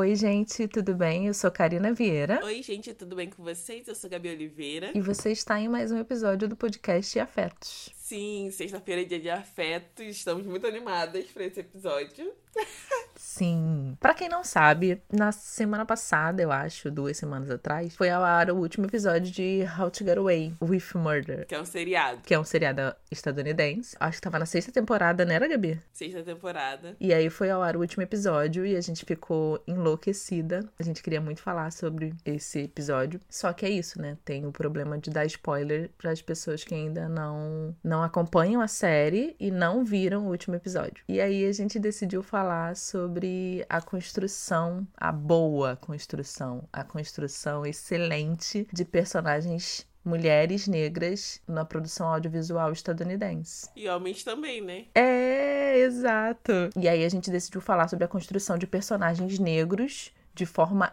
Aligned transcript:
Oi, 0.00 0.16
gente, 0.16 0.66
tudo 0.66 0.94
bem? 0.94 1.26
Eu 1.26 1.34
sou 1.34 1.50
Karina 1.50 1.92
Vieira. 1.92 2.42
Oi, 2.42 2.62
gente, 2.62 2.94
tudo 2.94 3.14
bem 3.14 3.28
com 3.28 3.42
vocês? 3.42 3.86
Eu 3.86 3.94
sou 3.94 4.08
Gabi 4.08 4.30
Oliveira. 4.30 4.92
E 4.94 5.00
você 5.02 5.30
está 5.30 5.60
em 5.60 5.68
mais 5.68 5.92
um 5.92 5.98
episódio 5.98 6.48
do 6.48 6.56
podcast 6.56 7.20
Afetos. 7.20 7.90
Sim, 7.98 8.50
sexta-feira 8.50 9.02
é 9.02 9.04
dia 9.04 9.20
de 9.20 9.28
afetos. 9.28 10.06
Estamos 10.06 10.46
muito 10.46 10.66
animadas 10.66 11.26
para 11.26 11.44
esse 11.44 11.60
episódio. 11.60 12.32
Sim. 13.40 13.96
Para 13.98 14.12
quem 14.12 14.28
não 14.28 14.44
sabe, 14.44 15.00
na 15.10 15.32
semana 15.32 15.86
passada, 15.86 16.42
eu 16.42 16.52
acho, 16.52 16.90
duas 16.90 17.16
semanas 17.16 17.50
atrás, 17.50 17.96
foi 17.96 18.10
ao 18.10 18.22
ar 18.22 18.50
o 18.50 18.56
último 18.56 18.84
episódio 18.84 19.32
de 19.32 19.64
How 19.78 19.90
to 19.90 20.04
Get 20.04 20.18
Away 20.18 20.52
with 20.60 20.84
Murder. 20.94 21.46
Que 21.46 21.54
é 21.54 21.60
um 21.60 21.64
seriado. 21.64 22.20
Que 22.20 22.34
é 22.34 22.38
um 22.38 22.44
seriado 22.44 22.94
estadunidense. 23.10 23.96
Acho 23.98 24.18
que 24.18 24.20
tava 24.20 24.38
na 24.38 24.44
sexta 24.44 24.70
temporada, 24.70 25.24
né, 25.24 25.38
Gabi? 25.38 25.80
Sexta 25.90 26.22
temporada. 26.22 26.94
E 27.00 27.14
aí 27.14 27.30
foi 27.30 27.48
ao 27.48 27.62
ar 27.62 27.78
o 27.78 27.80
último 27.80 28.02
episódio 28.02 28.66
e 28.66 28.76
a 28.76 28.80
gente 28.82 29.06
ficou 29.06 29.62
enlouquecida. 29.66 30.60
A 30.78 30.82
gente 30.82 31.02
queria 31.02 31.22
muito 31.22 31.40
falar 31.40 31.72
sobre 31.72 32.12
esse 32.26 32.64
episódio. 32.64 33.22
Só 33.26 33.54
que 33.54 33.64
é 33.64 33.70
isso, 33.70 34.02
né? 34.02 34.18
Tem 34.22 34.44
o 34.44 34.52
problema 34.52 34.98
de 34.98 35.08
dar 35.08 35.24
spoiler 35.24 35.88
para 35.96 36.10
as 36.10 36.20
pessoas 36.20 36.62
que 36.62 36.74
ainda 36.74 37.08
não, 37.08 37.74
não 37.82 38.02
acompanham 38.02 38.60
a 38.60 38.68
série 38.68 39.34
e 39.40 39.50
não 39.50 39.82
viram 39.82 40.26
o 40.26 40.28
último 40.28 40.56
episódio. 40.56 41.02
E 41.08 41.18
aí 41.22 41.46
a 41.46 41.52
gente 41.52 41.78
decidiu 41.78 42.22
falar 42.22 42.76
sobre 42.76 43.29
a 43.68 43.80
construção, 43.80 44.86
a 44.96 45.12
boa 45.12 45.76
construção, 45.76 46.68
a 46.72 46.84
construção 46.84 47.64
excelente 47.66 48.66
de 48.72 48.84
personagens 48.84 49.88
mulheres 50.04 50.66
negras 50.66 51.40
na 51.46 51.64
produção 51.64 52.08
audiovisual 52.08 52.72
estadunidense. 52.72 53.68
E 53.76 53.88
homens 53.88 54.24
também, 54.24 54.60
né? 54.60 54.86
É, 54.94 55.78
exato. 55.78 56.52
E 56.76 56.88
aí 56.88 57.04
a 57.04 57.08
gente 57.08 57.30
decidiu 57.30 57.60
falar 57.60 57.88
sobre 57.88 58.04
a 58.04 58.08
construção 58.08 58.56
de 58.56 58.66
personagens 58.66 59.38
negros 59.38 60.12
de 60.34 60.46
forma 60.46 60.92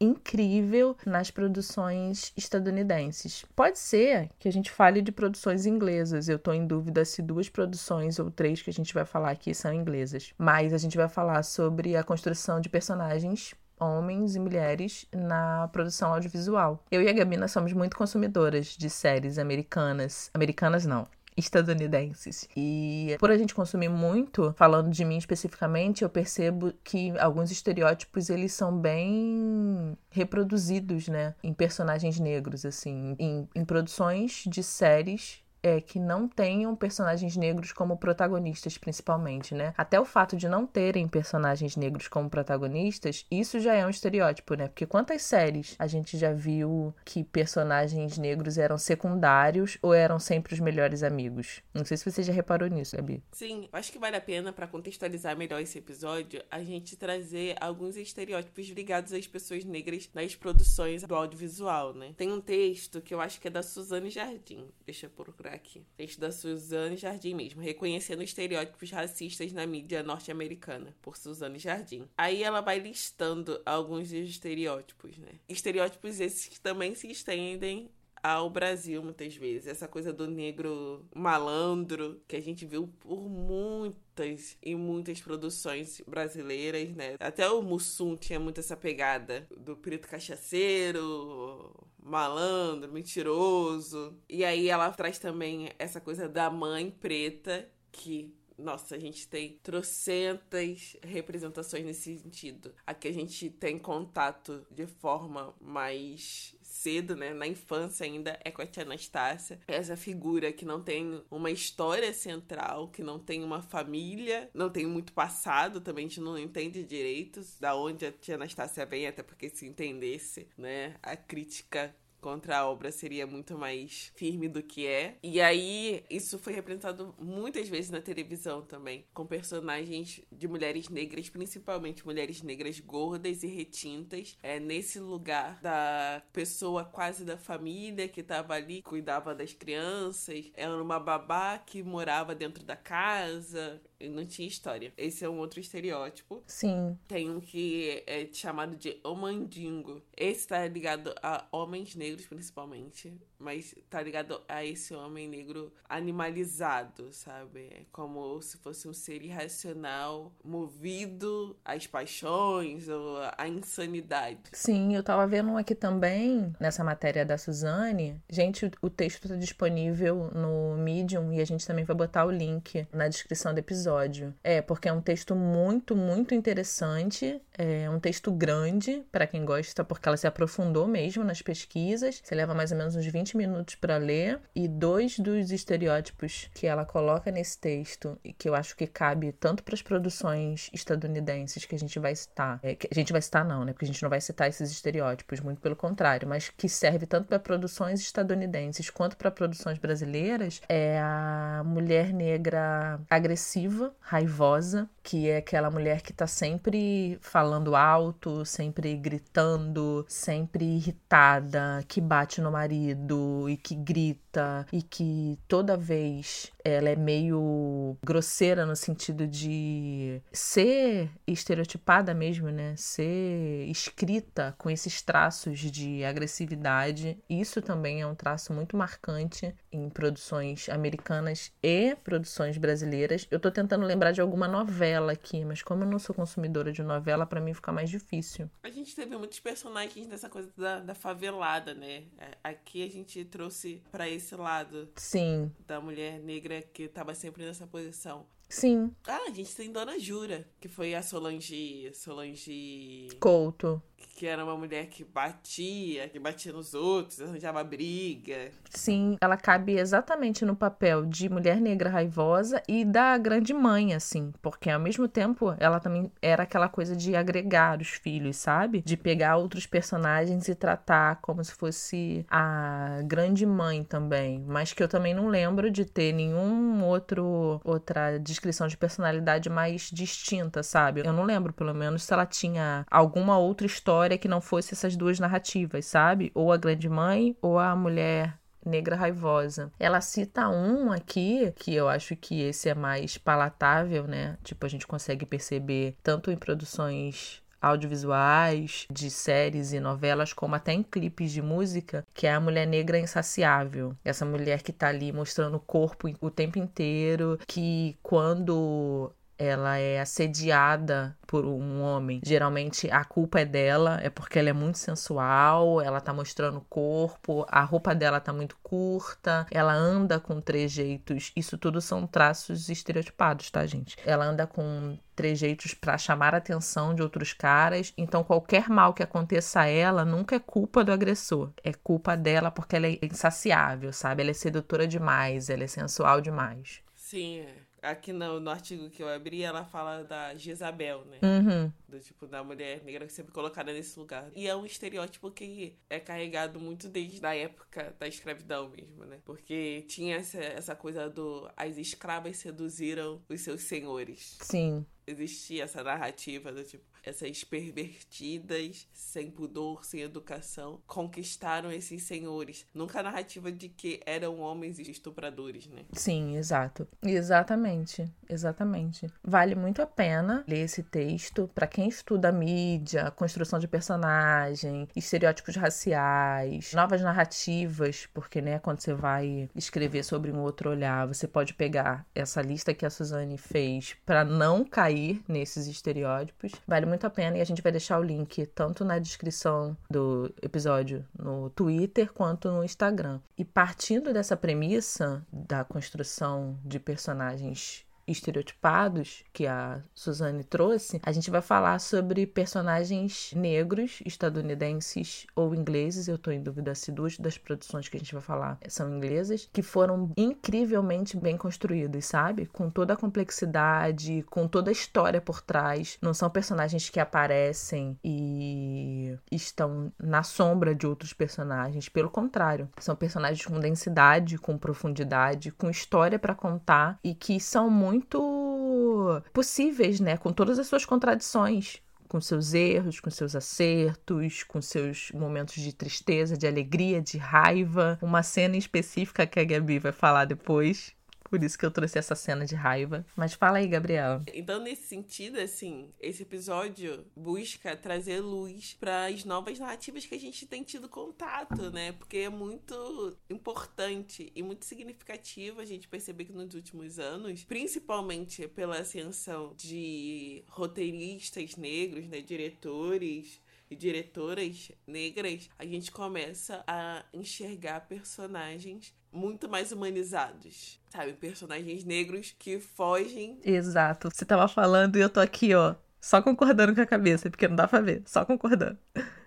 incrível 0.00 0.96
nas 1.04 1.30
produções 1.30 2.32
estadunidenses. 2.36 3.44
Pode 3.54 3.78
ser 3.78 4.28
que 4.38 4.48
a 4.48 4.52
gente 4.52 4.70
fale 4.70 5.02
de 5.02 5.12
produções 5.12 5.66
inglesas. 5.66 6.28
Eu 6.28 6.38
tô 6.38 6.52
em 6.52 6.66
dúvida 6.66 7.04
se 7.04 7.20
duas 7.22 7.48
produções 7.48 8.18
ou 8.18 8.30
três 8.30 8.62
que 8.62 8.70
a 8.70 8.72
gente 8.72 8.94
vai 8.94 9.04
falar 9.04 9.30
aqui 9.30 9.54
são 9.54 9.72
inglesas. 9.72 10.32
Mas 10.38 10.72
a 10.72 10.78
gente 10.78 10.96
vai 10.96 11.08
falar 11.08 11.42
sobre 11.42 11.96
a 11.96 12.02
construção 12.02 12.60
de 12.60 12.68
personagens 12.68 13.54
homens 13.80 14.34
e 14.34 14.40
mulheres 14.40 15.06
na 15.14 15.68
produção 15.68 16.12
audiovisual. 16.12 16.82
Eu 16.90 17.02
e 17.02 17.08
a 17.08 17.12
Gabina 17.12 17.48
somos 17.48 17.72
muito 17.72 17.96
consumidoras 17.96 18.76
de 18.76 18.90
séries 18.90 19.38
americanas. 19.38 20.30
Americanas 20.34 20.84
não, 20.84 21.06
estadunidenses. 21.38 22.48
E 22.56 23.16
por 23.18 23.30
a 23.30 23.38
gente 23.38 23.54
consumir 23.54 23.88
muito, 23.88 24.52
falando 24.56 24.90
de 24.90 25.04
mim 25.04 25.16
especificamente, 25.16 26.02
eu 26.02 26.10
percebo 26.10 26.72
que 26.82 27.16
alguns 27.18 27.50
estereótipos 27.50 28.28
eles 28.28 28.52
são 28.52 28.76
bem 28.76 29.96
reproduzidos, 30.10 31.08
né, 31.08 31.34
em 31.42 31.52
personagens 31.52 32.18
negros 32.18 32.64
assim, 32.64 33.14
em, 33.18 33.48
em 33.54 33.64
produções 33.64 34.44
de 34.46 34.62
séries 34.62 35.42
é, 35.62 35.80
que 35.80 35.98
não 35.98 36.28
tenham 36.28 36.74
personagens 36.74 37.36
negros 37.36 37.72
como 37.72 37.96
protagonistas, 37.96 38.78
principalmente, 38.78 39.54
né? 39.54 39.74
Até 39.76 40.00
o 40.00 40.04
fato 40.04 40.36
de 40.36 40.48
não 40.48 40.66
terem 40.66 41.08
personagens 41.08 41.76
negros 41.76 42.08
como 42.08 42.30
protagonistas, 42.30 43.26
isso 43.30 43.58
já 43.60 43.74
é 43.74 43.84
um 43.84 43.90
estereótipo, 43.90 44.54
né? 44.54 44.68
Porque 44.68 44.86
quantas 44.86 45.22
séries 45.22 45.74
a 45.78 45.86
gente 45.86 46.16
já 46.16 46.32
viu 46.32 46.94
que 47.04 47.24
personagens 47.24 48.18
negros 48.18 48.58
eram 48.58 48.78
secundários 48.78 49.78
ou 49.82 49.94
eram 49.94 50.18
sempre 50.18 50.54
os 50.54 50.60
melhores 50.60 51.02
amigos? 51.02 51.62
Não 51.74 51.84
sei 51.84 51.96
se 51.96 52.10
você 52.10 52.22
já 52.22 52.32
reparou 52.32 52.68
nisso, 52.68 52.96
Gabi. 52.96 53.22
Sim, 53.32 53.68
acho 53.72 53.92
que 53.92 53.98
vale 53.98 54.16
a 54.16 54.20
pena, 54.20 54.52
para 54.52 54.66
contextualizar 54.66 55.36
melhor 55.36 55.60
esse 55.60 55.78
episódio, 55.78 56.42
a 56.50 56.62
gente 56.62 56.96
trazer 56.96 57.56
alguns 57.60 57.96
estereótipos 57.96 58.68
ligados 58.68 59.12
às 59.12 59.26
pessoas 59.26 59.64
negras 59.64 60.08
nas 60.14 60.34
produções 60.34 61.02
do 61.02 61.14
audiovisual, 61.14 61.94
né? 61.94 62.14
Tem 62.16 62.30
um 62.32 62.40
texto 62.40 63.00
que 63.00 63.14
eu 63.14 63.20
acho 63.20 63.40
que 63.40 63.48
é 63.48 63.50
da 63.50 63.62
Suzane 63.62 64.10
Jardim. 64.10 64.68
Deixa 64.84 65.06
eu 65.06 65.10
procurar 65.10 65.47
aqui. 65.54 65.84
Texto 65.96 66.20
da 66.20 66.30
Suzane 66.32 66.96
Jardim 66.96 67.34
mesmo, 67.34 67.60
reconhecendo 67.60 68.22
estereótipos 68.22 68.90
racistas 68.90 69.52
na 69.52 69.66
mídia 69.66 70.02
norte-americana, 70.02 70.94
por 71.02 71.16
Suzane 71.16 71.58
Jardim. 71.58 72.08
Aí 72.16 72.42
ela 72.42 72.60
vai 72.60 72.78
listando 72.78 73.60
alguns 73.64 74.10
dos 74.10 74.28
estereótipos, 74.28 75.18
né? 75.18 75.32
Estereótipos 75.48 76.20
esses 76.20 76.46
que 76.46 76.60
também 76.60 76.94
se 76.94 77.10
estendem 77.10 77.90
ao 78.22 78.50
Brasil 78.50 79.02
muitas 79.02 79.34
vezes. 79.36 79.66
Essa 79.66 79.88
coisa 79.88 80.12
do 80.12 80.26
negro 80.26 81.06
malandro 81.14 82.20
que 82.26 82.36
a 82.36 82.40
gente 82.40 82.66
viu 82.66 82.88
por 83.00 83.28
muitas 83.28 84.56
e 84.62 84.74
muitas 84.74 85.20
produções 85.20 86.02
brasileiras, 86.06 86.94
né? 86.94 87.16
Até 87.20 87.48
o 87.48 87.62
Mussum 87.62 88.16
tinha 88.16 88.40
muito 88.40 88.60
essa 88.60 88.76
pegada 88.76 89.46
do 89.56 89.76
preto 89.76 90.08
cachaceiro, 90.08 91.74
malandro, 92.02 92.92
mentiroso. 92.92 94.16
E 94.28 94.44
aí 94.44 94.68
ela 94.68 94.90
traz 94.90 95.18
também 95.18 95.70
essa 95.78 96.00
coisa 96.00 96.28
da 96.28 96.50
mãe 96.50 96.90
preta 96.90 97.68
que 97.92 98.34
nossa, 98.58 98.96
a 98.96 98.98
gente 98.98 99.28
tem 99.28 99.56
trocentas 99.62 100.96
representações 101.02 101.84
nesse 101.84 102.18
sentido. 102.18 102.74
Aqui 102.84 103.06
a 103.06 103.12
gente 103.12 103.48
tem 103.50 103.78
contato 103.78 104.66
de 104.68 104.84
forma 104.84 105.54
mais 105.60 106.56
cedo, 106.78 107.16
né, 107.16 107.34
na 107.34 107.46
infância 107.46 108.06
ainda, 108.06 108.38
é 108.44 108.50
com 108.50 108.62
a 108.62 108.66
tia 108.66 108.82
Anastácia. 108.82 109.60
Essa 109.66 109.96
figura 109.96 110.52
que 110.52 110.64
não 110.64 110.80
tem 110.82 111.22
uma 111.30 111.50
história 111.50 112.12
central, 112.12 112.88
que 112.88 113.02
não 113.02 113.18
tem 113.18 113.42
uma 113.42 113.60
família, 113.60 114.48
não 114.54 114.70
tem 114.70 114.86
muito 114.86 115.12
passado, 115.12 115.80
também 115.80 116.06
a 116.06 116.08
gente 116.08 116.20
não 116.20 116.38
entende 116.38 116.84
direitos 116.84 117.58
da 117.58 117.74
onde 117.74 118.06
a 118.06 118.12
tia 118.12 118.36
Anastácia 118.36 118.86
vem, 118.86 119.06
até 119.06 119.22
porque 119.22 119.50
se 119.50 119.66
entendesse, 119.66 120.48
né, 120.56 120.94
a 121.02 121.16
crítica 121.16 121.94
contra 122.20 122.58
a 122.58 122.68
obra 122.68 122.90
seria 122.90 123.26
muito 123.26 123.56
mais 123.56 124.12
firme 124.14 124.48
do 124.48 124.62
que 124.62 124.86
é. 124.86 125.16
E 125.22 125.40
aí, 125.40 126.04
isso 126.10 126.38
foi 126.38 126.52
representado 126.52 127.14
muitas 127.18 127.68
vezes 127.68 127.90
na 127.90 128.00
televisão 128.00 128.62
também, 128.62 129.04
com 129.12 129.26
personagens 129.26 130.20
de 130.30 130.48
mulheres 130.48 130.88
negras, 130.88 131.28
principalmente 131.28 132.04
mulheres 132.04 132.42
negras 132.42 132.80
gordas 132.80 133.42
e 133.42 133.46
retintas, 133.46 134.36
é 134.42 134.58
nesse 134.58 134.98
lugar 134.98 135.60
da 135.60 136.22
pessoa 136.32 136.84
quase 136.84 137.24
da 137.24 137.36
família 137.36 138.08
que 138.08 138.20
estava 138.20 138.54
ali, 138.54 138.82
cuidava 138.82 139.34
das 139.34 139.52
crianças, 139.52 140.50
era 140.54 140.82
uma 140.82 140.98
babá 140.98 141.58
que 141.58 141.82
morava 141.82 142.34
dentro 142.34 142.64
da 142.64 142.76
casa, 142.76 143.80
não 144.00 144.24
tinha 144.24 144.46
história. 144.46 144.92
Esse 144.96 145.24
é 145.24 145.28
um 145.28 145.38
outro 145.38 145.58
estereótipo. 145.58 146.42
Sim. 146.46 146.96
Tem 147.08 147.28
um 147.30 147.40
que 147.40 148.02
é 148.06 148.28
chamado 148.32 148.76
de 148.76 148.98
omandingo. 149.02 150.02
Esse 150.16 150.46
tá 150.46 150.66
ligado 150.68 151.14
a 151.22 151.46
homens 151.50 151.94
negros, 151.94 152.26
principalmente. 152.26 153.12
Mas 153.38 153.74
tá 153.88 154.02
ligado 154.02 154.40
a 154.48 154.64
esse 154.64 154.94
homem 154.94 155.28
negro 155.28 155.72
animalizado, 155.88 157.12
sabe? 157.12 157.68
É 157.70 157.82
como 157.92 158.40
se 158.42 158.56
fosse 158.58 158.88
um 158.88 158.92
ser 158.92 159.22
irracional, 159.22 160.32
movido 160.44 161.56
às 161.64 161.86
paixões 161.86 162.88
ou 162.88 163.18
à 163.36 163.48
insanidade. 163.48 164.40
Sim, 164.52 164.94
eu 164.94 165.02
tava 165.02 165.26
vendo 165.26 165.50
um 165.50 165.56
aqui 165.56 165.74
também, 165.74 166.52
nessa 166.58 166.82
matéria 166.82 167.24
da 167.24 167.38
Suzane. 167.38 168.20
Gente, 168.28 168.70
o 168.82 168.90
texto 168.90 169.28
tá 169.28 169.36
disponível 169.36 170.30
no 170.34 170.76
Medium 170.76 171.32
e 171.32 171.40
a 171.40 171.44
gente 171.44 171.66
também 171.66 171.84
vai 171.84 171.94
botar 171.94 172.26
o 172.26 172.30
link 172.30 172.86
na 172.92 173.06
descrição 173.06 173.54
do 173.54 173.58
episódio 173.58 173.87
episódio. 173.88 174.34
É, 174.44 174.60
porque 174.60 174.88
é 174.88 174.92
um 174.92 175.00
texto 175.00 175.34
muito, 175.34 175.96
muito 175.96 176.34
interessante. 176.34 177.40
É 177.56 177.88
um 177.90 177.98
texto 177.98 178.30
grande 178.30 179.02
para 179.10 179.26
quem 179.26 179.44
gosta, 179.44 179.82
porque 179.82 180.08
ela 180.08 180.16
se 180.16 180.26
aprofundou 180.26 180.86
mesmo 180.86 181.24
nas 181.24 181.42
pesquisas. 181.42 182.20
Você 182.22 182.34
leva 182.34 182.54
mais 182.54 182.70
ou 182.70 182.78
menos 182.78 182.94
uns 182.94 183.06
20 183.06 183.36
minutos 183.36 183.74
para 183.74 183.96
ler. 183.96 184.40
E 184.54 184.68
dois 184.68 185.18
dos 185.18 185.50
estereótipos 185.50 186.50
que 186.54 186.66
ela 186.66 186.84
coloca 186.84 187.30
nesse 187.30 187.58
texto, 187.58 188.18
e 188.22 188.32
que 188.32 188.48
eu 188.48 188.54
acho 188.54 188.76
que 188.76 188.86
cabe 188.86 189.32
tanto 189.32 189.62
para 189.62 189.74
as 189.74 189.82
produções 189.82 190.70
estadunidenses 190.72 191.64
que 191.64 191.74
a 191.74 191.78
gente 191.78 191.98
vai 191.98 192.14
citar. 192.14 192.60
É, 192.62 192.74
que 192.74 192.88
a 192.90 192.94
gente 192.94 193.12
vai 193.12 193.22
citar, 193.22 193.44
não, 193.44 193.64
né? 193.64 193.72
Porque 193.72 193.84
a 193.84 193.88
gente 193.88 194.02
não 194.02 194.10
vai 194.10 194.20
citar 194.20 194.48
esses 194.48 194.70
estereótipos, 194.70 195.40
muito 195.40 195.60
pelo 195.60 195.74
contrário, 195.74 196.28
mas 196.28 196.50
que 196.50 196.68
serve 196.68 197.06
tanto 197.06 197.26
para 197.26 197.38
produções 197.38 198.00
estadunidenses 198.00 198.90
quanto 198.90 199.16
para 199.16 199.30
produções 199.30 199.78
brasileiras, 199.78 200.60
é 200.68 200.98
a 201.00 201.62
mulher 201.64 202.12
negra 202.12 203.00
agressiva 203.10 203.77
raivosa, 204.00 204.88
que 205.02 205.28
é 205.28 205.38
aquela 205.38 205.70
mulher 205.70 206.02
que 206.02 206.12
tá 206.12 206.26
sempre 206.26 207.18
falando 207.20 207.74
alto, 207.74 208.44
sempre 208.44 208.94
gritando, 208.96 210.04
sempre 210.08 210.64
irritada, 210.64 211.84
que 211.88 212.00
bate 212.00 212.40
no 212.40 212.50
marido 212.50 213.48
e 213.48 213.56
que 213.56 213.74
grita 213.74 214.66
e 214.72 214.82
que 214.82 215.38
toda 215.48 215.76
vez 215.76 216.52
ela 216.68 216.88
é 216.88 216.96
meio 216.96 217.96
grosseira 218.04 218.64
no 218.66 218.76
sentido 218.76 219.26
de 219.26 220.20
ser 220.32 221.10
estereotipada 221.26 222.14
mesmo, 222.14 222.50
né? 222.50 222.74
Ser 222.76 223.66
escrita 223.68 224.54
com 224.58 224.70
esses 224.70 225.02
traços 225.02 225.58
de 225.58 226.04
agressividade. 226.04 227.18
Isso 227.28 227.60
também 227.62 228.00
é 228.00 228.06
um 228.06 228.14
traço 228.14 228.52
muito 228.52 228.76
marcante 228.76 229.54
em 229.72 229.88
produções 229.88 230.68
americanas 230.68 231.52
e 231.62 231.96
produções 231.96 232.58
brasileiras. 232.58 233.26
Eu 233.30 233.40
tô 233.40 233.50
tentando 233.50 233.84
lembrar 233.84 234.12
de 234.12 234.20
alguma 234.20 234.48
novela 234.48 235.12
aqui, 235.12 235.44
mas 235.44 235.62
como 235.62 235.84
eu 235.84 235.88
não 235.88 235.98
sou 235.98 236.14
consumidora 236.14 236.72
de 236.72 236.82
novela, 236.82 237.26
para 237.26 237.40
mim 237.40 237.54
fica 237.54 237.72
mais 237.72 237.90
difícil. 237.90 238.50
A 238.62 238.70
gente 238.70 238.94
teve 238.94 239.16
muitos 239.16 239.40
personagens 239.40 240.06
dessa 240.06 240.28
coisa 240.28 240.50
da, 240.56 240.80
da 240.80 240.94
favelada, 240.94 241.74
né? 241.74 242.04
É, 242.18 242.36
aqui 242.42 242.82
a 242.82 242.90
gente 242.90 243.24
trouxe 243.24 243.82
para 243.90 244.08
esse 244.08 244.34
lado. 244.34 244.88
Sim. 244.96 245.52
Da 245.66 245.80
mulher 245.80 246.18
negra 246.20 246.57
que 246.62 246.88
tava 246.88 247.14
sempre 247.14 247.44
nessa 247.44 247.66
posição. 247.66 248.26
Sim. 248.48 248.94
Ah, 249.06 249.26
a 249.28 249.30
gente 249.30 249.54
tem 249.54 249.70
Dona 249.70 249.98
Jura, 249.98 250.48
que 250.58 250.68
foi 250.68 250.94
a 250.94 251.02
Solange. 251.02 251.92
Solange. 251.94 253.08
Couto 253.20 253.82
que 254.14 254.26
era 254.26 254.44
uma 254.44 254.56
mulher 254.56 254.86
que 254.86 255.04
batia, 255.04 256.08
que 256.08 256.18
batia 256.18 256.52
nos 256.52 256.74
outros, 256.74 257.20
arranjava 257.20 257.62
briga. 257.64 258.50
Sim, 258.70 259.16
ela 259.20 259.36
cabe 259.36 259.78
exatamente 259.78 260.44
no 260.44 260.56
papel 260.56 261.04
de 261.06 261.28
mulher 261.28 261.60
negra 261.60 261.90
raivosa 261.90 262.62
e 262.68 262.84
da 262.84 263.16
grande 263.16 263.52
mãe, 263.52 263.94
assim, 263.94 264.32
porque 264.42 264.70
ao 264.70 264.80
mesmo 264.80 265.08
tempo 265.08 265.54
ela 265.58 265.80
também 265.80 266.10
era 266.20 266.42
aquela 266.42 266.68
coisa 266.68 266.94
de 266.94 267.14
agregar 267.16 267.80
os 267.80 267.88
filhos, 267.88 268.36
sabe? 268.36 268.82
De 268.82 268.96
pegar 268.96 269.36
outros 269.36 269.66
personagens 269.66 270.48
e 270.48 270.54
tratar 270.54 271.20
como 271.20 271.42
se 271.44 271.52
fosse 271.52 272.26
a 272.28 273.00
grande 273.04 273.46
mãe 273.46 273.82
também, 273.82 274.44
mas 274.46 274.72
que 274.72 274.82
eu 274.82 274.88
também 274.88 275.14
não 275.14 275.28
lembro 275.28 275.70
de 275.70 275.84
ter 275.84 276.12
nenhum 276.12 276.84
outro 276.84 277.60
outra 277.64 278.18
descrição 278.18 278.66
de 278.66 278.76
personalidade 278.76 279.48
mais 279.48 279.90
distinta, 279.92 280.62
sabe? 280.62 281.02
Eu 281.04 281.12
não 281.12 281.24
lembro, 281.24 281.52
pelo 281.52 281.74
menos, 281.74 282.02
se 282.02 282.12
ela 282.12 282.26
tinha 282.26 282.84
alguma 282.90 283.38
outra 283.38 283.66
história 283.66 283.87
história 283.88 284.18
que 284.18 284.28
não 284.28 284.40
fosse 284.40 284.74
essas 284.74 284.94
duas 284.94 285.18
narrativas, 285.18 285.86
sabe? 285.86 286.30
Ou 286.34 286.52
a 286.52 286.58
grande 286.58 286.90
mãe 286.90 287.34
ou 287.40 287.58
a 287.58 287.74
mulher 287.74 288.38
negra 288.64 288.94
raivosa. 288.94 289.72
Ela 289.80 290.02
cita 290.02 290.46
um 290.46 290.92
aqui 290.92 291.50
que 291.56 291.74
eu 291.74 291.88
acho 291.88 292.14
que 292.14 292.42
esse 292.42 292.68
é 292.68 292.74
mais 292.74 293.16
palatável, 293.16 294.06
né? 294.06 294.36
Tipo, 294.44 294.66
a 294.66 294.68
gente 294.68 294.86
consegue 294.86 295.24
perceber 295.24 295.96
tanto 296.02 296.30
em 296.30 296.36
produções 296.36 297.42
audiovisuais, 297.60 298.86
de 298.90 299.10
séries 299.10 299.72
e 299.72 299.80
novelas, 299.80 300.32
como 300.32 300.54
até 300.54 300.72
em 300.72 300.82
clipes 300.82 301.32
de 301.32 301.42
música, 301.42 302.06
que 302.14 302.26
é 302.26 302.34
a 302.34 302.40
mulher 302.40 302.66
negra 302.66 302.98
insaciável. 302.98 303.96
Essa 304.04 304.24
mulher 304.24 304.62
que 304.62 304.72
tá 304.72 304.88
ali 304.88 305.12
mostrando 305.12 305.56
o 305.56 305.60
corpo 305.60 306.08
o 306.20 306.30
tempo 306.30 306.58
inteiro, 306.58 307.38
que 307.46 307.96
quando 308.02 309.10
ela 309.38 309.78
é 309.78 310.00
assediada 310.00 311.16
por 311.26 311.46
um 311.46 311.82
homem. 311.82 312.20
Geralmente 312.24 312.90
a 312.90 313.04
culpa 313.04 313.40
é 313.40 313.44
dela, 313.44 314.00
é 314.02 314.10
porque 314.10 314.38
ela 314.38 314.48
é 314.48 314.52
muito 314.52 314.78
sensual, 314.78 315.80
ela 315.80 316.00
tá 316.00 316.12
mostrando 316.12 316.58
o 316.58 316.66
corpo, 316.68 317.46
a 317.48 317.62
roupa 317.62 317.94
dela 317.94 318.18
tá 318.18 318.32
muito 318.32 318.56
curta, 318.62 319.46
ela 319.50 319.72
anda 319.72 320.18
com 320.18 320.40
trejeitos. 320.40 321.32
Isso 321.36 321.56
tudo 321.56 321.80
são 321.80 322.06
traços 322.06 322.68
estereotipados, 322.68 323.50
tá, 323.50 323.64
gente? 323.66 323.96
Ela 324.04 324.24
anda 324.24 324.46
com 324.46 324.98
trejeitos 325.14 325.74
para 325.74 325.98
chamar 325.98 326.34
a 326.34 326.38
atenção 326.38 326.94
de 326.94 327.02
outros 327.02 327.32
caras. 327.32 327.92
Então, 327.98 328.22
qualquer 328.22 328.68
mal 328.68 328.94
que 328.94 329.02
aconteça 329.02 329.60
a 329.60 329.66
ela 329.66 330.04
nunca 330.04 330.36
é 330.36 330.38
culpa 330.38 330.84
do 330.84 330.92
agressor. 330.92 331.52
É 331.62 331.72
culpa 331.72 332.16
dela 332.16 332.50
porque 332.50 332.76
ela 332.76 332.86
é 332.86 332.98
insaciável, 333.02 333.92
sabe? 333.92 334.22
Ela 334.22 334.30
é 334.30 334.34
sedutora 334.34 334.86
demais, 334.86 335.50
ela 335.50 335.64
é 335.64 335.66
sensual 335.66 336.20
demais. 336.20 336.80
Sim, 336.94 337.40
é. 337.40 337.67
Aqui 337.82 338.12
no, 338.12 338.40
no 338.40 338.50
artigo 338.50 338.90
que 338.90 339.02
eu 339.02 339.08
abri, 339.08 339.42
ela 339.42 339.64
fala 339.64 340.02
da 340.04 340.34
Jezabel, 340.34 341.04
né? 341.04 341.18
Uhum. 341.22 341.72
Do 341.88 342.00
tipo, 342.00 342.26
da 342.26 342.42
mulher 342.42 342.82
negra 342.84 343.08
sempre 343.08 343.32
colocada 343.32 343.72
nesse 343.72 343.98
lugar. 343.98 344.30
E 344.34 344.46
é 344.48 344.54
um 344.54 344.66
estereótipo 344.66 345.30
que 345.30 345.76
é 345.88 345.98
carregado 346.00 346.60
muito 346.60 346.88
desde 346.88 347.24
a 347.24 347.34
época 347.34 347.94
da 347.98 348.06
escravidão 348.06 348.68
mesmo, 348.68 349.04
né? 349.04 349.18
Porque 349.24 349.84
tinha 349.88 350.16
essa, 350.16 350.38
essa 350.38 350.74
coisa 350.74 351.08
do 351.08 351.50
as 351.56 351.76
escravas 351.76 352.36
seduziram 352.36 353.22
os 353.28 353.40
seus 353.40 353.62
senhores. 353.62 354.38
Sim 354.40 354.84
existia 355.10 355.64
essa 355.64 355.82
narrativa 355.82 356.52
do 356.52 356.62
tipo, 356.62 356.84
essas 357.02 357.42
pervertidas, 357.44 358.86
sem 358.92 359.30
pudor, 359.30 359.84
sem 359.84 360.02
educação, 360.02 360.80
conquistaram 360.86 361.72
esses 361.72 362.02
senhores. 362.02 362.66
Nunca 362.74 363.00
a 363.00 363.02
narrativa 363.02 363.50
de 363.50 363.68
que 363.68 364.00
eram 364.04 364.40
homens 364.40 364.78
estupradores, 364.78 365.66
né? 365.66 365.84
Sim, 365.92 366.36
exato. 366.36 366.86
Exatamente, 367.02 368.04
exatamente. 368.28 369.06
Vale 369.22 369.54
muito 369.54 369.80
a 369.80 369.86
pena 369.86 370.44
ler 370.46 370.64
esse 370.64 370.82
texto 370.82 371.50
para 371.54 371.66
quem 371.66 371.88
estuda 371.88 372.30
mídia, 372.30 373.10
construção 373.10 373.58
de 373.58 373.68
personagem, 373.68 374.88
estereótipos 374.94 375.56
raciais, 375.56 376.72
novas 376.74 377.00
narrativas, 377.00 378.06
porque 378.12 378.40
né, 378.40 378.58
quando 378.58 378.80
você 378.80 378.92
vai 378.92 379.48
escrever 379.54 380.04
sobre 380.04 380.30
um 380.30 380.40
outro 380.40 380.70
olhar, 380.70 381.06
você 381.06 381.26
pode 381.26 381.54
pegar 381.54 382.06
essa 382.14 382.42
lista 382.42 382.74
que 382.74 382.84
a 382.84 382.90
Suzane 382.90 383.38
fez 383.38 383.96
para 384.04 384.24
não 384.24 384.64
cair 384.64 384.97
cair 384.98 385.22
nesses 385.28 385.66
estereótipos. 385.66 386.52
Vale 386.66 386.86
muito 386.86 387.06
a 387.06 387.10
pena 387.10 387.38
e 387.38 387.40
a 387.40 387.44
gente 387.44 387.62
vai 387.62 387.72
deixar 387.72 387.98
o 387.98 388.02
link 388.02 388.46
tanto 388.46 388.84
na 388.84 388.98
descrição 388.98 389.76
do 389.90 390.32
episódio 390.42 391.04
no 391.16 391.50
Twitter 391.50 392.12
quanto 392.12 392.50
no 392.50 392.64
Instagram. 392.64 393.20
E 393.36 393.44
partindo 393.44 394.12
dessa 394.12 394.36
premissa 394.36 395.24
da 395.32 395.64
construção 395.64 396.58
de 396.64 396.78
personagens 396.78 397.86
estereotipados 398.10 399.24
que 399.32 399.46
a 399.46 399.80
Suzane 399.94 400.44
trouxe, 400.44 401.00
a 401.02 401.12
gente 401.12 401.30
vai 401.30 401.42
falar 401.42 401.78
sobre 401.78 402.26
personagens 402.26 403.32
negros, 403.34 404.00
estadunidenses 404.04 405.26
ou 405.34 405.54
ingleses. 405.54 406.08
Eu 406.08 406.16
estou 406.16 406.32
em 406.32 406.42
dúvida 406.42 406.74
se 406.74 406.90
duas 406.90 407.18
das 407.18 407.38
produções 407.38 407.88
que 407.88 407.96
a 407.96 408.00
gente 408.00 408.12
vai 408.12 408.22
falar 408.22 408.58
são 408.68 408.94
inglesas, 408.94 409.48
que 409.52 409.62
foram 409.62 410.10
incrivelmente 410.16 411.16
bem 411.16 411.36
construídas, 411.36 412.06
sabe? 412.06 412.46
Com 412.46 412.70
toda 412.70 412.94
a 412.94 412.96
complexidade, 412.96 414.24
com 414.30 414.46
toda 414.46 414.70
a 414.70 414.72
história 414.72 415.20
por 415.20 415.40
trás. 415.40 415.98
Não 416.00 416.14
são 416.14 416.30
personagens 416.30 416.88
que 416.90 417.00
aparecem 417.00 417.98
e 418.04 419.16
estão 419.30 419.92
na 419.98 420.22
sombra 420.22 420.74
de 420.74 420.86
outros 420.86 421.12
personagens. 421.12 421.88
Pelo 421.88 422.10
contrário, 422.10 422.68
são 422.78 422.94
personagens 422.96 423.44
com 423.44 423.58
densidade, 423.58 424.38
com 424.38 424.56
profundidade, 424.56 425.50
com 425.50 425.70
história 425.70 426.18
para 426.18 426.34
contar 426.34 426.98
e 427.02 427.14
que 427.14 427.40
são 427.40 427.70
muito 427.70 427.97
muito 427.98 429.22
possíveis, 429.32 430.00
né? 430.00 430.16
Com 430.16 430.32
todas 430.32 430.58
as 430.58 430.66
suas 430.66 430.84
contradições 430.84 431.82
com 432.08 432.20
seus 432.20 432.54
erros, 432.54 433.00
com 433.00 433.10
seus 433.10 433.36
acertos, 433.36 434.42
com 434.42 434.62
seus 434.62 435.12
momentos 435.12 435.56
de 435.56 435.74
tristeza, 435.74 436.38
de 436.38 436.46
alegria, 436.46 437.02
de 437.02 437.18
raiva. 437.18 437.98
Uma 438.00 438.22
cena 438.22 438.56
específica 438.56 439.26
que 439.26 439.38
a 439.38 439.44
Gabi 439.44 439.78
vai 439.78 439.92
falar 439.92 440.24
depois, 440.24 440.94
por 441.28 441.42
isso 441.42 441.58
que 441.58 441.64
eu 441.64 441.70
trouxe 441.70 441.98
essa 441.98 442.14
cena 442.14 442.44
de 442.44 442.54
raiva. 442.54 443.04
Mas 443.14 443.34
fala 443.34 443.58
aí, 443.58 443.66
Gabriela. 443.66 444.22
Então, 444.32 444.60
nesse 444.60 444.82
sentido, 444.82 445.38
assim, 445.38 445.92
esse 446.00 446.22
episódio 446.22 447.04
busca 447.16 447.76
trazer 447.76 448.20
luz 448.20 448.76
para 448.78 449.06
as 449.06 449.24
novas 449.24 449.58
narrativas 449.58 450.06
que 450.06 450.14
a 450.14 450.20
gente 450.20 450.46
tem 450.46 450.62
tido 450.62 450.88
contato, 450.88 451.70
né? 451.70 451.92
Porque 451.92 452.18
é 452.18 452.28
muito 452.28 453.16
importante 453.28 454.32
e 454.34 454.42
muito 454.42 454.64
significativo 454.64 455.60
a 455.60 455.64
gente 455.64 455.88
perceber 455.88 456.24
que 456.24 456.32
nos 456.32 456.54
últimos 456.54 456.98
anos, 456.98 457.44
principalmente 457.44 458.48
pela 458.48 458.78
ascensão 458.78 459.54
de 459.56 460.44
roteiristas 460.48 461.56
negros, 461.56 462.06
né, 462.08 462.20
diretores, 462.20 463.40
e 463.70 463.76
diretoras 463.76 464.72
negras, 464.86 465.50
a 465.58 465.64
gente 465.64 465.90
começa 465.90 466.64
a 466.66 467.04
enxergar 467.12 467.86
personagens 467.86 468.94
muito 469.12 469.48
mais 469.48 469.72
humanizados. 469.72 470.80
Sabe? 470.90 471.12
Personagens 471.14 471.84
negros 471.84 472.34
que 472.38 472.58
fogem. 472.60 473.38
Exato. 473.44 474.10
Você 474.10 474.24
tava 474.24 474.48
falando 474.48 474.96
e 474.96 475.00
eu 475.00 475.10
tô 475.10 475.20
aqui, 475.20 475.54
ó, 475.54 475.74
só 476.00 476.22
concordando 476.22 476.74
com 476.74 476.80
a 476.80 476.86
cabeça, 476.86 477.30
porque 477.30 477.48
não 477.48 477.56
dá 477.56 477.68
pra 477.68 477.80
ver, 477.80 478.02
só 478.06 478.24
concordando. 478.24 478.78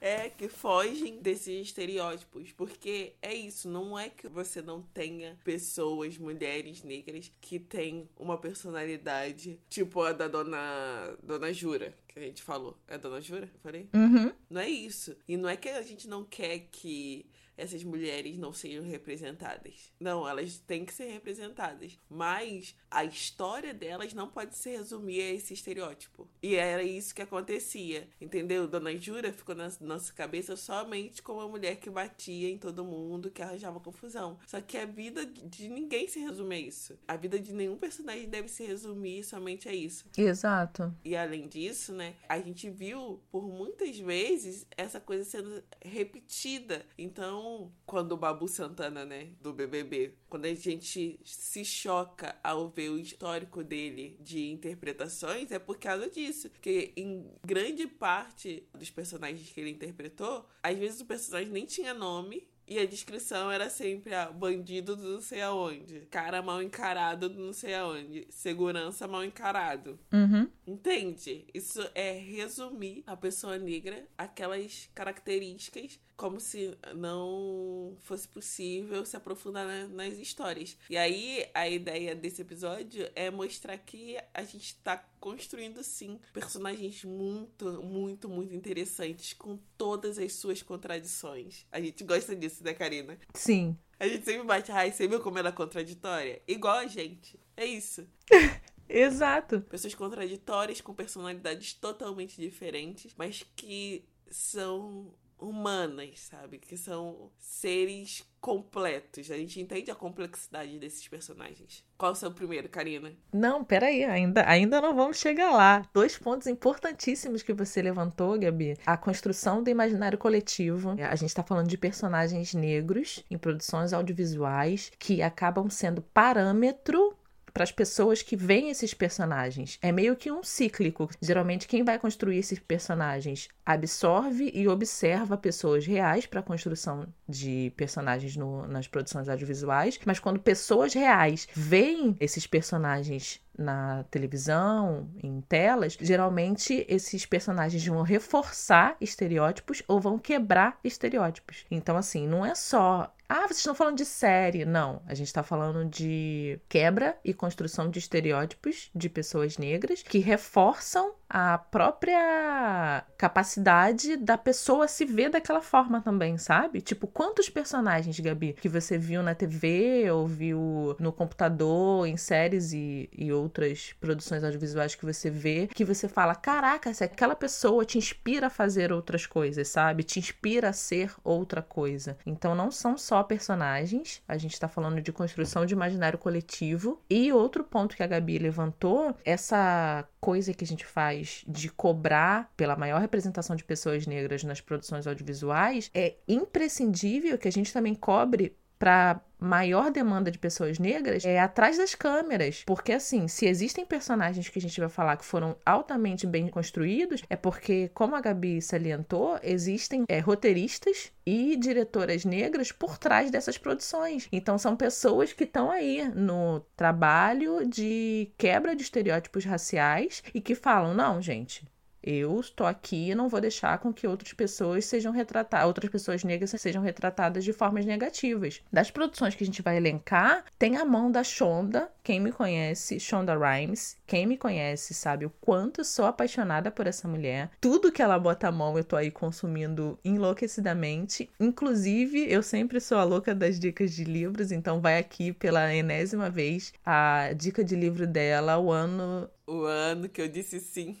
é 0.00 0.28
que 0.28 0.48
fogem 0.48 1.20
desses 1.20 1.66
estereótipos, 1.66 2.52
porque 2.52 3.14
é 3.20 3.34
isso, 3.34 3.68
não 3.68 3.98
é 3.98 4.08
que 4.08 4.28
você 4.28 4.62
não 4.62 4.82
tenha 4.82 5.38
pessoas, 5.42 6.18
mulheres 6.18 6.82
negras 6.82 7.32
que 7.40 7.58
têm 7.58 8.08
uma 8.16 8.38
personalidade 8.38 9.58
tipo 9.68 10.02
a 10.02 10.12
da 10.12 10.28
dona 10.28 11.16
dona 11.22 11.52
Jura, 11.52 11.94
que 12.06 12.18
a 12.18 12.22
gente 12.22 12.42
falou. 12.42 12.78
É 12.86 12.94
a 12.94 12.98
dona 12.98 13.20
Jura? 13.20 13.50
Eu 13.52 13.60
falei? 13.60 13.88
Uhum. 13.94 14.32
Não 14.48 14.60
é 14.60 14.68
isso. 14.68 15.16
E 15.26 15.36
não 15.36 15.48
é 15.48 15.56
que 15.56 15.68
a 15.68 15.82
gente 15.82 16.08
não 16.08 16.24
quer 16.24 16.68
que 16.70 17.26
essas 17.56 17.82
mulheres 17.82 18.36
não 18.38 18.52
sejam 18.52 18.84
representadas. 18.84 19.92
Não, 19.98 20.28
elas 20.28 20.58
têm 20.58 20.84
que 20.84 20.92
ser 20.92 21.10
representadas. 21.10 21.98
Mas 22.08 22.76
a 22.90 23.04
história 23.04 23.72
delas 23.72 24.12
não 24.12 24.28
pode 24.28 24.56
se 24.56 24.70
resumir 24.70 25.20
a 25.22 25.32
esse 25.32 25.54
estereótipo. 25.54 26.28
E 26.42 26.54
era 26.54 26.82
isso 26.82 27.14
que 27.14 27.22
acontecia, 27.22 28.08
entendeu? 28.20 28.68
Dona 28.68 28.96
Jura 28.96 29.32
ficou 29.32 29.54
na 29.54 29.70
nossa 29.80 30.12
cabeça 30.12 30.56
somente 30.56 31.22
como 31.22 31.40
uma 31.40 31.48
mulher 31.48 31.76
que 31.76 31.90
batia 31.90 32.50
em 32.50 32.58
todo 32.58 32.84
mundo, 32.84 33.30
que 33.30 33.42
arranjava 33.42 33.80
confusão. 33.80 34.38
Só 34.46 34.60
que 34.60 34.76
a 34.76 34.84
vida 34.84 35.24
de 35.24 35.68
ninguém 35.68 36.08
se 36.08 36.20
resume 36.20 36.56
a 36.56 36.60
isso. 36.60 36.98
A 37.06 37.16
vida 37.16 37.38
de 37.38 37.52
nenhum 37.52 37.76
personagem 37.76 38.28
deve 38.28 38.48
se 38.48 38.64
resumir 38.64 39.24
somente 39.24 39.68
a 39.68 39.74
isso. 39.74 40.04
Exato. 40.16 40.94
E 41.04 41.16
além 41.16 41.48
disso, 41.48 41.92
né, 41.92 42.14
a 42.28 42.38
gente 42.38 42.68
viu 42.70 43.20
por 43.30 43.46
muitas 43.46 43.98
vezes 43.98 44.66
essa 44.76 45.00
coisa 45.00 45.24
sendo 45.24 45.62
repetida. 45.82 46.84
Então, 46.98 47.45
quando 47.84 48.12
o 48.12 48.16
Babu 48.16 48.48
Santana, 48.48 49.04
né, 49.04 49.30
do 49.40 49.52
BBB, 49.52 50.14
quando 50.28 50.46
a 50.46 50.54
gente 50.54 51.20
se 51.24 51.64
choca 51.64 52.36
ao 52.42 52.68
ver 52.68 52.90
o 52.90 52.98
histórico 52.98 53.62
dele 53.62 54.16
de 54.20 54.50
interpretações, 54.50 55.50
é 55.50 55.58
por 55.58 55.78
causa 55.78 56.08
disso. 56.10 56.50
Que 56.60 56.92
em 56.96 57.30
grande 57.44 57.86
parte 57.86 58.68
dos 58.74 58.90
personagens 58.90 59.50
que 59.50 59.60
ele 59.60 59.70
interpretou, 59.70 60.46
às 60.62 60.76
vezes 60.76 61.00
o 61.00 61.06
personagem 61.06 61.50
nem 61.50 61.66
tinha 61.66 61.94
nome, 61.94 62.48
e 62.68 62.80
a 62.80 62.86
descrição 62.86 63.50
era 63.50 63.70
sempre 63.70 64.12
a 64.12 64.24
ah, 64.24 64.32
bandido 64.32 64.96
do 64.96 65.12
não 65.12 65.20
sei 65.20 65.40
aonde, 65.40 66.00
cara 66.10 66.42
mal 66.42 66.60
encarado 66.60 67.28
do 67.28 67.40
não 67.40 67.52
sei 67.52 67.74
aonde, 67.74 68.26
segurança 68.28 69.06
mal 69.06 69.24
encarado. 69.24 69.98
Uhum. 70.12 70.48
Entende? 70.66 71.46
Isso 71.54 71.80
é 71.94 72.10
resumir 72.12 73.04
a 73.06 73.16
pessoa 73.16 73.56
negra, 73.56 74.04
aquelas 74.18 74.90
características 74.94 76.00
como 76.16 76.40
se 76.40 76.76
não 76.94 77.96
fosse 78.00 78.26
possível 78.26 79.04
se 79.04 79.16
aprofundar 79.16 79.66
na, 79.66 79.86
nas 79.88 80.14
histórias. 80.14 80.76
E 80.88 80.96
aí 80.96 81.46
a 81.52 81.68
ideia 81.68 82.14
desse 82.14 82.42
episódio 82.42 83.08
é 83.14 83.30
mostrar 83.30 83.76
que 83.78 84.16
a 84.32 84.42
gente 84.42 84.66
está 84.66 84.96
construindo 85.20 85.82
sim 85.82 86.18
personagens 86.32 87.04
muito, 87.04 87.82
muito, 87.82 88.28
muito 88.28 88.54
interessantes 88.54 89.32
com 89.34 89.58
todas 89.76 90.18
as 90.18 90.32
suas 90.32 90.62
contradições. 90.62 91.66
A 91.70 91.80
gente 91.80 92.02
gosta 92.02 92.34
disso, 92.34 92.64
né, 92.64 92.72
Karina? 92.72 93.18
Sim. 93.34 93.76
A 93.98 94.06
gente 94.08 94.24
sempre 94.24 94.44
bate 94.44 94.70
raiz, 94.70 94.94
você 94.94 95.08
viu 95.08 95.20
como 95.20 95.38
ela 95.38 95.48
é 95.48 95.52
contraditória? 95.52 96.42
Igual 96.46 96.78
a 96.78 96.86
gente. 96.86 97.38
É 97.56 97.64
isso. 97.64 98.06
Exato. 98.88 99.62
Pessoas 99.62 99.94
contraditórias 99.94 100.80
com 100.80 100.94
personalidades 100.94 101.74
totalmente 101.74 102.40
diferentes, 102.40 103.12
mas 103.16 103.44
que 103.56 104.04
são 104.30 105.12
humanas, 105.38 106.20
sabe? 106.20 106.58
Que 106.58 106.76
são 106.76 107.30
seres 107.38 108.24
completos. 108.40 109.30
A 109.30 109.36
gente 109.36 109.60
entende 109.60 109.90
a 109.90 109.94
complexidade 109.94 110.78
desses 110.78 111.06
personagens. 111.08 111.84
Qual 111.98 112.10
é 112.10 112.12
o 112.12 112.16
seu 112.16 112.30
primeiro, 112.30 112.68
Karina? 112.68 113.12
Não, 113.32 113.64
peraí, 113.64 114.04
ainda, 114.04 114.48
ainda 114.48 114.80
não 114.80 114.94
vamos 114.94 115.18
chegar 115.18 115.50
lá. 115.50 115.82
Dois 115.92 116.16
pontos 116.16 116.46
importantíssimos 116.46 117.42
que 117.42 117.52
você 117.52 117.82
levantou, 117.82 118.38
Gabi. 118.38 118.76
A 118.86 118.96
construção 118.96 119.62
do 119.62 119.70
imaginário 119.70 120.18
coletivo. 120.18 120.90
A 120.90 121.16
gente 121.16 121.30
está 121.30 121.42
falando 121.42 121.68
de 121.68 121.78
personagens 121.78 122.54
negros 122.54 123.24
em 123.30 123.38
produções 123.38 123.92
audiovisuais 123.92 124.92
que 124.98 125.22
acabam 125.22 125.68
sendo 125.68 126.02
parâmetro 126.02 127.15
para 127.56 127.64
as 127.64 127.72
pessoas 127.72 128.20
que 128.20 128.36
veem 128.36 128.68
esses 128.68 128.92
personagens. 128.92 129.78
É 129.80 129.90
meio 129.90 130.14
que 130.14 130.30
um 130.30 130.42
cíclico. 130.42 131.08
Geralmente, 131.22 131.66
quem 131.66 131.82
vai 131.82 131.98
construir 131.98 132.36
esses 132.36 132.58
personagens 132.58 133.48
absorve 133.64 134.50
e 134.52 134.68
observa 134.68 135.38
pessoas 135.38 135.86
reais 135.86 136.26
para 136.26 136.40
a 136.40 136.42
construção 136.42 137.06
de 137.26 137.72
personagens 137.74 138.36
no, 138.36 138.66
nas 138.68 138.86
produções 138.86 139.26
audiovisuais, 139.26 139.98
mas 140.04 140.18
quando 140.18 140.38
pessoas 140.38 140.92
reais 140.92 141.48
veem 141.54 142.14
esses 142.20 142.46
personagens 142.46 143.40
na 143.58 144.04
televisão, 144.10 145.08
em 145.22 145.40
telas, 145.40 145.96
geralmente 145.98 146.84
esses 146.88 147.24
personagens 147.24 147.86
vão 147.86 148.02
reforçar 148.02 148.96
estereótipos 149.00 149.82
ou 149.88 149.98
vão 149.98 150.18
quebrar 150.18 150.78
estereótipos. 150.84 151.64
Então, 151.70 151.96
assim, 151.96 152.28
não 152.28 152.44
é 152.44 152.54
só 152.54 153.10
ah, 153.28 153.46
vocês 153.46 153.58
estão 153.58 153.74
falando 153.74 153.96
de 153.96 154.04
série. 154.04 154.64
Não, 154.64 155.02
a 155.06 155.14
gente 155.14 155.26
está 155.26 155.42
falando 155.42 155.84
de 155.84 156.60
quebra 156.68 157.18
e 157.24 157.34
construção 157.34 157.90
de 157.90 157.98
estereótipos 157.98 158.90
de 158.94 159.08
pessoas 159.08 159.58
negras 159.58 160.02
que 160.02 160.18
reforçam 160.18 161.14
a 161.28 161.58
própria 161.58 163.04
capacidade 163.18 164.16
da 164.16 164.38
pessoa 164.38 164.86
se 164.86 165.04
ver 165.04 165.30
daquela 165.30 165.60
forma 165.60 166.00
também, 166.00 166.38
sabe? 166.38 166.80
Tipo, 166.80 167.06
quantos 167.06 167.48
personagens, 167.48 168.18
Gabi, 168.18 168.52
que 168.52 168.68
você 168.68 168.96
viu 168.96 169.22
na 169.22 169.34
TV 169.34 170.10
ou 170.10 170.26
viu 170.26 170.96
no 170.98 171.12
computador, 171.12 172.06
em 172.06 172.16
séries 172.16 172.72
e, 172.72 173.08
e 173.12 173.32
outras 173.32 173.94
produções 174.00 174.44
audiovisuais 174.44 174.94
que 174.94 175.04
você 175.04 175.30
vê, 175.30 175.68
que 175.68 175.84
você 175.84 176.08
fala: 176.08 176.34
caraca, 176.34 176.92
se 176.94 177.02
aquela 177.04 177.34
pessoa 177.34 177.84
te 177.84 177.98
inspira 177.98 178.46
a 178.46 178.50
fazer 178.50 178.92
outras 178.92 179.26
coisas, 179.26 179.68
sabe? 179.68 180.02
Te 180.02 180.18
inspira 180.18 180.68
a 180.68 180.72
ser 180.72 181.12
outra 181.24 181.62
coisa. 181.62 182.16
Então, 182.24 182.54
não 182.54 182.70
são 182.70 182.96
só 182.96 183.22
personagens, 183.22 184.22
a 184.28 184.36
gente 184.36 184.58
tá 184.58 184.68
falando 184.68 185.00
de 185.00 185.12
construção 185.12 185.66
de 185.66 185.74
imaginário 185.74 186.18
coletivo. 186.18 187.00
E 187.10 187.32
outro 187.32 187.64
ponto 187.64 187.96
que 187.96 188.02
a 188.02 188.06
Gabi 188.06 188.38
levantou, 188.38 189.16
essa 189.24 190.06
coisa 190.26 190.52
que 190.52 190.64
a 190.64 190.66
gente 190.66 190.84
faz 190.84 191.44
de 191.46 191.68
cobrar 191.68 192.52
pela 192.56 192.74
maior 192.74 193.00
representação 193.00 193.54
de 193.54 193.62
pessoas 193.62 194.08
negras 194.08 194.42
nas 194.42 194.60
produções 194.60 195.06
audiovisuais, 195.06 195.88
é 195.94 196.16
imprescindível 196.26 197.38
que 197.38 197.46
a 197.46 197.52
gente 197.52 197.72
também 197.72 197.94
cobre 197.94 198.56
para 198.76 199.20
maior 199.38 199.90
demanda 199.90 200.30
de 200.30 200.38
pessoas 200.38 200.78
negras 200.78 201.24
é 201.24 201.38
atrás 201.38 201.78
das 201.78 201.94
câmeras. 201.94 202.62
Porque, 202.66 202.92
assim, 202.92 203.28
se 203.28 203.46
existem 203.46 203.84
personagens 203.84 204.48
que 204.48 204.58
a 204.58 204.62
gente 204.62 204.80
vai 204.80 204.88
falar 204.88 205.16
que 205.16 205.24
foram 205.24 205.56
altamente 205.64 206.26
bem 206.26 206.48
construídos, 206.48 207.22
é 207.28 207.36
porque, 207.36 207.90
como 207.94 208.14
a 208.14 208.20
Gabi 208.20 208.60
salientou, 208.62 209.38
existem 209.42 210.04
é, 210.08 210.18
roteiristas 210.18 211.12
e 211.24 211.56
diretoras 211.56 212.24
negras 212.24 212.72
por 212.72 212.98
trás 212.98 213.30
dessas 213.30 213.58
produções. 213.58 214.28
Então, 214.32 214.58
são 214.58 214.76
pessoas 214.76 215.32
que 215.32 215.44
estão 215.44 215.70
aí 215.70 216.08
no 216.14 216.60
trabalho 216.76 217.66
de 217.66 218.30
quebra 218.38 218.74
de 218.74 218.82
estereótipos 218.82 219.44
raciais 219.44 220.22
e 220.34 220.40
que 220.40 220.54
falam: 220.54 220.94
não, 220.94 221.20
gente, 221.20 221.66
eu 222.06 222.38
estou 222.40 222.66
aqui 222.66 223.10
e 223.10 223.14
não 223.14 223.28
vou 223.28 223.40
deixar 223.40 223.78
com 223.78 223.92
que 223.92 224.06
outras 224.06 224.32
pessoas 224.32 224.84
sejam 224.86 225.12
retratadas, 225.12 225.66
outras 225.66 225.90
pessoas 225.90 226.22
negras 226.22 226.50
sejam 226.50 226.82
retratadas 226.82 227.44
de 227.44 227.52
formas 227.52 227.84
negativas. 227.84 228.62
Das 228.72 228.90
produções 228.90 229.34
que 229.34 229.42
a 229.42 229.46
gente 229.46 229.62
vai 229.62 229.76
elencar, 229.76 230.44
tem 230.58 230.76
a 230.76 230.84
mão 230.84 231.10
da 231.10 231.24
Shonda, 231.24 231.90
quem 232.02 232.20
me 232.20 232.30
conhece, 232.30 233.00
Shonda 233.00 233.36
Rhimes, 233.36 233.96
quem 234.06 234.26
me 234.26 234.36
conhece 234.36 234.94
sabe 234.94 235.26
o 235.26 235.30
quanto 235.40 235.84
sou 235.84 236.04
apaixonada 236.04 236.70
por 236.70 236.86
essa 236.86 237.08
mulher. 237.08 237.50
Tudo 237.60 237.90
que 237.90 238.00
ela 238.00 238.18
bota 238.18 238.48
a 238.48 238.52
mão 238.52 238.78
eu 238.78 238.84
tô 238.84 238.94
aí 238.94 239.10
consumindo 239.10 239.98
enlouquecidamente. 240.04 241.28
Inclusive, 241.40 242.30
eu 242.30 242.42
sempre 242.42 242.80
sou 242.80 242.98
a 242.98 243.04
louca 243.04 243.34
das 243.34 243.58
dicas 243.58 243.92
de 243.92 244.04
livros, 244.04 244.52
então 244.52 244.80
vai 244.80 244.98
aqui 244.98 245.32
pela 245.32 245.74
enésima 245.74 246.30
vez 246.30 246.72
a 246.84 247.32
dica 247.36 247.64
de 247.64 247.74
livro 247.74 248.06
dela, 248.06 248.58
o 248.58 248.70
ano 248.70 249.28
o 249.48 249.62
ano 249.62 250.08
que 250.08 250.20
eu 250.20 250.28
disse 250.28 250.58
sim. 250.58 250.96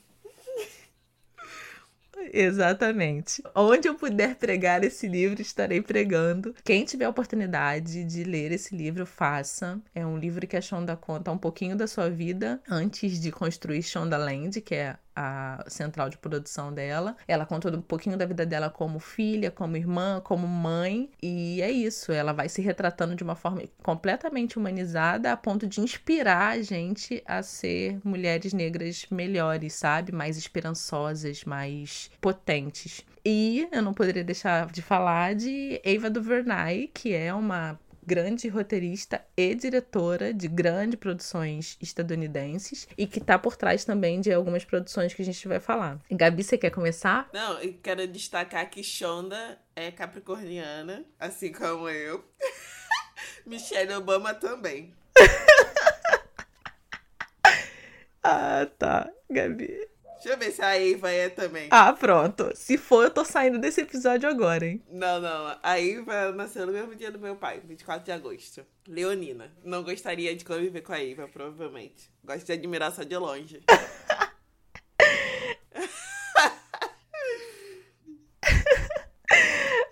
Exatamente. 2.32 3.42
Onde 3.54 3.88
eu 3.88 3.94
puder 3.94 4.36
pregar 4.36 4.82
esse 4.84 5.06
livro, 5.06 5.40
estarei 5.40 5.80
pregando. 5.80 6.54
Quem 6.64 6.84
tiver 6.84 7.08
oportunidade 7.08 8.04
de 8.04 8.24
ler 8.24 8.52
esse 8.52 8.76
livro, 8.76 9.06
faça. 9.06 9.80
É 9.94 10.06
um 10.06 10.18
livro 10.18 10.46
que 10.46 10.56
a 10.56 10.60
Shonda 10.60 10.96
conta 10.96 11.30
um 11.30 11.38
pouquinho 11.38 11.76
da 11.76 11.86
sua 11.86 12.10
vida 12.10 12.60
antes 12.68 13.20
de 13.20 13.30
construir 13.30 13.82
Shonda 13.82 14.16
Land, 14.16 14.60
que 14.60 14.74
é 14.74 14.96
a 15.16 15.64
central 15.66 16.10
de 16.10 16.18
produção 16.18 16.72
dela. 16.72 17.16
Ela 17.26 17.46
conta 17.46 17.70
um 17.70 17.80
pouquinho 17.80 18.18
da 18.18 18.26
vida 18.26 18.44
dela 18.44 18.68
como 18.68 19.00
filha, 19.00 19.50
como 19.50 19.76
irmã, 19.76 20.20
como 20.22 20.46
mãe, 20.46 21.10
e 21.22 21.62
é 21.62 21.70
isso. 21.70 22.12
Ela 22.12 22.32
vai 22.32 22.48
se 22.50 22.60
retratando 22.60 23.16
de 23.16 23.24
uma 23.24 23.34
forma 23.34 23.62
completamente 23.82 24.58
humanizada 24.58 25.32
a 25.32 25.36
ponto 25.36 25.66
de 25.66 25.80
inspirar 25.80 26.48
a 26.48 26.62
gente 26.62 27.22
a 27.26 27.42
ser 27.42 27.98
mulheres 28.04 28.52
negras 28.52 29.06
melhores, 29.10 29.72
sabe? 29.72 30.12
Mais 30.12 30.36
esperançosas, 30.36 31.44
mais 31.44 32.10
potentes. 32.20 33.04
E 33.24 33.66
eu 33.72 33.82
não 33.82 33.92
poderia 33.92 34.22
deixar 34.22 34.70
de 34.70 34.80
falar 34.80 35.34
de 35.34 35.80
Eva 35.82 36.08
DuVernay, 36.08 36.88
que 36.94 37.12
é 37.12 37.34
uma 37.34 37.76
grande 38.06 38.48
roteirista 38.48 39.24
e 39.36 39.54
diretora 39.54 40.32
de 40.32 40.46
grandes 40.46 40.98
produções 40.98 41.76
estadunidenses 41.82 42.86
e 42.96 43.06
que 43.06 43.20
tá 43.20 43.38
por 43.38 43.56
trás 43.56 43.84
também 43.84 44.20
de 44.20 44.32
algumas 44.32 44.64
produções 44.64 45.12
que 45.12 45.22
a 45.22 45.24
gente 45.24 45.48
vai 45.48 45.58
falar. 45.58 45.98
Gabi, 46.10 46.44
você 46.44 46.56
quer 46.56 46.70
começar? 46.70 47.28
Não, 47.32 47.58
eu 47.58 47.74
quero 47.82 48.06
destacar 48.06 48.70
que 48.70 48.82
Shonda 48.82 49.58
é 49.74 49.90
capricorniana, 49.90 51.04
assim 51.18 51.52
como 51.52 51.88
eu. 51.88 52.24
Michelle 53.44 53.94
Obama 53.94 54.34
também. 54.34 54.94
ah, 58.22 58.66
tá, 58.78 59.10
Gabi. 59.28 59.88
Deixa 60.26 60.40
eu 60.40 60.44
ver 60.44 60.50
se 60.52 60.60
a 60.60 60.76
Eva 60.76 61.08
é 61.08 61.28
também. 61.28 61.68
Ah, 61.70 61.92
pronto. 61.92 62.50
Se 62.52 62.76
for, 62.76 63.04
eu 63.04 63.10
tô 63.10 63.24
saindo 63.24 63.60
desse 63.60 63.82
episódio 63.82 64.28
agora, 64.28 64.66
hein? 64.66 64.82
Não, 64.90 65.20
não. 65.20 65.56
A 65.62 65.80
Eva 65.80 66.32
nasceu 66.32 66.66
no 66.66 66.72
mesmo 66.72 66.96
dia 66.96 67.12
do 67.12 67.18
meu 67.20 67.36
pai, 67.36 67.62
24 67.64 68.04
de 68.04 68.10
agosto. 68.10 68.66
Leonina. 68.88 69.52
Não 69.62 69.84
gostaria 69.84 70.34
de 70.34 70.44
conviver 70.44 70.80
com 70.80 70.92
a 70.92 71.00
Eva, 71.00 71.28
provavelmente. 71.28 72.10
Gosto 72.24 72.44
de 72.44 72.52
admirar 72.54 72.90
só 72.90 73.04
de 73.04 73.16
longe. 73.16 73.60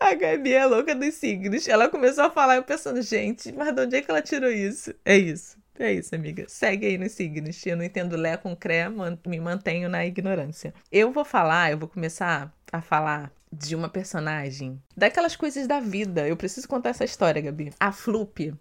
A 0.01 0.15
Gabi 0.15 0.53
é 0.53 0.67
louca 0.67 0.97
dos 0.97 1.15
signos. 1.15 1.69
Ela 1.69 1.89
começou 1.89 2.25
a 2.25 2.31
falar, 2.31 2.57
eu 2.57 2.65
pensando, 2.65 3.01
gente, 3.01 3.53
mas 3.53 3.73
de 3.73 3.83
onde 3.83 3.97
é 3.97 4.03
que 4.03 4.11
ela 4.11 4.21
tirou 4.21 4.51
isso? 4.51 4.93
É 5.05 5.17
isso. 5.17 5.57
É 5.79 5.93
isso, 5.93 6.15
amiga. 6.15 6.45
Segue 6.49 6.87
aí 6.87 6.99
nos 6.99 7.13
signos. 7.13 7.65
Eu 7.67 7.77
não 7.77 7.85
entendo 7.85 8.17
Lé 8.17 8.37
com 8.37 8.55
Cré, 8.55 8.87
me 9.27 9.41
mantenho 9.41 9.89
na 9.89 10.07
ignorância. 10.07 10.73
Eu 10.91 11.13
vou 11.13 11.25
falar, 11.25 11.73
eu 11.73 11.79
vou 11.79 11.89
começar 11.89 12.53
a 12.73 12.81
falar 12.81 13.33
de 13.53 13.75
uma 13.77 13.89
personagem, 13.89 14.81
daquelas 14.97 15.37
coisas 15.37 15.67
da 15.67 15.81
vida. 15.81 16.27
Eu 16.27 16.37
preciso 16.37 16.67
contar 16.67 16.91
essa 16.91 17.05
história, 17.05 17.41
Gabi. 17.41 17.73
A 17.79 17.93
Floop 17.93 18.53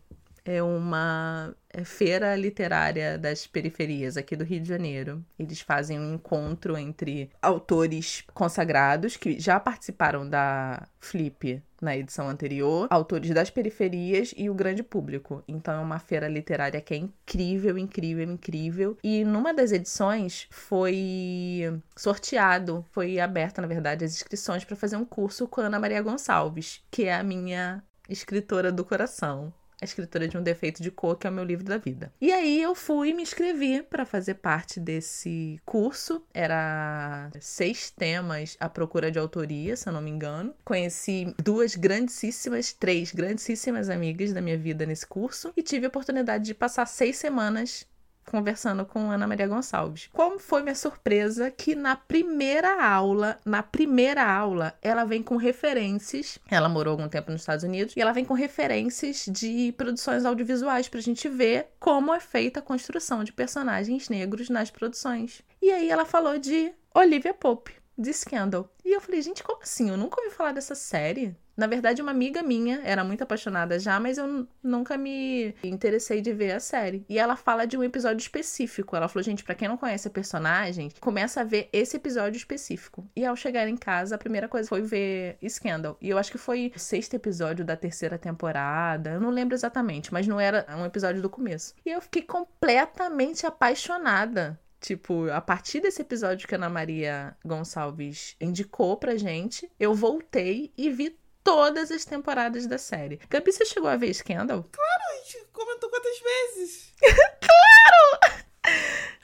é 0.46 0.62
uma 0.62 1.56
é 1.70 1.84
feira 1.84 2.36
literária 2.36 3.18
das 3.18 3.48
periferias 3.48 4.16
aqui 4.18 4.36
do 4.36 4.44
Rio 4.44 4.62
de 4.62 4.68
Janeiro. 4.68 5.26
Eles 5.40 5.62
fazem 5.62 6.00
um 6.00 6.14
encontro 6.14 6.78
entre 6.78 7.32
autores 7.42 8.24
consagrados 8.34 9.18
que 9.18 9.40
já 9.40 9.60
participaram 9.60 10.30
da 10.30 10.88
Flip 11.00 11.62
na 11.82 11.98
edição 11.98 12.30
anterior, 12.30 12.88
autores 12.90 13.32
das 13.32 13.50
periferias 13.50 14.34
e 14.38 14.50
o 14.50 14.54
grande 14.54 14.84
público. 14.84 15.44
Então 15.48 15.74
é 15.74 15.80
uma 15.80 16.00
feira 16.00 16.28
literária 16.28 16.80
que 16.80 16.94
é 16.94 16.98
incrível, 16.98 17.78
incrível, 17.78 18.24
incrível. 18.24 18.98
E 19.04 19.26
numa 19.26 19.54
das 19.54 19.72
edições 19.72 20.48
foi 20.52 21.82
sorteado, 21.96 22.86
foi 22.92 23.20
aberta, 23.20 23.62
na 23.62 23.68
verdade, 23.68 24.06
as 24.06 24.14
inscrições 24.14 24.64
para 24.64 24.76
fazer 24.76 24.96
um 24.96 25.06
curso 25.06 25.48
com 25.48 25.62
a 25.62 25.66
Ana 25.66 25.80
Maria 25.80 26.02
Gonçalves, 26.02 26.84
que 26.92 27.06
é 27.06 27.16
a 27.16 27.24
minha 27.24 27.84
escritora 28.08 28.72
do 28.72 28.86
coração 28.86 29.54
a 29.82 29.86
escritora 29.86 30.28
de 30.28 30.38
um 30.38 30.44
defeito 30.44 30.82
de 30.82 30.92
cor, 30.92 31.18
que 31.18 31.28
é 31.28 31.30
o 31.30 31.34
meu 31.34 31.44
livro 31.44 31.66
da 31.66 31.78
vida. 31.78 32.12
E 32.20 32.32
aí 32.32 32.62
eu 32.62 32.76
fui 32.76 33.10
e 33.10 33.14
me 33.14 33.24
inscrevi 33.24 33.84
para 33.84 34.06
fazer 34.06 34.36
parte 34.36 34.80
desse 34.80 35.60
curso. 35.66 36.24
Era 36.34 37.30
seis 37.40 37.90
temas 37.90 38.56
à 38.60 38.70
procura 38.70 39.12
de 39.12 39.20
autoria, 39.20 39.76
se 39.76 39.88
eu 39.88 39.94
não 39.94 40.02
me 40.02 40.12
engano. 40.12 40.54
Conheci 40.64 41.34
duas 41.42 41.76
grandíssimas, 41.76 42.74
três 42.74 43.12
grandíssimas 43.12 43.90
amigas 43.90 44.34
da 44.34 44.42
minha 44.42 44.58
vida 44.58 44.86
nesse 44.86 45.06
curso 45.06 45.54
e 45.56 45.64
tive 45.64 45.86
a 45.86 45.90
oportunidade 45.90 46.46
de 46.46 46.54
passar 46.54 46.86
seis 46.86 47.18
semanas 47.18 47.86
conversando 48.26 48.86
com 48.86 49.12
Ana 49.12 49.28
Maria 49.28 49.48
Gonçalves. 49.48 50.10
Como 50.14 50.40
foi 50.40 50.62
minha 50.62 50.76
surpresa 50.76 51.52
que 51.52 51.76
na 51.76 51.96
primeira 51.96 52.84
aula, 52.84 53.38
na 53.46 53.62
primeira 53.62 54.26
aula, 54.26 54.74
ela 54.82 55.04
vem 55.04 55.22
com 55.22 55.36
referências. 55.36 56.40
Ela 56.50 56.70
morou 56.70 56.92
algum 56.92 57.08
tempo 57.08 57.32
nos 57.32 57.42
Estados 57.42 57.64
Unidos 57.64 57.96
e 57.96 58.02
ela 58.02 58.14
vem 58.14 58.26
com 58.26 58.34
referências 58.34 59.26
de 59.30 59.74
produções 59.78 60.26
audiovisuais 60.26 60.88
pra 60.88 61.02
gente 61.02 61.28
ver 61.28 61.68
como 61.80 62.14
é 62.14 62.20
feita 62.20 62.60
a 62.60 62.64
construção 62.64 63.24
de 63.24 63.34
personagens 63.34 64.10
negros 64.10 64.50
nas 64.50 64.72
produções. 64.72 65.42
E 65.62 65.72
aí 65.72 65.90
ela 65.90 66.06
falou 66.06 66.38
de 66.38 66.74
Olivia 66.94 67.34
Pope, 67.34 67.74
de 67.98 68.12
Scandal. 68.14 68.70
E 68.84 68.94
eu 68.96 69.02
falei, 69.02 69.22
gente, 69.22 69.44
como 69.44 69.62
assim? 69.62 69.90
Eu 69.90 69.98
nunca 69.98 70.22
ouvi 70.22 70.34
falar 70.34 70.52
dessa 70.52 70.76
série. 70.76 71.36
Na 71.56 71.68
verdade, 71.68 72.02
uma 72.02 72.12
amiga 72.12 72.42
minha 72.42 72.82
era 72.84 73.04
muito 73.04 73.24
apaixonada 73.24 73.78
já, 73.78 74.00
mas 74.00 74.18
eu 74.18 74.48
nunca 74.62 74.98
me 74.98 75.54
interessei 75.64 76.20
de 76.20 76.34
ver 76.34 76.52
a 76.52 76.60
série. 76.60 77.06
E 77.08 77.20
ela 77.20 77.36
fala 77.36 77.66
de 77.66 77.78
um 77.78 77.84
episódio 77.84 78.24
específico. 78.24 78.96
Ela 78.96 79.08
falou, 79.08 79.24
gente, 79.24 79.44
para 79.44 79.54
quem 79.54 79.68
não 79.68 79.78
conhece 79.78 80.08
a 80.08 80.12
personagem, 80.12 80.90
começa 81.00 81.42
a 81.42 81.44
ver 81.44 81.70
esse 81.72 81.96
episódio 81.96 82.38
específico. 82.38 83.08
E 83.16 83.24
ao 83.24 83.36
chegar 83.36 83.68
em 83.68 83.78
casa, 83.78 84.16
a 84.16 84.18
primeira 84.18 84.48
coisa 84.48 84.68
foi 84.68 84.82
ver 84.82 85.38
Scandal. 85.48 85.96
E 86.02 86.10
eu 86.10 86.18
acho 86.18 86.32
que 86.32 86.40
foi 86.40 86.72
o 86.76 86.80
sexto 86.80 87.14
episódio 87.14 87.64
da 87.64 87.78
terceira 87.78 88.18
temporada. 88.18 89.12
Eu 89.12 89.22
não 89.22 89.30
lembro 89.30 89.54
exatamente, 89.54 90.12
mas 90.12 90.26
não 90.26 90.40
era 90.40 90.66
um 90.76 90.86
episódio 90.86 91.22
do 91.22 91.30
começo. 91.30 91.76
E 91.86 91.92
eu 91.92 92.02
fiquei 92.02 92.24
completamente 92.24 93.46
apaixonada 93.46 94.60
Tipo, 94.84 95.30
a 95.32 95.40
partir 95.40 95.80
desse 95.80 96.02
episódio 96.02 96.46
que 96.46 96.54
a 96.54 96.58
Ana 96.58 96.70
Maria 96.70 97.38
Gonçalves 97.46 98.36
indicou 98.40 98.98
pra 98.98 99.16
gente, 99.16 99.72
eu 99.80 99.96
voltei 99.96 100.74
e 100.78 100.90
vi 100.90 101.18
todas 101.42 101.90
as 101.90 102.04
temporadas 102.04 102.68
da 102.68 102.78
série. 102.78 103.18
Gabi, 103.30 103.50
você 103.50 103.64
chegou 103.64 103.90
a 103.90 103.96
ver 103.96 104.14
Scandal? 104.14 104.62
Claro, 104.70 105.04
a 105.10 105.24
gente 105.24 105.48
comentou 105.54 105.90
quantas 105.90 106.20
vezes? 106.20 106.94
claro! 107.00 108.44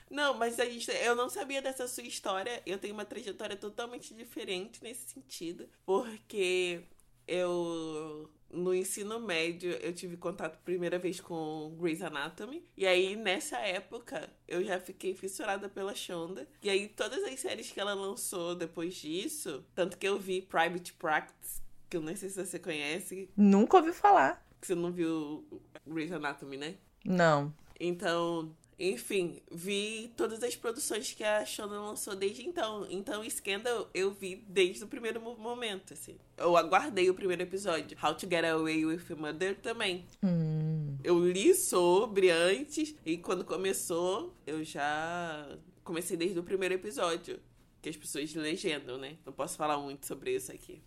Não, 0.10 0.34
mas 0.36 0.62
a 0.62 0.66
gente, 0.66 0.90
eu 0.92 1.14
não 1.14 1.30
sabia 1.30 1.62
dessa 1.62 1.90
sua 1.90 2.04
história. 2.04 2.64
Eu 2.66 2.78
tenho 2.78 2.94
uma 2.94 3.04
trajetória 3.04 3.58
totalmente 3.58 4.14
diferente 4.14 4.82
nesse 4.82 5.10
sentido. 5.10 5.68
Porque 5.86 6.84
eu 7.28 8.30
no 8.52 8.74
ensino 8.74 9.20
médio 9.20 9.72
eu 9.72 9.94
tive 9.94 10.18
contato 10.18 10.60
primeira 10.64 10.98
vez 10.98 11.20
com 11.20 11.76
Grey's 11.80 12.02
Anatomy. 12.02 12.64
E 12.76 12.86
aí, 12.86 13.16
nessa 13.16 13.58
época, 13.58 14.30
eu 14.48 14.64
já 14.64 14.80
fiquei 14.80 15.14
fissurada 15.14 15.70
pela 15.70 15.94
Shonda. 15.94 16.48
E 16.62 16.70
aí, 16.70 16.88
todas 16.88 17.24
as 17.24 17.40
séries 17.40 17.72
que 17.72 17.80
ela 17.80 17.94
lançou 17.94 18.56
depois 18.56 18.96
disso, 18.96 19.64
tanto 19.76 19.98
que 19.98 20.08
eu 20.08 20.18
vi 20.18 20.42
Private 20.42 20.94
Practice, 20.94 21.62
que 21.90 21.98
eu 21.98 22.02
não 22.02 22.16
sei 22.16 22.30
se 22.30 22.44
você 22.44 22.60
conhece. 22.60 23.30
Nunca 23.36 23.78
ouvi 23.78 23.94
falar. 23.94 24.46
Que 24.60 24.68
você 24.68 24.76
não 24.76 24.92
viu 24.92 25.46
Grey's 25.86 26.12
Anatomy, 26.12 26.58
né? 26.58 26.76
Não. 27.06 27.54
Então, 27.80 28.54
enfim, 28.80 29.42
vi 29.52 30.12
todas 30.16 30.42
as 30.42 30.56
produções 30.56 31.12
que 31.12 31.24
a 31.24 31.46
Shonda 31.46 31.80
lançou 31.80 32.16
desde 32.16 32.48
então. 32.48 32.88
Então, 32.90 33.28
Scandal 33.30 33.90
eu 33.94 34.12
vi 34.12 34.38
desde 34.48 34.84
o 34.84 34.88
primeiro 34.88 35.20
momento, 35.20 35.94
assim. 35.94 36.18
Eu 36.38 36.56
aguardei 36.56 37.10
o 37.10 37.14
primeiro 37.14 37.42
episódio. 37.42 37.98
How 38.02 38.16
to 38.16 38.28
Get 38.30 38.46
Away 38.46 38.86
with 38.86 39.04
Mother 39.18 39.58
também. 39.60 40.06
Hum. 40.24 40.98
Eu 41.04 41.20
li 41.20 41.54
sobre 41.54 42.30
antes 42.30 42.96
e 43.06 43.18
quando 43.18 43.44
começou, 43.44 44.34
eu 44.48 44.64
já 44.64 45.58
comecei 45.84 46.16
desde 46.16 46.40
o 46.40 46.44
primeiro 46.44 46.76
episódio. 46.76 47.40
Que 47.82 47.90
as 47.90 47.98
pessoas 47.98 48.34
legendam, 48.34 48.98
né? 48.98 49.18
Não 49.26 49.32
posso 49.32 49.58
falar 49.58 49.78
muito 49.78 50.06
sobre 50.06 50.36
isso 50.36 50.52
aqui. 50.52 50.82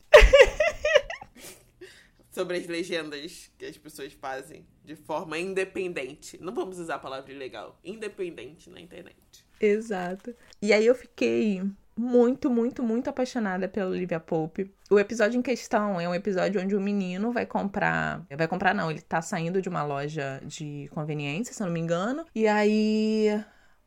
Sobre 2.33 2.57
as 2.57 2.67
legendas 2.67 3.51
que 3.59 3.67
as 3.67 3.77
pessoas 3.77 4.13
fazem 4.15 4.67
de 4.85 4.97
forma 4.97 5.39
independente. 5.39 6.39
Não 6.43 6.53
vamos 6.53 6.79
usar 6.79 6.97
a 6.97 6.99
palavra 6.99 7.31
ilegal. 7.31 7.79
Independente 7.85 8.71
na 8.71 8.81
internet. 8.81 9.17
Exato. 9.61 10.35
E 10.61 10.73
aí 10.73 10.85
eu 10.85 10.95
fiquei 10.95 11.63
muito, 11.97 12.51
muito, 12.51 12.83
muito 12.83 13.09
apaixonada 13.09 13.69
pela 13.69 13.91
Olivia 13.91 14.19
Pope. 14.19 14.73
O 14.91 14.99
episódio 14.99 15.39
em 15.39 15.43
questão 15.43 16.01
é 16.01 16.09
um 16.09 16.15
episódio 16.15 16.61
onde 16.61 16.75
o 16.75 16.81
menino 16.81 17.31
vai 17.31 17.47
comprar. 17.47 18.27
Vai 18.37 18.49
comprar, 18.49 18.75
não, 18.75 18.91
ele 18.91 19.03
tá 19.03 19.21
saindo 19.21 19.61
de 19.61 19.69
uma 19.69 19.85
loja 19.85 20.41
de 20.45 20.89
conveniência, 20.93 21.55
se 21.55 21.63
eu 21.63 21.67
não 21.67 21.75
me 21.75 21.81
engano. 21.81 22.25
E 22.35 22.49
aí 22.49 23.45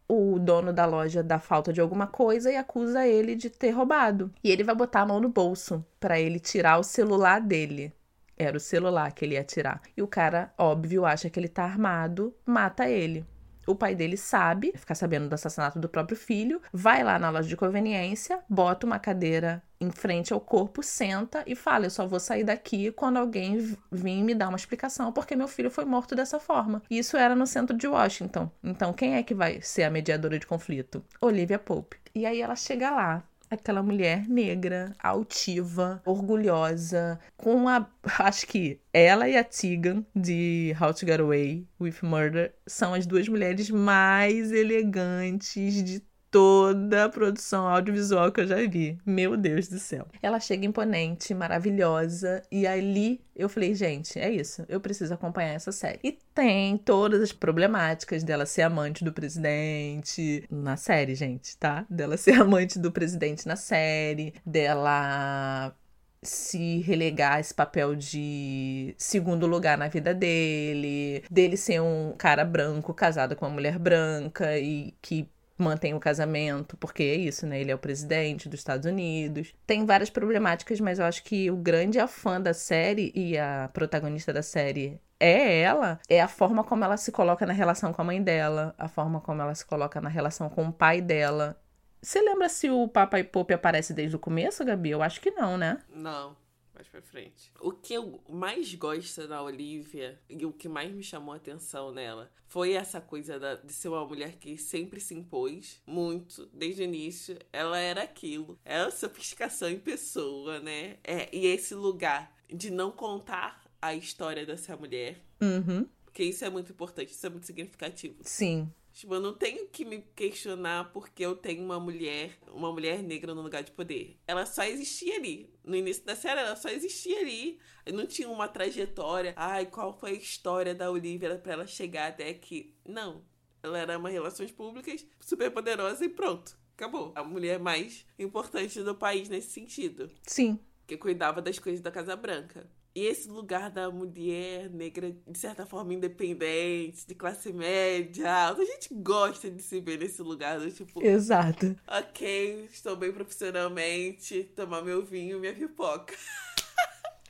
o 0.08 0.38
dono 0.38 0.71
da 0.71 0.86
loja 0.86 1.23
dá 1.23 1.39
falta 1.39 1.73
de 1.73 1.81
alguma 1.81 2.05
coisa 2.05 2.51
e 2.51 2.55
acusa 2.55 3.08
ele 3.08 3.36
de 3.36 3.49
ter 3.49 3.71
roubado. 3.71 4.31
E 4.43 4.51
ele 4.51 4.63
vai 4.63 4.75
botar 4.75 5.01
a 5.01 5.05
mão 5.05 5.19
no 5.19 5.29
bolso 5.29 5.84
para 5.99 6.19
ele 6.19 6.39
tirar 6.39 6.77
o 6.77 6.84
celular 6.84 7.41
dele. 7.41 7.91
Era 8.37 8.57
o 8.57 8.59
celular 8.59 9.11
que 9.13 9.23
ele 9.23 9.35
ia 9.35 9.43
tirar. 9.43 9.81
E 9.95 10.01
o 10.01 10.07
cara, 10.07 10.53
óbvio, 10.57 11.05
acha 11.05 11.29
que 11.29 11.39
ele 11.39 11.47
tá 11.47 11.63
armado, 11.63 12.35
mata 12.45 12.89
ele. 12.89 13.25
O 13.67 13.73
pai 13.73 13.95
dele 13.95 14.15
sabe, 14.15 14.73
fica 14.75 14.93
sabendo 14.93 15.27
do 15.27 15.33
assassinato 15.33 15.79
do 15.79 15.89
próprio 15.89 16.15
filho, 16.15 16.61
vai 16.71 17.03
lá 17.03 17.17
na 17.17 17.31
loja 17.31 17.47
de 17.47 17.57
conveniência, 17.57 18.39
bota 18.47 18.85
uma 18.85 18.99
cadeira 18.99 19.63
em 19.81 19.89
frente 19.91 20.31
ao 20.31 20.39
corpo, 20.39 20.83
senta 20.83 21.43
e 21.47 21.55
fala: 21.55 21.87
Eu 21.87 21.89
só 21.89 22.05
vou 22.05 22.19
sair 22.19 22.43
daqui 22.43 22.91
quando 22.91 23.17
alguém 23.17 23.75
vir 23.91 24.23
me 24.23 24.35
dar 24.35 24.49
uma 24.49 24.57
explicação, 24.57 25.11
porque 25.11 25.35
meu 25.35 25.47
filho 25.47 25.71
foi 25.71 25.83
morto 25.83 26.15
dessa 26.15 26.39
forma. 26.39 26.81
Isso 26.89 27.17
era 27.17 27.35
no 27.35 27.47
centro 27.47 27.75
de 27.75 27.87
Washington. 27.87 28.51
Então, 28.63 28.93
quem 28.93 29.15
é 29.15 29.23
que 29.23 29.33
vai 29.33 29.59
ser 29.61 29.83
a 29.83 29.89
mediadora 29.89 30.37
de 30.37 30.45
conflito? 30.45 31.03
Olivia 31.19 31.57
Pope. 31.57 31.97
E 32.13 32.25
aí 32.25 32.41
ela 32.41 32.55
chega 32.55 32.91
lá, 32.91 33.23
aquela 33.49 33.81
mulher 33.84 34.27
negra, 34.27 34.93
altiva, 35.01 36.01
orgulhosa, 36.05 37.19
com 37.38 37.67
a. 37.67 37.88
Acho 38.19 38.47
que 38.47 38.79
ela 38.93 39.27
e 39.27 39.38
a 39.38 39.43
Tegan 39.43 40.05
de 40.15 40.75
How 40.79 40.93
to 40.93 41.05
Get 41.05 41.19
Away 41.19 41.67
with 41.79 41.95
Murder 42.01 42.53
são 42.67 42.93
as 42.93 43.05
duas 43.05 43.27
mulheres 43.27 43.69
mais 43.69 44.51
elegantes 44.51 45.84
de 45.84 46.01
toda 46.35 47.05
a 47.05 47.09
produção 47.09 47.65
audiovisual 47.65 48.29
que 48.29 48.41
eu 48.41 48.47
já 48.47 48.57
vi. 48.67 48.97
Meu 49.05 49.37
Deus 49.37 49.69
do 49.69 49.79
céu. 49.79 50.05
Ela 50.21 50.37
chega 50.37 50.65
imponente, 50.65 51.33
maravilhosa, 51.33 52.43
e 52.51 52.67
ali 52.67 53.21
eu 53.33 53.47
falei, 53.47 53.73
gente, 53.73 54.19
é 54.19 54.29
isso, 54.29 54.65
eu 54.67 54.81
preciso 54.81 55.13
acompanhar 55.13 55.53
essa 55.53 55.71
série. 55.71 55.97
E 56.03 56.11
tem 56.33 56.77
todas 56.77 57.21
as 57.21 57.31
problemáticas 57.31 58.21
dela 58.21 58.45
ser 58.45 58.63
amante 58.63 59.01
do 59.01 59.13
presidente 59.13 60.43
na 60.51 60.75
série, 60.75 61.15
gente, 61.15 61.55
tá? 61.55 61.85
Dela 61.89 62.17
ser 62.17 62.33
amante 62.41 62.77
do 62.79 62.91
presidente 62.91 63.47
na 63.47 63.55
série, 63.55 64.33
dela 64.45 65.73
se 66.21 66.79
relegar 66.81 67.39
esse 67.39 67.53
papel 67.53 67.95
de 67.95 68.93
segundo 68.97 69.47
lugar 69.47 69.77
na 69.77 69.87
vida 69.87 70.13
dele, 70.13 71.23
dele 71.31 71.55
ser 71.55 71.81
um 71.81 72.13
cara 72.17 72.43
branco 72.43 72.93
casado 72.93 73.35
com 73.35 73.45
uma 73.45 73.53
mulher 73.53 73.79
branca 73.79 74.57
e 74.57 74.93
que 75.01 75.29
mantém 75.57 75.93
o 75.93 75.99
casamento, 75.99 76.75
porque 76.77 77.03
é 77.03 77.15
isso, 77.15 77.45
né? 77.47 77.59
Ele 77.59 77.71
é 77.71 77.75
o 77.75 77.79
presidente 77.79 78.49
dos 78.49 78.59
Estados 78.59 78.85
Unidos. 78.85 79.53
Tem 79.65 79.85
várias 79.85 80.09
problemáticas, 80.09 80.79
mas 80.79 80.99
eu 80.99 81.05
acho 81.05 81.23
que 81.23 81.49
o 81.49 81.55
grande 81.55 81.99
afã 81.99 82.39
da 82.39 82.53
série 82.53 83.11
e 83.15 83.37
a 83.37 83.69
protagonista 83.73 84.33
da 84.33 84.41
série 84.41 84.99
é 85.19 85.61
ela, 85.61 85.99
é 86.09 86.21
a 86.21 86.27
forma 86.27 86.63
como 86.63 86.83
ela 86.83 86.97
se 86.97 87.11
coloca 87.11 87.45
na 87.45 87.53
relação 87.53 87.93
com 87.93 88.01
a 88.01 88.05
mãe 88.05 88.21
dela, 88.21 88.75
a 88.77 88.87
forma 88.87 89.21
como 89.21 89.41
ela 89.41 89.55
se 89.55 89.65
coloca 89.65 90.01
na 90.01 90.09
relação 90.09 90.49
com 90.49 90.67
o 90.67 90.73
pai 90.73 91.01
dela. 91.01 91.59
Você 92.01 92.21
lembra 92.21 92.49
se 92.49 92.69
o 92.69 92.87
Papai 92.87 93.23
Pope 93.23 93.53
aparece 93.53 93.93
desde 93.93 94.15
o 94.15 94.19
começo, 94.19 94.63
Gabi? 94.63 94.91
Eu 94.91 95.01
acho 95.01 95.19
que 95.21 95.31
não, 95.31 95.57
né? 95.57 95.79
Não 95.89 96.35
mais 96.75 96.88
pra 96.88 97.01
frente. 97.01 97.51
O 97.59 97.71
que 97.71 97.93
eu 97.93 98.21
mais 98.29 98.75
gosto 98.75 99.27
da 99.27 99.41
Olivia 99.41 100.19
e 100.29 100.45
o 100.45 100.51
que 100.51 100.67
mais 100.67 100.91
me 100.91 101.01
chamou 101.01 101.33
a 101.33 101.38
atenção 101.38 101.91
nela 101.91 102.29
foi 102.47 102.73
essa 102.73 103.01
coisa 103.01 103.39
da, 103.39 103.55
de 103.55 103.73
ser 103.73 103.88
uma 103.88 104.05
mulher 104.05 104.38
que 104.38 104.57
sempre 104.57 104.99
se 104.99 105.13
impôs 105.13 105.81
muito, 105.88 106.45
desde 106.53 106.81
o 106.81 106.85
início. 106.85 107.38
Ela 107.51 107.79
era 107.79 108.03
aquilo. 108.03 108.59
Ela 108.63 108.89
é 108.89 108.91
sofisticação 108.91 109.69
em 109.69 109.79
pessoa, 109.79 110.59
né? 110.59 110.97
É, 111.03 111.33
e 111.35 111.47
esse 111.47 111.73
lugar 111.73 112.31
de 112.47 112.69
não 112.69 112.91
contar 112.91 113.63
a 113.81 113.95
história 113.95 114.45
dessa 114.45 114.75
mulher. 114.75 115.19
Uhum. 115.41 115.88
Porque 116.15 116.23
isso 116.23 116.45
é 116.45 116.49
muito 116.49 116.71
importante, 116.71 117.12
isso 117.12 117.28
é 117.28 117.30
muito 117.30 117.45
significativo. 117.45 118.15
Sim. 118.21 118.71
Tipo, 118.93 119.15
eu 119.15 119.19
não 119.19 119.34
tenho 119.34 119.67
que 119.67 119.84
me 119.84 120.01
questionar 120.15 120.93
porque 120.93 121.25
eu 121.25 121.36
tenho 121.36 121.62
uma 121.62 121.78
mulher, 121.78 122.39
uma 122.47 122.71
mulher 122.71 123.04
negra 123.04 123.36
no 123.36 123.41
lugar 123.41 123.63
de 123.63 123.71
poder. 123.73 124.17
Ela 124.25 124.45
só 124.45 124.63
existia 124.63 125.17
ali. 125.17 125.54
No 125.62 125.75
início 125.75 126.06
da 126.06 126.15
série, 126.15 126.39
ela 126.39 126.56
só 126.56 126.69
existia 126.69 127.19
ali. 127.19 127.60
Não 127.93 128.06
tinha 128.06 128.30
uma 128.30 128.47
trajetória. 128.47 129.34
Ai, 129.36 129.65
qual 129.65 129.91
foi 129.91 130.12
a 130.12 130.13
história 130.13 130.73
da 130.73 130.89
Olivia 130.89 131.38
para 131.38 131.51
ela 131.51 131.67
chegar 131.67 132.08
até 132.08 132.30
aqui? 132.30 132.73
Não. 132.88 133.21
Ela 133.62 133.78
era 133.78 133.97
uma 133.97 134.08
relações 134.08 134.54
públicas 134.54 135.06
super 135.19 135.51
poderosa 135.51 136.06
e 136.06 136.08
pronto. 136.08 136.58
Acabou. 136.75 137.12
A 137.13 137.25
mulher 137.25 137.60
mais 137.60 138.06
importante 138.17 138.82
do 138.82 138.95
país 138.95 139.28
nesse 139.28 139.49
sentido. 139.49 140.10
Sim. 140.23 140.58
Que 140.88 140.95
cuidava 140.95 141.41
das 141.41 141.60
coisas 141.60 141.82
da 141.82 141.91
Casa 141.91 142.15
Branca. 142.15 142.65
E 142.95 143.08
esse 143.08 143.27
lugar 143.27 143.69
da 143.69 143.91
mulher 143.91 144.69
negra, 144.69 145.12
de 145.27 145.38
certa 145.38 145.65
forma, 145.65 145.93
independente, 145.93 147.05
de 147.05 147.13
classe 147.13 147.51
média 147.51 148.31
alta, 148.31 148.62
a 148.62 148.65
gente 148.65 148.88
gosta 148.93 149.51
de 149.51 149.62
se 149.62 149.81
ver 149.81 149.99
nesse 149.99 150.21
lugar 150.21 150.62
do 150.62 150.71
tipo. 150.71 151.05
Exato. 151.05 151.75
Ok, 151.86 152.69
estou 152.71 152.95
bem 152.95 153.12
profissionalmente, 153.12 154.45
tomar 154.55 154.81
meu 154.81 155.03
vinho, 155.03 155.41
minha 155.41 155.53
pipoca. 155.53 156.13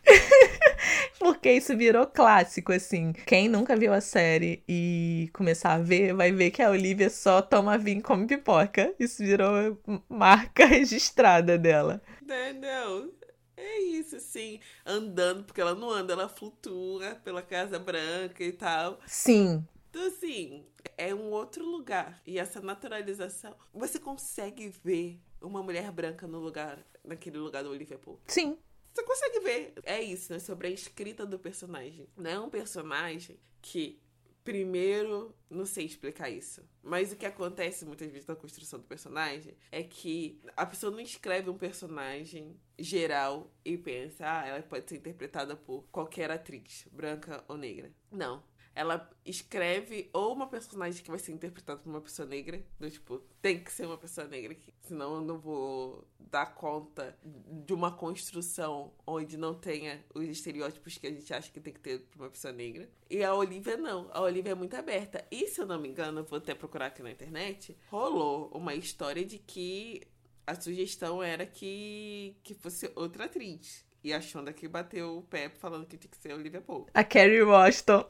Porque 1.18 1.52
isso 1.52 1.76
virou 1.76 2.06
clássico, 2.06 2.72
assim. 2.72 3.12
Quem 3.26 3.50
nunca 3.50 3.76
viu 3.76 3.92
a 3.92 4.02
série 4.02 4.64
e 4.70 5.32
começar 5.34 5.74
a 5.74 5.80
ver, 5.80 6.14
vai 6.14 6.32
ver 6.32 6.52
que 6.52 6.62
a 6.62 6.70
Olivia 6.70 7.10
só 7.10 7.42
toma 7.42 7.76
vinho 7.76 8.04
como 8.04 8.28
pipoca. 8.28 8.94
Isso 9.00 9.24
virou 9.24 9.82
marca 10.08 10.66
registrada 10.68 11.58
dela. 11.58 12.04
Não, 12.22 12.54
não. 12.54 13.25
É 13.58 13.80
isso, 13.80 14.18
assim, 14.18 14.60
andando, 14.86 15.44
porque 15.44 15.62
ela 15.62 15.76
não 15.76 15.90
anda, 15.90 16.14
ela 16.14 16.28
flutua 16.28 17.16
pela 17.24 17.42
Casa 17.42 17.80
Branca 17.80 18.44
e 18.44 18.52
tal. 18.52 19.00
Sim. 19.08 19.66
Então, 19.90 20.08
assim, 20.08 20.66
é 20.98 21.16
um 21.16 21.32
outro 21.32 21.66
lugar. 21.66 22.22
E 22.26 22.38
essa 22.38 22.60
naturalização, 22.60 23.56
você 23.74 23.98
consegue 23.98 24.74
ver 24.84 25.20
uma 25.42 25.64
mulher 25.64 25.92
branca 25.92 26.28
no 26.28 26.40
lugar, 26.40 26.86
naquele 27.04 27.38
lugar 27.38 27.64
do 27.64 27.70
Olivia 27.70 27.98
Pope. 27.98 28.22
Sim. 28.28 28.58
Você 28.94 29.04
consegue 29.04 29.40
ver. 29.42 29.74
É 29.84 30.02
isso, 30.02 30.32
né? 30.32 30.40
Sobre 30.40 30.68
a 30.68 30.72
escrita 30.72 31.26
do 31.26 31.38
personagem. 31.38 32.08
Não 32.16 32.30
é 32.30 32.40
um 32.40 32.50
personagem 32.50 33.38
que 33.62 34.00
Primeiro, 34.46 35.36
não 35.50 35.66
sei 35.66 35.86
explicar 35.86 36.30
isso. 36.30 36.64
Mas 36.84 37.12
o 37.12 37.16
que 37.16 37.26
acontece 37.26 37.84
muitas 37.84 38.12
vezes 38.12 38.28
na 38.28 38.36
construção 38.36 38.80
do 38.80 38.86
personagem 38.86 39.58
é 39.72 39.82
que 39.82 40.40
a 40.56 40.68
pessoa 40.68 40.92
não 40.92 41.00
escreve 41.00 41.50
um 41.50 41.58
personagem 41.58 42.56
geral 42.78 43.52
e 43.66 43.76
pensa, 43.76 44.24
ah, 44.24 44.48
ela 44.48 44.62
pode 44.62 44.88
ser 44.88 44.98
interpretada 44.98 45.56
por 45.56 45.84
qualquer 45.92 46.30
atriz, 46.30 46.88
branca 46.92 47.44
ou 47.48 47.58
negra. 47.58 47.92
Não 48.12 48.44
ela 48.76 49.10
escreve 49.26 50.10
ou 50.12 50.34
uma 50.34 50.48
personagem 50.48 51.02
que 51.02 51.10
vai 51.10 51.18
ser 51.18 51.32
interpretada 51.32 51.80
por 51.80 51.90
uma 51.90 52.02
pessoa 52.02 52.28
negra, 52.28 52.62
do 52.78 52.92
tipo, 52.92 53.20
tem 53.42 53.64
que 53.64 53.72
ser 53.72 53.86
uma 53.86 53.98
pessoa 53.98 54.28
negra, 54.28 54.56
senão 54.82 55.16
eu 55.16 55.22
não 55.22 55.40
vou 55.40 56.06
dar 56.20 56.54
conta 56.54 57.18
de 57.24 57.74
uma 57.74 57.92
construção 57.92 58.92
onde 59.08 59.38
não 59.38 59.54
tenha 59.54 60.04
os 60.14 60.26
estereótipos 60.26 60.98
que 60.98 61.08
a 61.08 61.12
gente 61.12 61.34
acha 61.34 61.50
que 61.50 61.62
tem 61.62 61.74
que 61.74 61.80
ter 61.80 62.00
para 62.02 62.24
uma 62.24 62.30
pessoa 62.30 62.52
negra. 62.52 62.90
E 63.10 63.24
a 63.24 63.34
Olivia 63.34 63.78
não, 63.78 64.10
a 64.12 64.22
Olivia 64.22 64.52
é 64.52 64.56
muito 64.56 64.76
aberta. 64.76 65.26
E 65.32 65.48
se 65.48 65.62
eu 65.62 65.66
não 65.66 65.80
me 65.80 65.88
engano, 65.88 66.26
vou 66.26 66.38
até 66.38 66.54
procurar 66.54 66.88
aqui 66.88 67.02
na 67.02 67.12
internet, 67.12 67.78
rolou 67.90 68.50
uma 68.54 68.76
história 68.76 69.24
de 69.24 69.40
que 69.40 70.02
a 70.46 70.60
sugestão 70.60 71.24
era 71.24 71.46
que, 71.46 72.36
que 72.44 72.54
fosse 72.54 72.92
outra 72.96 73.26
atriz. 73.26 73.86
E 74.06 74.14
a 74.14 74.22
Shonda 74.22 74.54
que 74.54 74.68
bateu 74.68 75.18
o 75.18 75.24
pé 75.24 75.50
falando 75.50 75.88
que 75.88 75.98
tinha 75.98 76.12
que 76.12 76.18
ser 76.18 76.32
a 76.32 76.36
Olivia 76.36 76.62
Pope. 76.62 76.92
A 76.94 77.04
Carrie 77.04 77.42
Washington. 77.42 78.06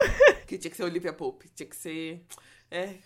Que 0.46 0.58
tinha 0.58 0.70
que 0.70 0.76
ser 0.76 0.82
a 0.82 0.86
Olivia 0.86 1.14
Pope. 1.14 1.48
Tinha 1.48 1.66
que 1.66 1.74
ser. 1.74 2.22
É. 2.70 2.96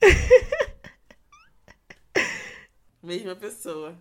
Mesma 3.00 3.36
pessoa. 3.36 3.96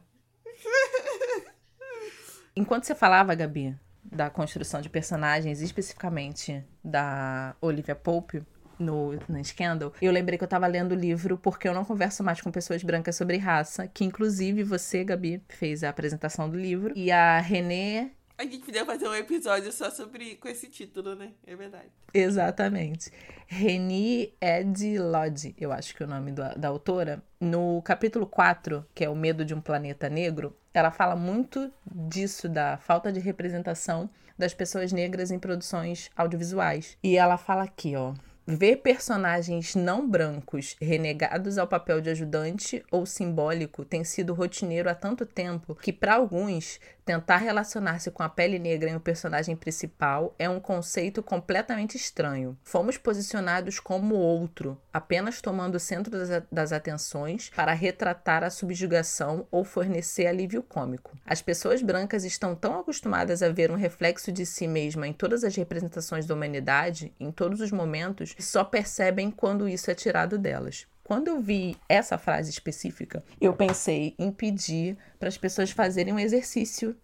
Enquanto 2.56 2.86
você 2.86 2.95
falava, 2.95 3.36
Gabi, 3.36 3.77
da 4.04 4.32
construção 4.32 4.82
de 4.82 4.89
personagens, 4.89 5.62
especificamente 5.62 6.65
da 6.84 7.56
Olivia 7.62 7.95
Pope, 7.95 8.43
no, 8.80 9.12
no 9.30 9.45
Scandal, 9.45 9.93
eu 10.01 10.12
lembrei 10.12 10.39
que 10.39 10.43
eu 10.43 10.47
tava 10.47 10.65
lendo 10.65 10.93
o 10.93 10.95
livro 10.95 11.38
Porque 11.38 11.67
Eu 11.67 11.75
Não 11.75 11.86
Converso 11.86 12.23
Mais 12.23 12.41
com 12.41 12.51
Pessoas 12.51 12.82
Brancas 12.82 13.15
sobre 13.15 13.38
Raça, 13.38 13.88
que 13.88 14.04
inclusive 14.04 14.63
você, 14.63 15.04
Gabi, 15.04 15.43
fez 15.47 15.84
a 15.84 15.89
apresentação 15.89 16.49
do 16.49 16.58
livro, 16.58 16.91
e 16.97 17.12
a 17.12 17.39
Renée 17.39 18.15
a 18.41 18.43
gente 18.43 18.60
podia 18.65 18.84
fazer 18.84 19.08
um 19.08 19.13
episódio 19.13 19.71
só 19.71 19.91
sobre 19.91 20.36
com 20.36 20.47
esse 20.47 20.67
título, 20.67 21.15
né? 21.15 21.32
É 21.45 21.56
verdade. 21.56 21.89
Exatamente. 22.12 23.12
Reni 23.45 24.34
Ed 24.41 24.97
Lodge, 24.97 25.56
eu 25.60 25.71
acho 25.71 25.95
que 25.95 26.01
é 26.01 26.06
o 26.06 26.10
nome 26.10 26.32
da, 26.32 26.56
da 26.56 26.67
autora, 26.67 27.23
no 27.39 27.82
capítulo 27.84 28.25
4, 28.25 28.84
que 28.95 29.06
é 29.06 29.10
O 29.10 29.15
Medo 29.15 29.45
de 29.45 29.54
um 29.54 29.62
Planeta 29.62 30.10
Negro, 30.10 30.58
ela 30.73 30.89
fala 30.89 31.15
muito 31.15 31.71
disso, 31.86 32.49
da 32.49 32.77
falta 32.77 33.12
de 33.12 33.19
representação 33.19 34.10
das 34.38 34.54
pessoas 34.56 34.91
negras 34.91 35.30
em 35.30 35.38
produções 35.38 36.10
audiovisuais. 36.15 36.97
E 37.04 37.17
ela 37.17 37.38
fala 37.38 37.63
aqui, 37.63 37.95
ó. 37.95 38.13
Ver 38.47 38.77
personagens 38.77 39.75
não 39.75 40.10
brancos 40.10 40.75
renegados 40.82 41.60
ao 41.60 41.67
papel 41.67 42.01
de 42.01 42.10
ajudante 42.10 42.84
ou 42.91 43.06
simbólico 43.06 43.86
tem 43.86 44.04
sido 44.04 44.34
rotineiro 44.34 44.89
há 44.89 44.95
tanto 44.95 45.27
tempo 45.27 45.75
que, 45.75 45.93
para 45.93 46.15
alguns, 46.15 46.80
tentar 47.06 47.38
relacionar-se 47.38 48.12
com 48.12 48.24
a 48.24 48.30
pele 48.30 48.60
negra 48.60 48.90
em 48.90 48.96
um 48.96 49.00
personagem 49.00 49.56
principal 49.56 50.36
é 50.38 50.50
um 50.50 50.60
conceito 50.60 51.24
completamente 51.24 51.96
estranho. 51.96 52.58
Fomos 52.64 52.98
posicionados 52.98 53.80
como 53.80 54.16
outro, 54.16 54.80
apenas 54.94 55.42
tomando 55.42 55.76
o 55.76 55.80
centro 55.80 56.12
das, 56.52 56.72
atenções 56.72 57.50
para 57.56 57.74
retratar 57.74 58.44
a 58.44 58.50
subjugação 58.50 59.48
ou 59.52 59.64
fornecer 59.64 60.28
alívio 60.28 60.64
cômico. 60.64 61.18
As 61.26 61.42
pessoas 61.42 61.82
brancas 61.82 62.24
estão 62.24 62.56
tão 62.56 62.80
acostumadas 62.80 63.42
a 63.44 63.50
ver 63.50 63.72
um 63.72 63.76
reflexo 63.76 64.32
de 64.32 64.46
si 64.46 64.68
mesma 64.68 65.08
em 65.08 65.14
todas 65.14 65.44
as 65.44 65.56
representações 65.56 66.26
da 66.26 66.34
humanidade, 66.34 67.14
em 67.20 67.32
todos 67.32 67.62
os 67.62 67.72
momentos, 67.72 68.34
que 68.34 68.44
só 68.44 68.64
percebem 68.64 69.32
quando 69.32 69.68
isso 69.68 69.90
é 69.90 69.96
tirado 69.96 70.38
delas. 70.38 70.88
Quando 71.12 71.28
eu 71.28 71.41
vi 71.41 71.76
essa 71.89 72.17
frase 72.17 72.50
específica, 72.50 73.21
eu 73.41 73.52
pensei 73.52 74.15
em 74.17 74.32
pedir 74.32 74.97
para 75.19 75.28
as 75.28 75.38
pessoas 75.38 75.69
fazerem 75.69 76.13
um 76.13 76.19
exercício 76.19 76.95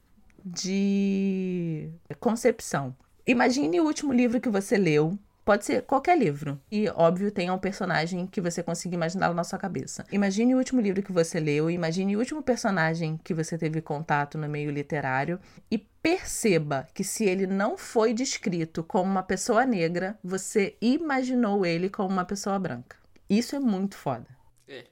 de 0.46 1.90
concepção. 2.18 2.96
Imagine 3.28 3.82
o 3.82 3.84
último 3.84 4.14
livro 4.14 4.40
que 4.40 4.48
você 4.48 4.78
leu. 4.78 5.20
Pode 5.44 5.66
ser 5.66 5.82
qualquer 5.82 6.18
livro. 6.18 6.58
E, 6.72 6.88
óbvio, 6.88 7.30
tenha 7.32 7.54
um 7.54 7.60
personagem 7.60 8.26
que 8.26 8.40
você 8.40 8.64
consiga 8.64 8.96
imaginar 8.96 9.34
na 9.34 9.44
sua 9.44 9.60
cabeça. 9.60 10.06
Imagine 10.10 10.56
o 10.56 10.58
último 10.58 10.80
livro 10.80 11.04
que 11.04 11.12
você 11.12 11.38
leu, 11.38 11.70
imagine 11.70 12.16
o 12.16 12.20
último 12.20 12.42
personagem 12.42 13.20
que 13.22 13.34
você 13.34 13.58
teve 13.58 13.82
contato 13.82 14.38
no 14.38 14.48
meio 14.48 14.72
literário 14.72 15.38
e 15.70 15.78
perceba 15.78 16.88
que 16.94 17.04
se 17.04 17.26
ele 17.26 17.46
não 17.46 17.78
foi 17.78 18.14
descrito 18.14 18.86
como 18.86 19.12
uma 19.12 19.24
pessoa 19.24 19.66
negra, 19.66 20.18
você 20.24 20.78
imaginou 20.82 21.66
ele 21.66 21.90
como 21.90 22.08
uma 22.08 22.24
pessoa 22.24 22.58
branca. 22.58 22.96
Isso 23.30 23.56
é 23.56 23.60
muito 23.60 23.96
foda. 23.96 24.28
É, 24.68 24.86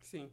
sim. 0.00 0.30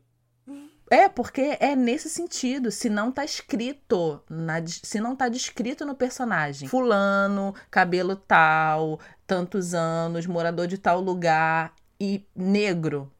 É, 0.89 1.08
porque 1.08 1.58
é 1.60 1.75
nesse 1.75 2.10
sentido. 2.10 2.69
Se 2.71 2.89
não 2.89 3.12
tá 3.12 3.23
escrito, 3.23 4.21
na, 4.29 4.56
se 4.65 4.99
não 4.99 5.15
tá 5.15 5.29
descrito 5.29 5.86
no 5.86 5.95
personagem, 5.95 6.67
fulano, 6.67 7.56
cabelo 7.71 8.15
tal, 8.15 8.99
tantos 9.25 9.73
anos, 9.73 10.25
morador 10.25 10.67
de 10.67 10.77
tal 10.77 10.99
lugar 10.99 11.73
e 11.99 12.25
negro, 12.36 13.12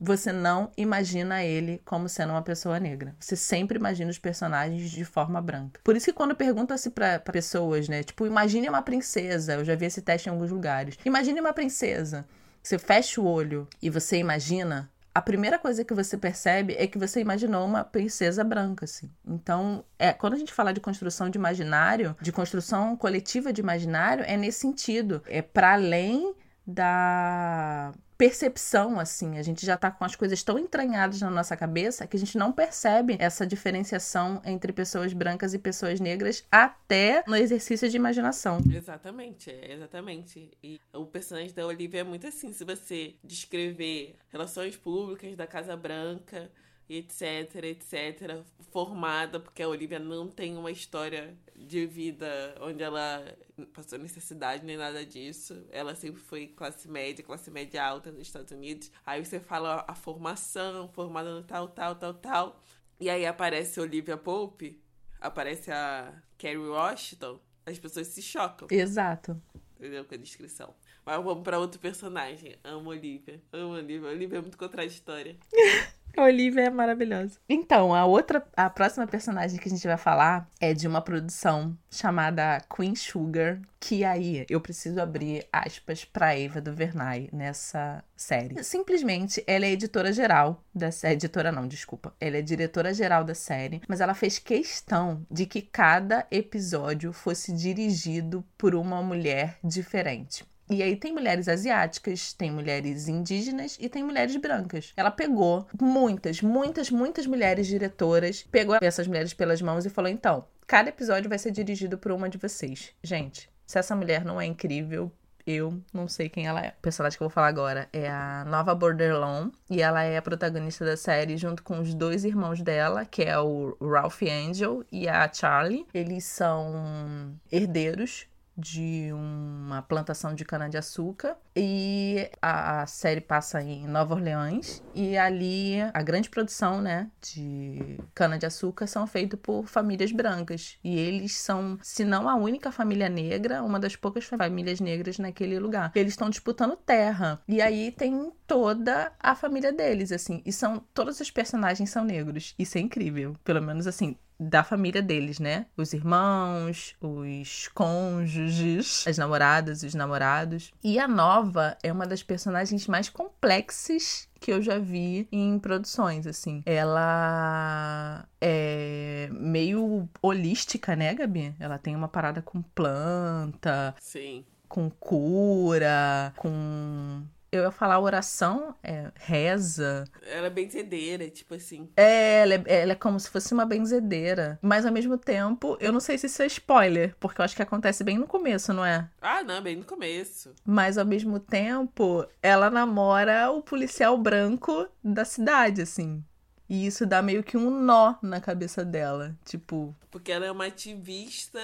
você 0.00 0.32
não 0.32 0.70
imagina 0.76 1.42
ele 1.42 1.82
como 1.84 2.08
sendo 2.08 2.30
uma 2.30 2.42
pessoa 2.42 2.78
negra. 2.78 3.16
Você 3.18 3.34
sempre 3.34 3.78
imagina 3.78 4.10
os 4.10 4.18
personagens 4.18 4.90
de 4.90 5.04
forma 5.04 5.40
branca. 5.42 5.80
Por 5.82 5.96
isso 5.96 6.06
que 6.06 6.12
quando 6.12 6.36
pergunta-se 6.36 6.90
para 6.90 7.18
pessoas, 7.18 7.88
né, 7.88 8.02
tipo, 8.04 8.24
imagine 8.26 8.68
uma 8.68 8.82
princesa, 8.82 9.54
eu 9.54 9.64
já 9.64 9.74
vi 9.74 9.86
esse 9.86 10.00
teste 10.00 10.28
em 10.28 10.32
alguns 10.32 10.50
lugares. 10.50 10.96
Imagine 11.04 11.40
uma 11.40 11.52
princesa. 11.52 12.24
Você 12.68 12.78
fecha 12.78 13.18
o 13.18 13.24
olho 13.24 13.66
e 13.80 13.88
você 13.88 14.18
imagina 14.18 14.90
a 15.14 15.22
primeira 15.22 15.58
coisa 15.58 15.82
que 15.82 15.94
você 15.94 16.18
percebe 16.18 16.74
é 16.78 16.86
que 16.86 16.98
você 16.98 17.18
imaginou 17.18 17.64
uma 17.64 17.82
princesa 17.82 18.44
branca, 18.44 18.84
assim. 18.84 19.10
Então, 19.26 19.82
é, 19.98 20.12
quando 20.12 20.34
a 20.34 20.36
gente 20.36 20.52
fala 20.52 20.70
de 20.70 20.78
construção 20.78 21.30
de 21.30 21.38
imaginário, 21.38 22.14
de 22.20 22.30
construção 22.30 22.94
coletiva 22.94 23.54
de 23.54 23.62
imaginário, 23.62 24.22
é 24.28 24.36
nesse 24.36 24.60
sentido. 24.60 25.22
É 25.26 25.40
para 25.40 25.72
além 25.72 26.34
da 26.66 27.90
percepção, 28.18 28.98
assim. 28.98 29.38
A 29.38 29.42
gente 29.42 29.64
já 29.64 29.76
tá 29.76 29.90
com 29.92 30.04
as 30.04 30.16
coisas 30.16 30.42
tão 30.42 30.58
entranhadas 30.58 31.20
na 31.20 31.30
nossa 31.30 31.56
cabeça 31.56 32.06
que 32.06 32.16
a 32.16 32.18
gente 32.18 32.36
não 32.36 32.52
percebe 32.52 33.16
essa 33.20 33.46
diferenciação 33.46 34.42
entre 34.44 34.72
pessoas 34.72 35.12
brancas 35.12 35.54
e 35.54 35.58
pessoas 35.58 36.00
negras 36.00 36.44
até 36.50 37.22
no 37.28 37.36
exercício 37.36 37.88
de 37.88 37.96
imaginação. 37.96 38.60
Exatamente, 38.70 39.50
exatamente. 39.62 40.50
E 40.62 40.80
o 40.92 41.06
personagem 41.06 41.54
da 41.54 41.64
Olivia 41.64 42.00
é 42.00 42.04
muito 42.04 42.26
assim. 42.26 42.52
Se 42.52 42.64
você 42.64 43.14
descrever 43.22 44.16
relações 44.30 44.76
públicas 44.76 45.36
da 45.36 45.46
Casa 45.46 45.76
Branca 45.76 46.50
etc, 46.88 47.54
etc, 47.64 48.42
formada, 48.70 49.38
porque 49.38 49.62
a 49.62 49.68
Olivia 49.68 49.98
não 49.98 50.28
tem 50.28 50.56
uma 50.56 50.70
história 50.70 51.36
de 51.54 51.86
vida 51.86 52.54
onde 52.60 52.82
ela 52.82 53.36
passou 53.72 53.98
necessidade 53.98 54.64
nem 54.64 54.76
nada 54.76 55.04
disso. 55.04 55.66
Ela 55.70 55.94
sempre 55.94 56.20
foi 56.20 56.46
classe 56.46 56.88
média, 56.88 57.24
classe 57.24 57.50
média 57.50 57.84
alta 57.84 58.10
nos 58.10 58.22
Estados 58.22 58.52
Unidos. 58.52 58.90
Aí 59.04 59.24
você 59.24 59.38
fala 59.38 59.84
a 59.86 59.94
formação, 59.94 60.88
formada 60.88 61.34
no 61.34 61.42
tal, 61.42 61.68
tal, 61.68 61.94
tal, 61.94 62.14
tal. 62.14 62.62
E 63.00 63.10
aí 63.10 63.26
aparece 63.26 63.78
a 63.78 63.82
Olivia 63.82 64.16
Pope, 64.16 64.82
aparece 65.20 65.70
a 65.70 66.12
Kerry 66.36 66.58
Washington, 66.58 67.38
as 67.66 67.78
pessoas 67.78 68.06
se 68.08 68.22
chocam. 68.22 68.68
Exato. 68.70 69.40
Entendeu? 69.76 70.04
Com 70.04 70.14
a 70.14 70.18
descrição. 70.18 70.74
Mas 71.04 71.22
vamos 71.22 71.44
para 71.44 71.58
outro 71.58 71.78
personagem. 71.78 72.56
Amo 72.64 72.90
Olivia. 72.90 73.40
Amo 73.52 73.74
Olivia. 73.74 74.08
Olivia 74.08 74.38
é 74.38 74.40
muito 74.40 74.58
contraditória. 74.58 75.36
A 76.16 76.22
Olivia 76.22 76.62
é 76.64 76.70
maravilhosa. 76.70 77.38
Então, 77.48 77.94
a 77.94 78.04
outra, 78.04 78.44
a 78.56 78.68
próxima 78.68 79.06
personagem 79.06 79.58
que 79.58 79.68
a 79.68 79.70
gente 79.70 79.86
vai 79.86 79.96
falar 79.96 80.48
é 80.60 80.74
de 80.74 80.88
uma 80.88 81.00
produção 81.00 81.76
chamada 81.90 82.60
Queen 82.74 82.94
Sugar, 82.94 83.60
que 83.78 84.04
aí 84.04 84.44
eu 84.50 84.60
preciso 84.60 85.00
abrir 85.00 85.46
aspas 85.52 86.04
pra 86.04 86.36
Eva 86.36 86.60
do 86.60 86.74
Vernay 86.74 87.28
nessa 87.32 88.02
série. 88.16 88.62
Simplesmente, 88.64 89.42
ela 89.46 89.64
é 89.64 89.70
editora 89.70 90.12
geral 90.12 90.62
da 90.74 90.90
série. 90.90 91.14
Editora 91.14 91.52
não, 91.52 91.68
desculpa. 91.68 92.12
Ela 92.20 92.38
é 92.38 92.42
diretora 92.42 92.92
geral 92.92 93.22
da 93.22 93.34
série, 93.34 93.80
mas 93.86 94.00
ela 94.00 94.14
fez 94.14 94.38
questão 94.38 95.24
de 95.30 95.46
que 95.46 95.62
cada 95.62 96.26
episódio 96.30 97.12
fosse 97.12 97.52
dirigido 97.52 98.44
por 98.56 98.74
uma 98.74 99.00
mulher 99.02 99.58
diferente. 99.62 100.44
E 100.70 100.82
aí 100.82 100.96
tem 100.96 101.12
mulheres 101.12 101.48
asiáticas, 101.48 102.32
tem 102.32 102.50
mulheres 102.50 103.08
indígenas 103.08 103.76
e 103.80 103.88
tem 103.88 104.04
mulheres 104.04 104.36
brancas. 104.36 104.92
Ela 104.96 105.10
pegou 105.10 105.66
muitas, 105.80 106.42
muitas, 106.42 106.90
muitas 106.90 107.26
mulheres 107.26 107.66
diretoras, 107.66 108.42
pegou 108.50 108.76
essas 108.80 109.06
mulheres 109.06 109.32
pelas 109.32 109.62
mãos 109.62 109.86
e 109.86 109.90
falou: 109.90 110.10
então, 110.10 110.44
cada 110.66 110.90
episódio 110.90 111.28
vai 111.28 111.38
ser 111.38 111.52
dirigido 111.52 111.96
por 111.96 112.12
uma 112.12 112.28
de 112.28 112.36
vocês. 112.36 112.92
Gente, 113.02 113.50
se 113.66 113.78
essa 113.78 113.96
mulher 113.96 114.24
não 114.24 114.40
é 114.40 114.44
incrível, 114.44 115.10
eu 115.46 115.82
não 115.94 116.06
sei 116.06 116.28
quem 116.28 116.46
ela 116.46 116.60
é. 116.60 116.74
O 116.78 116.82
personagem 116.82 117.16
que 117.16 117.22
eu 117.22 117.28
vou 117.28 117.34
falar 117.34 117.48
agora 117.48 117.88
é 117.90 118.06
a 118.06 118.44
Nova 118.46 118.74
Borderlon 118.74 119.48
e 119.70 119.80
ela 119.80 120.02
é 120.02 120.18
a 120.18 120.22
protagonista 120.22 120.84
da 120.84 120.96
série 120.96 121.38
junto 121.38 121.62
com 121.62 121.80
os 121.80 121.94
dois 121.94 122.24
irmãos 122.24 122.60
dela, 122.60 123.06
que 123.06 123.22
é 123.22 123.38
o 123.38 123.74
Ralph 123.80 124.22
Angel 124.22 124.84
e 124.92 125.08
a 125.08 125.32
Charlie. 125.32 125.86
Eles 125.94 126.24
são 126.24 127.34
herdeiros 127.50 128.26
de 128.58 129.10
uma 129.12 129.82
plantação 129.82 130.34
de 130.34 130.44
cana-de-açúcar. 130.44 131.36
E 131.54 132.28
a, 132.42 132.82
a, 132.82 132.86
série 132.86 133.20
passa 133.20 133.62
em 133.62 133.86
Nova 133.86 134.14
Orleans. 134.14 134.82
E 134.94 135.16
ali 135.16 135.80
a 135.94 136.02
grande 136.02 136.28
produção, 136.28 136.82
né, 136.82 137.08
de 137.22 137.98
cana-de-açúcar 138.14 138.88
são 138.88 139.06
feitos 139.06 139.38
por 139.40 139.66
famílias 139.66 140.10
brancas. 140.10 140.76
E 140.82 140.98
eles 140.98 141.36
são, 141.36 141.78
se 141.82 142.04
não 142.04 142.28
a 142.28 142.34
única 142.34 142.72
família 142.72 143.08
negra, 143.08 143.62
uma 143.62 143.78
das 143.78 143.94
poucas 143.94 144.24
famílias 144.24 144.80
negras 144.80 145.18
naquele 145.18 145.58
lugar. 145.60 145.92
Eles 145.94 146.14
estão 146.14 146.28
disputando 146.28 146.76
terra. 146.76 147.40
E 147.46 147.62
aí 147.62 147.92
tem 147.92 148.32
toda 148.46 149.12
a 149.20 149.34
família 149.34 149.72
deles, 149.72 150.10
assim, 150.10 150.42
e 150.44 150.52
são 150.52 150.82
todos 150.92 151.20
os 151.20 151.30
personagens 151.30 151.90
são 151.90 152.04
negros. 152.04 152.54
Isso 152.58 152.78
é 152.78 152.80
incrível, 152.80 153.36
pelo 153.44 153.62
menos 153.62 153.86
assim, 153.86 154.16
da 154.38 154.62
família 154.62 155.02
deles, 155.02 155.38
né? 155.38 155.66
Os 155.76 155.92
irmãos, 155.92 156.94
os 157.00 157.68
cônjuges, 157.74 159.06
as 159.06 159.18
namoradas, 159.18 159.82
os 159.82 159.94
namorados. 159.94 160.72
E 160.82 160.98
a 160.98 161.08
Nova 161.08 161.76
é 161.82 161.92
uma 161.92 162.06
das 162.06 162.22
personagens 162.22 162.86
mais 162.86 163.08
complexas 163.08 164.28
que 164.40 164.52
eu 164.52 164.62
já 164.62 164.78
vi 164.78 165.26
em 165.32 165.58
produções, 165.58 166.26
assim. 166.26 166.62
Ela 166.64 168.24
é 168.40 169.28
meio 169.32 170.08
holística, 170.22 170.94
né, 170.94 171.14
Gabi? 171.14 171.54
Ela 171.58 171.78
tem 171.78 171.96
uma 171.96 172.08
parada 172.08 172.40
com 172.40 172.62
planta. 172.62 173.94
Sim. 174.00 174.44
Com 174.68 174.88
cura, 174.90 176.32
com 176.36 177.22
eu 177.50 177.62
ia 177.62 177.70
falar 177.70 177.98
oração, 178.00 178.74
é, 178.82 179.10
reza. 179.14 180.04
Ela 180.22 180.48
é 180.48 180.50
benzedeira, 180.50 181.28
tipo 181.28 181.54
assim. 181.54 181.88
É 181.96 182.40
ela, 182.40 182.54
é, 182.54 182.62
ela 182.82 182.92
é 182.92 182.94
como 182.94 183.18
se 183.18 183.30
fosse 183.30 183.52
uma 183.54 183.64
benzedeira. 183.64 184.58
Mas 184.62 184.84
ao 184.84 184.92
mesmo 184.92 185.16
tempo, 185.16 185.76
eu 185.80 185.92
não 185.92 186.00
sei 186.00 186.18
se 186.18 186.26
isso 186.26 186.42
é 186.42 186.46
spoiler, 186.46 187.14
porque 187.18 187.40
eu 187.40 187.44
acho 187.44 187.56
que 187.56 187.62
acontece 187.62 188.04
bem 188.04 188.18
no 188.18 188.26
começo, 188.26 188.72
não 188.72 188.84
é? 188.84 189.08
Ah, 189.20 189.42
não, 189.42 189.62
bem 189.62 189.76
no 189.76 189.84
começo. 189.84 190.54
Mas 190.64 190.98
ao 190.98 191.06
mesmo 191.06 191.38
tempo, 191.38 192.26
ela 192.42 192.70
namora 192.70 193.50
o 193.50 193.62
policial 193.62 194.16
branco 194.18 194.88
da 195.02 195.24
cidade, 195.24 195.82
assim. 195.82 196.22
E 196.68 196.86
isso 196.86 197.06
dá 197.06 197.22
meio 197.22 197.42
que 197.42 197.56
um 197.56 197.70
nó 197.70 198.16
na 198.22 198.40
cabeça 198.40 198.84
dela. 198.84 199.34
Tipo. 199.44 199.96
Porque 200.10 200.30
ela 200.30 200.44
é 200.44 200.52
uma 200.52 200.66
ativista, 200.66 201.60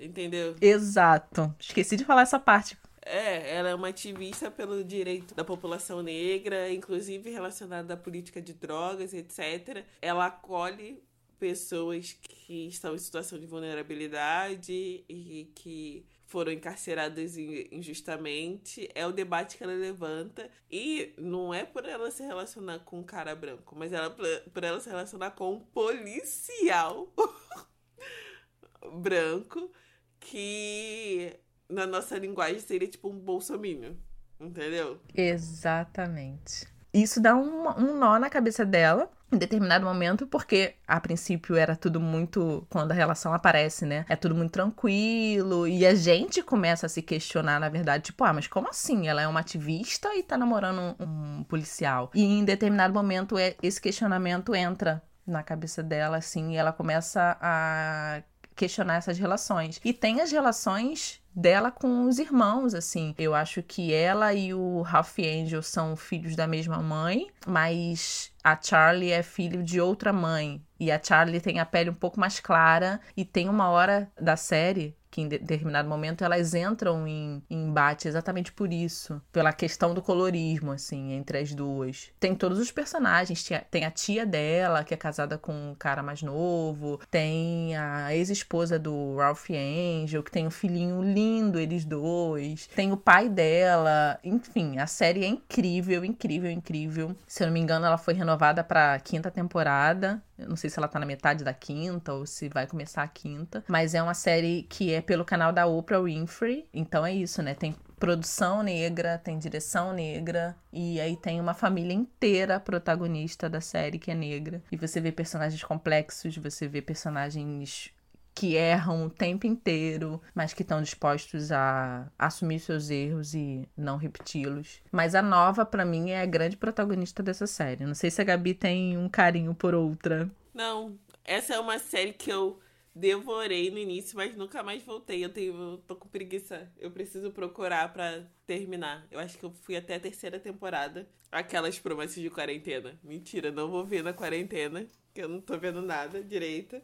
entendeu? 0.00 0.56
Exato. 0.60 1.54
Esqueci 1.60 1.96
de 1.96 2.04
falar 2.04 2.22
essa 2.22 2.40
parte. 2.40 2.76
É, 3.08 3.54
ela 3.56 3.70
é 3.70 3.74
uma 3.74 3.88
ativista 3.88 4.50
pelo 4.50 4.84
direito 4.84 5.34
da 5.34 5.44
população 5.44 6.02
negra, 6.02 6.70
inclusive 6.72 7.30
relacionada 7.30 7.94
à 7.94 7.96
política 7.96 8.40
de 8.40 8.52
drogas, 8.52 9.14
etc. 9.14 9.84
Ela 10.02 10.26
acolhe 10.26 11.02
pessoas 11.38 12.12
que 12.20 12.66
estão 12.66 12.94
em 12.94 12.98
situação 12.98 13.38
de 13.38 13.46
vulnerabilidade 13.46 14.72
e 15.08 15.50
que 15.54 16.04
foram 16.26 16.52
encarceradas 16.52 17.36
injustamente. 17.38 18.88
É 18.94 19.06
o 19.06 19.12
debate 19.12 19.56
que 19.56 19.64
ela 19.64 19.72
levanta. 19.72 20.50
E 20.70 21.14
não 21.16 21.54
é 21.54 21.64
por 21.64 21.86
ela 21.86 22.10
se 22.10 22.22
relacionar 22.22 22.80
com 22.80 23.00
um 23.00 23.02
cara 23.02 23.34
branco, 23.34 23.74
mas 23.76 23.92
ela 23.92 24.10
por 24.10 24.62
ela 24.62 24.80
se 24.80 24.88
relacionar 24.88 25.30
com 25.30 25.54
um 25.54 25.60
policial 25.60 27.10
branco 29.00 29.72
que 30.20 31.34
na 31.68 31.86
nossa 31.86 32.18
linguagem 32.18 32.60
seria 32.60 32.88
tipo 32.88 33.08
um 33.08 33.18
bolsominion. 33.18 33.94
Entendeu? 34.40 35.00
Exatamente. 35.14 36.66
Isso 36.92 37.20
dá 37.20 37.34
um, 37.34 37.68
um 37.68 37.98
nó 37.98 38.18
na 38.18 38.30
cabeça 38.30 38.64
dela 38.64 39.10
em 39.30 39.36
determinado 39.36 39.84
momento, 39.84 40.26
porque 40.26 40.76
a 40.86 40.98
princípio 40.98 41.54
era 41.54 41.76
tudo 41.76 42.00
muito. 42.00 42.66
Quando 42.70 42.92
a 42.92 42.94
relação 42.94 43.34
aparece, 43.34 43.84
né? 43.84 44.06
É 44.08 44.16
tudo 44.16 44.34
muito 44.34 44.52
tranquilo. 44.52 45.68
E 45.68 45.84
a 45.84 45.94
gente 45.94 46.42
começa 46.42 46.86
a 46.86 46.88
se 46.88 47.02
questionar, 47.02 47.60
na 47.60 47.68
verdade, 47.68 48.04
tipo, 48.04 48.24
ah, 48.24 48.32
mas 48.32 48.46
como 48.46 48.68
assim? 48.68 49.06
Ela 49.06 49.20
é 49.20 49.28
uma 49.28 49.40
ativista 49.40 50.14
e 50.14 50.22
tá 50.22 50.38
namorando 50.38 50.96
um, 50.98 51.38
um 51.40 51.44
policial. 51.44 52.10
E 52.14 52.24
em 52.24 52.44
determinado 52.44 52.94
momento, 52.94 53.36
é, 53.36 53.54
esse 53.62 53.80
questionamento 53.80 54.54
entra 54.54 55.02
na 55.26 55.42
cabeça 55.42 55.82
dela, 55.82 56.16
assim, 56.16 56.52
e 56.52 56.56
ela 56.56 56.72
começa 56.72 57.36
a 57.38 58.22
questionar 58.58 58.96
essas 58.96 59.18
relações. 59.18 59.80
E 59.84 59.92
tem 59.92 60.20
as 60.20 60.32
relações 60.32 61.22
dela 61.34 61.70
com 61.70 62.02
os 62.06 62.18
irmãos, 62.18 62.74
assim. 62.74 63.14
Eu 63.16 63.34
acho 63.34 63.62
que 63.62 63.94
ela 63.94 64.34
e 64.34 64.52
o 64.52 64.82
Ralph 64.82 65.18
Angel 65.20 65.62
são 65.62 65.94
filhos 65.94 66.34
da 66.34 66.48
mesma 66.48 66.78
mãe, 66.78 67.28
mas 67.46 68.32
a 68.42 68.58
Charlie 68.60 69.12
é 69.12 69.22
filho 69.22 69.62
de 69.62 69.80
outra 69.80 70.12
mãe. 70.12 70.60
E 70.80 70.90
a 70.90 71.00
Charlie 71.02 71.40
tem 71.40 71.60
a 71.60 71.66
pele 71.66 71.90
um 71.90 71.94
pouco 71.94 72.18
mais 72.18 72.40
clara 72.40 73.00
e 73.16 73.24
tem 73.24 73.48
uma 73.48 73.68
hora 73.68 74.10
da 74.20 74.36
série 74.36 74.97
que 75.10 75.20
em 75.20 75.28
determinado 75.28 75.88
momento 75.88 76.24
elas 76.24 76.54
entram 76.54 77.06
em, 77.06 77.42
em 77.48 77.66
embate 77.66 78.08
exatamente 78.08 78.52
por 78.52 78.72
isso, 78.72 79.20
pela 79.32 79.52
questão 79.52 79.94
do 79.94 80.02
colorismo, 80.02 80.72
assim, 80.72 81.12
entre 81.12 81.38
as 81.38 81.54
duas. 81.54 82.10
Tem 82.18 82.34
todos 82.34 82.58
os 82.58 82.70
personagens, 82.70 83.46
tem 83.70 83.84
a 83.84 83.90
tia 83.90 84.24
dela, 84.24 84.84
que 84.84 84.94
é 84.94 84.96
casada 84.96 85.38
com 85.38 85.52
um 85.52 85.74
cara 85.74 86.02
mais 86.02 86.22
novo, 86.22 87.00
tem 87.10 87.76
a 87.76 88.14
ex-esposa 88.14 88.78
do 88.78 89.16
Ralph 89.16 89.50
Angel, 89.50 90.22
que 90.22 90.30
tem 90.30 90.46
um 90.46 90.50
filhinho 90.50 91.02
lindo, 91.02 91.58
eles 91.58 91.84
dois, 91.84 92.66
tem 92.68 92.92
o 92.92 92.96
pai 92.96 93.28
dela, 93.28 94.18
enfim, 94.22 94.78
a 94.78 94.86
série 94.86 95.24
é 95.24 95.28
incrível, 95.28 96.04
incrível, 96.04 96.50
incrível. 96.50 97.16
Se 97.26 97.42
eu 97.42 97.46
não 97.46 97.54
me 97.54 97.60
engano, 97.60 97.86
ela 97.86 97.98
foi 97.98 98.14
renovada 98.14 98.62
para 98.62 98.98
quinta 99.00 99.30
temporada. 99.30 100.22
Eu 100.38 100.48
não 100.48 100.56
sei 100.56 100.70
se 100.70 100.78
ela 100.78 100.88
tá 100.88 100.98
na 100.98 101.06
metade 101.06 101.42
da 101.42 101.52
quinta 101.52 102.12
ou 102.12 102.24
se 102.24 102.48
vai 102.48 102.66
começar 102.66 103.02
a 103.02 103.08
quinta, 103.08 103.64
mas 103.68 103.94
é 103.94 104.02
uma 104.02 104.14
série 104.14 104.62
que 104.62 104.92
é 104.92 105.00
pelo 105.00 105.24
canal 105.24 105.52
da 105.52 105.66
Oprah 105.66 106.00
Winfrey. 106.00 106.68
Então 106.72 107.04
é 107.04 107.12
isso, 107.12 107.42
né? 107.42 107.54
Tem 107.54 107.74
produção 107.98 108.62
negra, 108.62 109.18
tem 109.18 109.38
direção 109.38 109.92
negra, 109.92 110.56
e 110.72 111.00
aí 111.00 111.16
tem 111.16 111.40
uma 111.40 111.54
família 111.54 111.92
inteira 111.92 112.60
protagonista 112.60 113.50
da 113.50 113.60
série 113.60 113.98
que 113.98 114.10
é 114.10 114.14
negra. 114.14 114.62
E 114.70 114.76
você 114.76 115.00
vê 115.00 115.10
personagens 115.10 115.62
complexos, 115.64 116.36
você 116.36 116.68
vê 116.68 116.80
personagens 116.80 117.90
que 118.38 118.54
erram 118.54 119.04
o 119.04 119.10
tempo 119.10 119.48
inteiro, 119.48 120.22
mas 120.32 120.54
que 120.54 120.62
estão 120.62 120.80
dispostos 120.80 121.50
a 121.50 122.08
assumir 122.16 122.60
seus 122.60 122.88
erros 122.88 123.34
e 123.34 123.68
não 123.76 123.96
repeti-los. 123.96 124.80
Mas 124.92 125.16
a 125.16 125.20
nova, 125.20 125.66
para 125.66 125.84
mim, 125.84 126.10
é 126.10 126.22
a 126.22 126.26
grande 126.26 126.56
protagonista 126.56 127.20
dessa 127.20 127.48
série. 127.48 127.84
Não 127.84 127.96
sei 127.96 128.12
se 128.12 128.22
a 128.22 128.24
Gabi 128.24 128.54
tem 128.54 128.96
um 128.96 129.08
carinho 129.08 129.52
por 129.56 129.74
outra. 129.74 130.30
Não, 130.54 130.96
essa 131.24 131.54
é 131.54 131.58
uma 131.58 131.80
série 131.80 132.12
que 132.12 132.30
eu 132.30 132.60
devorei 132.94 133.72
no 133.72 133.78
início, 133.78 134.16
mas 134.16 134.36
nunca 134.36 134.62
mais 134.62 134.84
voltei. 134.84 135.24
Eu 135.24 135.30
tenho, 135.30 135.72
eu 135.72 135.78
tô 135.78 135.96
com 135.96 136.08
preguiça. 136.08 136.70
Eu 136.78 136.92
preciso 136.92 137.32
procurar 137.32 137.92
para 137.92 138.22
terminar. 138.46 139.04
Eu 139.10 139.18
acho 139.18 139.36
que 139.36 139.44
eu 139.44 139.50
fui 139.50 139.76
até 139.76 139.96
a 139.96 140.00
terceira 140.00 140.38
temporada. 140.38 141.08
Aquelas 141.32 141.76
promessas 141.80 142.22
de 142.22 142.30
quarentena. 142.30 142.96
Mentira, 143.02 143.50
não 143.50 143.68
vou 143.68 143.84
ver 143.84 144.04
na 144.04 144.12
quarentena, 144.12 144.86
que 145.12 145.20
eu 145.20 145.28
não 145.28 145.40
tô 145.40 145.58
vendo 145.58 145.82
nada 145.82 146.22
direito. 146.22 146.80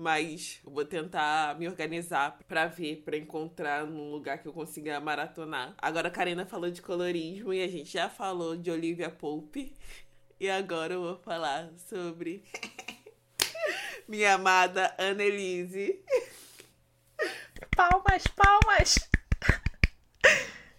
Mas 0.00 0.62
eu 0.64 0.72
vou 0.72 0.82
tentar 0.82 1.58
me 1.58 1.68
organizar 1.68 2.38
para 2.48 2.66
ver, 2.66 3.02
para 3.04 3.18
encontrar 3.18 3.86
num 3.86 4.10
lugar 4.10 4.38
que 4.38 4.48
eu 4.48 4.52
consiga 4.52 4.98
maratonar. 4.98 5.74
Agora 5.76 6.08
a 6.08 6.10
Karina 6.10 6.46
falou 6.46 6.70
de 6.70 6.80
colorismo 6.80 7.52
e 7.52 7.62
a 7.62 7.68
gente 7.68 7.92
já 7.92 8.08
falou 8.08 8.56
de 8.56 8.70
Olivia 8.70 9.10
Pope. 9.10 9.76
E 10.40 10.48
agora 10.48 10.94
eu 10.94 11.02
vou 11.02 11.18
falar 11.18 11.70
sobre 11.76 12.42
minha 14.08 14.36
amada 14.36 14.96
Annelise. 14.98 16.02
Palmas, 17.76 18.24
palmas! 18.28 18.94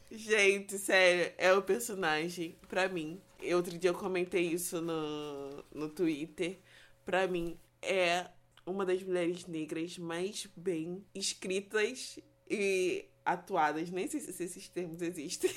Gente, 0.09 0.79
sério, 0.79 1.31
é 1.37 1.53
o 1.53 1.61
personagem, 1.61 2.57
pra 2.67 2.89
mim. 2.89 3.21
Outro 3.53 3.77
dia 3.77 3.91
eu 3.91 3.93
comentei 3.93 4.47
isso 4.47 4.81
no, 4.81 5.63
no 5.71 5.89
Twitter. 5.89 6.57
Pra 7.05 7.27
mim, 7.27 7.55
é 7.83 8.25
uma 8.65 8.85
das 8.85 9.03
mulheres 9.03 9.45
negras 9.45 9.97
mais 9.97 10.47
bem 10.55 11.05
escritas 11.13 12.19
e 12.49 13.05
atuadas. 13.25 13.89
Nem 13.89 14.07
sei 14.07 14.19
se 14.19 14.43
esses 14.43 14.67
termos 14.69 15.01
existem. 15.01 15.51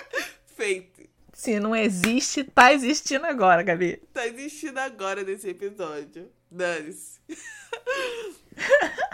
Feito. 0.46 1.08
Se 1.32 1.60
não 1.60 1.76
existe, 1.76 2.44
tá 2.44 2.72
existindo 2.72 3.26
agora, 3.26 3.62
Gabi. 3.62 3.98
Tá 4.12 4.26
existindo 4.26 4.80
agora 4.80 5.22
nesse 5.22 5.50
episódio. 5.50 6.32
Dane-se. 6.50 7.20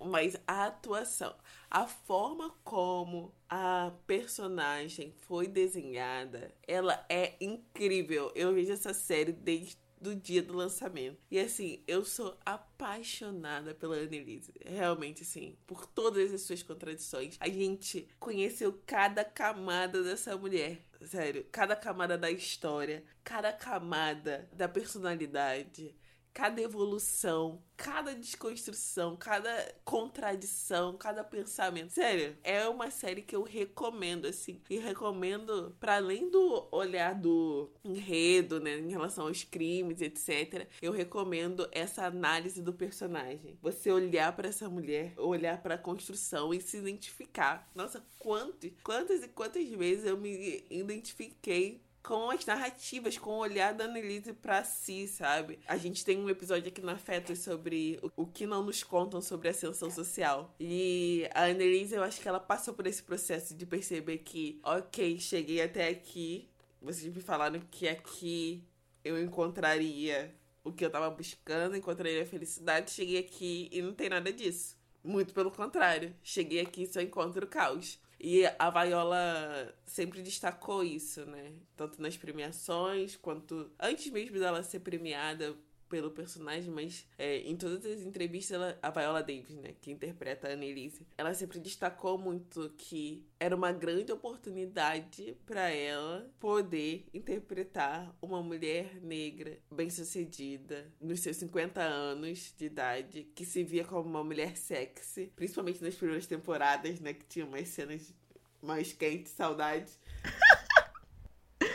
Mas 0.00 0.36
a 0.46 0.66
atuação, 0.66 1.34
a 1.70 1.86
forma 1.86 2.54
como 2.64 3.34
a 3.48 3.92
personagem 4.06 5.12
foi 5.26 5.46
desenhada, 5.46 6.54
ela 6.66 7.04
é 7.08 7.34
incrível. 7.40 8.32
Eu 8.34 8.54
vejo 8.54 8.72
essa 8.72 8.94
série 8.94 9.32
desde 9.32 9.76
do 10.00 10.14
dia 10.14 10.42
do 10.42 10.54
lançamento. 10.54 11.18
E 11.30 11.38
assim, 11.38 11.82
eu 11.86 12.04
sou 12.04 12.38
apaixonada 12.44 13.74
pela 13.74 13.96
Annelise. 13.96 14.52
Realmente, 14.64 15.22
assim, 15.22 15.56
por 15.66 15.86
todas 15.86 16.32
as 16.32 16.42
suas 16.42 16.62
contradições. 16.62 17.36
A 17.40 17.48
gente 17.48 18.08
conheceu 18.18 18.80
cada 18.86 19.24
camada 19.24 20.02
dessa 20.02 20.36
mulher. 20.36 20.82
Sério, 21.02 21.46
cada 21.52 21.76
camada 21.76 22.16
da 22.16 22.30
história, 22.30 23.04
cada 23.22 23.52
camada 23.52 24.48
da 24.52 24.68
personalidade 24.68 25.94
cada 26.36 26.60
evolução, 26.60 27.62
cada 27.78 28.14
desconstrução, 28.14 29.16
cada 29.16 29.74
contradição, 29.86 30.94
cada 30.94 31.24
pensamento. 31.24 31.94
Sério, 31.94 32.36
é 32.44 32.68
uma 32.68 32.90
série 32.90 33.22
que 33.22 33.34
eu 33.34 33.42
recomendo, 33.42 34.26
assim. 34.26 34.60
E 34.68 34.76
recomendo, 34.76 35.74
para 35.80 35.96
além 35.96 36.30
do 36.30 36.68
olhar 36.70 37.14
do 37.14 37.70
enredo, 37.82 38.60
né, 38.60 38.78
em 38.78 38.90
relação 38.90 39.28
aos 39.28 39.44
crimes, 39.44 40.02
etc., 40.02 40.68
eu 40.82 40.92
recomendo 40.92 41.66
essa 41.72 42.04
análise 42.04 42.60
do 42.60 42.74
personagem. 42.74 43.58
Você 43.62 43.90
olhar 43.90 44.36
para 44.36 44.48
essa 44.48 44.68
mulher, 44.68 45.14
olhar 45.16 45.62
para 45.62 45.76
a 45.76 45.78
construção 45.78 46.52
e 46.52 46.60
se 46.60 46.76
identificar. 46.76 47.66
Nossa, 47.74 48.04
quantas, 48.18 48.72
quantas 48.84 49.22
e 49.22 49.28
quantas 49.28 49.66
vezes 49.70 50.04
eu 50.04 50.18
me 50.18 50.66
identifiquei 50.68 51.85
com 52.06 52.30
as 52.30 52.46
narrativas, 52.46 53.18
com 53.18 53.30
o 53.30 53.38
olhar 53.38 53.74
da 53.74 53.84
Annelise 53.84 54.32
pra 54.32 54.62
si, 54.62 55.08
sabe? 55.08 55.58
A 55.66 55.76
gente 55.76 56.04
tem 56.04 56.16
um 56.16 56.30
episódio 56.30 56.68
aqui 56.68 56.80
na 56.80 56.96
Fetos 56.96 57.40
sobre 57.40 57.98
o, 58.16 58.24
que 58.24 58.46
não 58.46 58.62
nos 58.62 58.84
contam 58.84 59.20
sobre 59.20 59.48
a 59.48 59.50
ascensão 59.50 59.90
social. 59.90 60.54
E 60.60 61.28
a 61.34 61.46
Annelise, 61.46 61.96
eu 61.96 62.04
acho 62.04 62.20
que 62.20 62.28
ela 62.28 62.38
passou 62.38 62.74
por 62.74 62.86
esse 62.86 63.02
processo 63.02 63.56
de 63.56 63.66
perceber 63.66 64.18
que, 64.18 64.60
ok, 64.62 65.18
cheguei 65.18 65.60
até 65.60 65.88
aqui, 65.88 66.48
vocês 66.80 67.12
me 67.12 67.20
falaram 67.20 67.60
que 67.72 67.88
aqui 67.88 68.62
eu 69.04 69.20
encontraria 69.20 70.32
o 70.62 70.72
que 70.72 70.84
eu 70.84 70.90
tava 70.90 71.10
buscando, 71.10 71.76
encontraria 71.76 72.22
a 72.22 72.26
felicidade, 72.26 72.92
cheguei 72.92 73.18
aqui 73.18 73.68
e 73.72 73.82
não 73.82 73.92
tem 73.92 74.08
nada 74.08 74.32
disso. 74.32 74.76
Muito 75.02 75.34
pelo 75.34 75.50
contrário, 75.50 76.14
cheguei 76.22 76.60
aqui 76.60 76.84
e 76.84 76.86
só 76.86 77.00
encontro 77.00 77.44
o 77.44 77.48
caos. 77.48 77.98
E 78.18 78.44
a 78.58 78.70
Viola 78.70 79.74
sempre 79.84 80.22
destacou 80.22 80.82
isso, 80.82 81.24
né? 81.26 81.52
Tanto 81.76 82.00
nas 82.00 82.16
premiações 82.16 83.16
quanto 83.16 83.70
antes 83.78 84.10
mesmo 84.10 84.38
dela 84.38 84.62
ser 84.62 84.80
premiada 84.80 85.54
pelo 85.88 86.10
personagem, 86.10 86.70
mas 86.70 87.06
é, 87.18 87.38
em 87.38 87.56
todas 87.56 87.84
as 87.86 88.00
entrevistas, 88.02 88.54
ela, 88.54 88.78
a 88.82 88.90
Viola 88.90 89.22
Davis, 89.22 89.56
né, 89.56 89.74
que 89.80 89.90
interpreta 89.90 90.48
a 90.48 90.52
Annelise, 90.52 91.06
ela 91.16 91.34
sempre 91.34 91.58
destacou 91.58 92.18
muito 92.18 92.72
que 92.76 93.26
era 93.38 93.54
uma 93.54 93.72
grande 93.72 94.12
oportunidade 94.12 95.36
para 95.46 95.70
ela 95.70 96.30
poder 96.38 97.06
interpretar 97.12 98.14
uma 98.20 98.42
mulher 98.42 99.00
negra 99.02 99.58
bem-sucedida 99.70 100.92
nos 101.00 101.20
seus 101.20 101.36
50 101.36 101.80
anos 101.80 102.54
de 102.56 102.66
idade, 102.66 103.24
que 103.34 103.44
se 103.44 103.62
via 103.62 103.84
como 103.84 104.08
uma 104.08 104.24
mulher 104.24 104.56
sexy, 104.56 105.32
principalmente 105.36 105.82
nas 105.82 105.94
primeiras 105.94 106.26
temporadas, 106.26 107.00
né, 107.00 107.12
que 107.12 107.24
tinha 107.26 107.46
umas 107.46 107.68
cenas 107.68 108.14
mais 108.62 108.92
quentes, 108.92 109.32
saudades. 109.32 109.98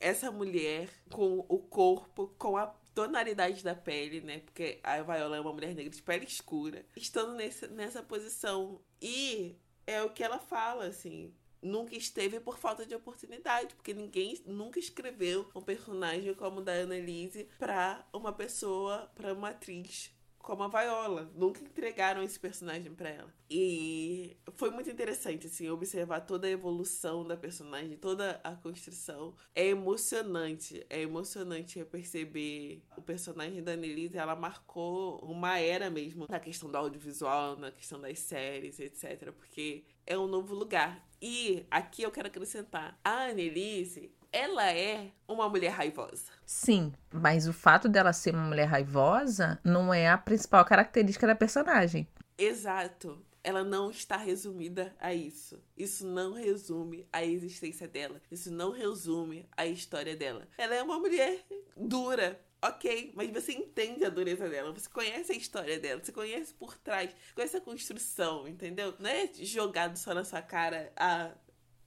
Essa 0.00 0.30
mulher 0.30 0.88
com 1.10 1.44
o 1.46 1.58
corpo, 1.58 2.28
com 2.38 2.56
a 2.56 2.66
tonalidade 2.94 3.62
da 3.62 3.74
pele, 3.74 4.20
né? 4.20 4.40
Porque 4.40 4.80
a 4.82 5.02
Viola 5.02 5.36
é 5.36 5.40
uma 5.40 5.52
mulher 5.52 5.74
negra 5.74 5.90
de 5.90 6.02
pele 6.02 6.24
escura, 6.24 6.84
estando 6.96 7.34
nesse, 7.34 7.66
nessa 7.68 8.02
posição. 8.02 8.80
E 9.00 9.56
é 9.86 10.02
o 10.02 10.10
que 10.10 10.22
ela 10.22 10.38
fala, 10.38 10.86
assim. 10.86 11.34
Nunca 11.62 11.94
esteve 11.94 12.40
por 12.40 12.58
falta 12.58 12.86
de 12.86 12.94
oportunidade, 12.94 13.74
porque 13.74 13.92
ninguém 13.92 14.40
nunca 14.46 14.78
escreveu 14.78 15.50
um 15.54 15.60
personagem 15.60 16.32
como 16.34 16.62
da 16.62 16.72
Annalise 16.72 17.48
pra 17.58 18.06
uma 18.14 18.32
pessoa, 18.32 19.10
pra 19.14 19.34
uma 19.34 19.50
atriz 19.50 20.10
como 20.42 20.62
a 20.62 20.68
Viola. 20.68 21.30
Nunca 21.34 21.60
entregaram 21.60 22.22
esse 22.22 22.38
personagem 22.38 22.92
para 22.94 23.08
ela. 23.08 23.32
E 23.48 24.36
foi 24.54 24.70
muito 24.70 24.90
interessante, 24.90 25.46
assim, 25.46 25.68
observar 25.68 26.20
toda 26.20 26.46
a 26.46 26.50
evolução 26.50 27.24
da 27.24 27.36
personagem, 27.36 27.96
toda 27.96 28.40
a 28.42 28.54
construção. 28.54 29.34
É 29.54 29.66
emocionante, 29.66 30.84
é 30.88 31.00
emocionante 31.02 31.84
perceber 31.84 32.82
o 32.96 33.02
personagem 33.02 33.62
da 33.62 33.72
Annelise, 33.72 34.18
ela 34.18 34.36
marcou 34.36 35.18
uma 35.18 35.58
era 35.58 35.90
mesmo 35.90 36.26
na 36.28 36.40
questão 36.40 36.70
do 36.70 36.76
audiovisual, 36.76 37.56
na 37.56 37.70
questão 37.70 38.00
das 38.00 38.18
séries, 38.18 38.78
etc. 38.78 39.32
Porque 39.32 39.84
é 40.06 40.18
um 40.18 40.26
novo 40.26 40.54
lugar. 40.54 41.06
E 41.20 41.66
aqui 41.70 42.02
eu 42.02 42.10
quero 42.10 42.28
acrescentar, 42.28 42.98
a 43.04 43.26
Annelise 43.26 44.10
ela 44.32 44.72
é 44.72 45.10
uma 45.26 45.48
mulher 45.48 45.70
raivosa. 45.70 46.24
Sim, 46.44 46.92
mas 47.12 47.48
o 47.48 47.52
fato 47.52 47.88
dela 47.88 48.12
ser 48.12 48.34
uma 48.34 48.46
mulher 48.46 48.66
raivosa 48.66 49.58
não 49.64 49.92
é 49.92 50.08
a 50.08 50.18
principal 50.18 50.64
característica 50.64 51.26
da 51.26 51.34
personagem. 51.34 52.06
Exato. 52.38 53.24
Ela 53.42 53.64
não 53.64 53.90
está 53.90 54.16
resumida 54.16 54.94
a 55.00 55.14
isso. 55.14 55.58
Isso 55.76 56.06
não 56.06 56.34
resume 56.34 57.06
a 57.10 57.24
existência 57.24 57.88
dela. 57.88 58.20
Isso 58.30 58.50
não 58.50 58.70
resume 58.70 59.48
a 59.56 59.66
história 59.66 60.14
dela. 60.14 60.46
Ela 60.58 60.74
é 60.74 60.82
uma 60.82 60.98
mulher 60.98 61.42
dura, 61.74 62.38
Ok, 62.62 63.12
mas 63.14 63.30
você 63.30 63.52
entende 63.52 64.04
a 64.04 64.10
dureza 64.10 64.46
dela, 64.46 64.70
você 64.70 64.86
conhece 64.90 65.32
a 65.32 65.34
história 65.34 65.80
dela, 65.80 66.04
você 66.04 66.12
conhece 66.12 66.52
por 66.52 66.76
trás, 66.76 67.10
conhece 67.34 67.56
a 67.56 67.60
construção, 67.60 68.46
entendeu? 68.46 68.94
Não 68.98 69.08
é 69.08 69.30
jogado 69.32 69.96
só 69.96 70.12
na 70.12 70.24
sua 70.24 70.42
cara, 70.42 70.92
ah, 70.94 71.30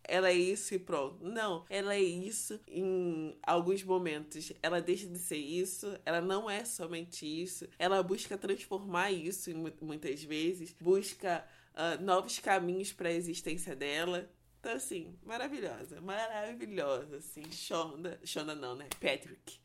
ela 0.03 0.29
é 0.29 0.33
isso 0.33 0.73
e 0.73 0.79
pronto. 0.79 1.23
Não, 1.23 1.65
ela 1.69 1.95
é 1.95 2.01
isso 2.01 2.59
em 2.67 3.37
alguns 3.43 3.83
momentos. 3.83 4.51
Ela 4.61 4.81
deixa 4.81 5.07
de 5.07 5.17
ser 5.17 5.37
isso, 5.37 5.97
ela 6.05 6.21
não 6.21 6.49
é 6.49 6.65
somente 6.65 7.25
isso. 7.25 7.67
Ela 7.79 8.03
busca 8.03 8.37
transformar 8.37 9.11
isso 9.11 9.51
muitas 9.81 10.23
vezes, 10.23 10.75
busca 10.79 11.45
uh, 11.73 12.03
novos 12.03 12.39
caminhos 12.39 12.91
para 12.91 13.09
a 13.09 13.13
existência 13.13 13.75
dela. 13.75 14.29
Então, 14.59 14.73
assim, 14.73 15.17
maravilhosa, 15.23 15.99
maravilhosa, 16.01 17.17
assim. 17.17 17.43
Shonda, 17.51 18.19
Shonda 18.23 18.55
não, 18.55 18.75
né? 18.75 18.87
Patrick. 18.99 19.61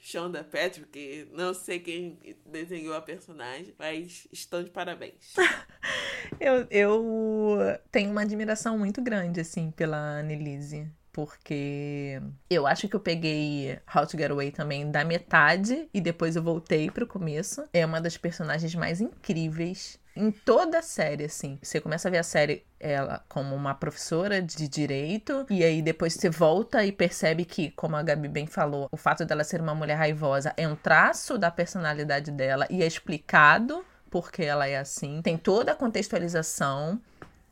Shonda 0.00 0.42
Patrick, 0.42 1.28
não 1.32 1.52
sei 1.52 1.80
quem 1.80 2.18
desenhou 2.46 2.94
a 2.94 3.02
personagem, 3.02 3.74
mas 3.78 4.26
estão 4.32 4.62
de 4.62 4.70
parabéns. 4.70 5.34
eu, 6.40 6.66
eu 6.70 7.78
tenho 7.90 8.10
uma 8.10 8.22
admiração 8.22 8.78
muito 8.78 9.02
grande, 9.02 9.40
assim, 9.40 9.70
pela 9.70 9.96
Annelise. 9.96 10.86
Porque 11.12 12.22
eu 12.48 12.66
acho 12.66 12.88
que 12.88 12.94
eu 12.94 13.00
peguei 13.00 13.78
How 13.92 14.06
to 14.06 14.16
Get 14.16 14.30
Away 14.30 14.52
também 14.52 14.88
da 14.88 15.04
metade 15.04 15.88
e 15.92 16.00
depois 16.00 16.36
eu 16.36 16.42
voltei 16.42 16.90
pro 16.90 17.08
começo. 17.08 17.64
É 17.72 17.84
uma 17.84 18.00
das 18.00 18.16
personagens 18.16 18.72
mais 18.76 19.00
incríveis 19.00 19.98
em 20.18 20.32
toda 20.32 20.80
a 20.80 20.82
série, 20.82 21.24
assim. 21.24 21.58
Você 21.62 21.80
começa 21.80 22.08
a 22.08 22.10
ver 22.10 22.18
a 22.18 22.22
série 22.24 22.64
ela 22.80 23.24
como 23.28 23.54
uma 23.54 23.74
professora 23.74 24.42
de 24.42 24.68
direito, 24.68 25.46
e 25.48 25.62
aí 25.62 25.80
depois 25.80 26.14
você 26.14 26.28
volta 26.28 26.84
e 26.84 26.90
percebe 26.90 27.44
que, 27.44 27.70
como 27.70 27.96
a 27.96 28.02
Gabi 28.02 28.28
bem 28.28 28.46
falou, 28.46 28.88
o 28.90 28.96
fato 28.96 29.24
dela 29.24 29.44
ser 29.44 29.60
uma 29.60 29.74
mulher 29.74 29.94
raivosa 29.94 30.52
é 30.56 30.66
um 30.66 30.74
traço 30.74 31.38
da 31.38 31.50
personalidade 31.50 32.32
dela 32.32 32.66
e 32.68 32.82
é 32.82 32.86
explicado 32.86 33.84
porque 34.10 34.42
ela 34.42 34.66
é 34.66 34.78
assim. 34.78 35.20
Tem 35.22 35.36
toda 35.36 35.72
a 35.72 35.74
contextualização 35.74 37.00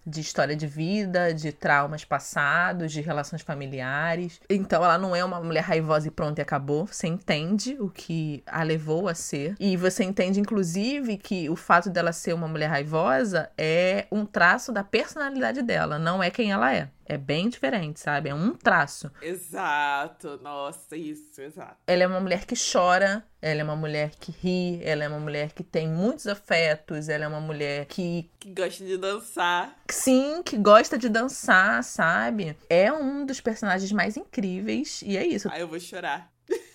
de 0.06 0.20
história 0.20 0.54
de 0.54 0.66
vida, 0.66 1.34
de 1.34 1.50
traumas 1.50 2.04
passados, 2.04 2.92
de 2.92 3.00
relações 3.00 3.42
familiares. 3.42 4.40
Então 4.48 4.84
ela 4.84 4.96
não 4.96 5.16
é 5.16 5.24
uma 5.24 5.40
mulher 5.40 5.64
raivosa 5.64 6.06
e 6.06 6.10
pronto 6.10 6.38
e 6.38 6.42
acabou. 6.42 6.86
Você 6.86 7.08
entende 7.08 7.76
o 7.80 7.90
que 7.90 8.42
a 8.46 8.62
levou 8.62 9.08
a 9.08 9.14
ser. 9.14 9.56
E 9.58 9.76
você 9.76 10.04
entende, 10.04 10.38
inclusive, 10.38 11.16
que 11.16 11.50
o 11.50 11.56
fato 11.56 11.90
dela 11.90 12.12
ser 12.12 12.34
uma 12.34 12.46
mulher 12.46 12.68
raivosa 12.68 13.50
é 13.58 14.06
um 14.12 14.24
traço 14.24 14.70
da 14.70 14.84
personalidade 14.84 15.60
dela, 15.62 15.98
não 15.98 16.22
é 16.22 16.30
quem 16.30 16.52
ela 16.52 16.72
é. 16.72 16.88
É 17.08 17.16
bem 17.16 17.48
diferente, 17.48 18.00
sabe? 18.00 18.28
É 18.28 18.34
um 18.34 18.52
traço. 18.52 19.10
Exato. 19.22 20.38
Nossa, 20.42 20.96
isso, 20.96 21.40
exato. 21.40 21.76
Ela 21.86 22.02
é 22.02 22.06
uma 22.06 22.20
mulher 22.20 22.44
que 22.44 22.54
chora, 22.56 23.24
ela 23.40 23.60
é 23.60 23.64
uma 23.64 23.76
mulher 23.76 24.10
que 24.18 24.32
ri, 24.32 24.80
ela 24.82 25.04
é 25.04 25.08
uma 25.08 25.20
mulher 25.20 25.52
que 25.52 25.62
tem 25.62 25.88
muitos 25.88 26.26
afetos, 26.26 27.08
ela 27.08 27.24
é 27.24 27.28
uma 27.28 27.40
mulher 27.40 27.86
que. 27.86 28.28
Que 28.40 28.50
gosta 28.50 28.84
de 28.84 28.96
dançar. 28.96 29.76
Sim, 29.88 30.42
que 30.42 30.56
gosta 30.56 30.98
de 30.98 31.08
dançar, 31.08 31.84
sabe? 31.84 32.56
É 32.68 32.92
um 32.92 33.24
dos 33.24 33.40
personagens 33.40 33.92
mais 33.92 34.16
incríveis 34.16 35.00
e 35.02 35.16
é 35.16 35.24
isso. 35.24 35.48
Ai, 35.48 35.62
eu 35.62 35.68
vou 35.68 35.78
chorar. 35.78 36.32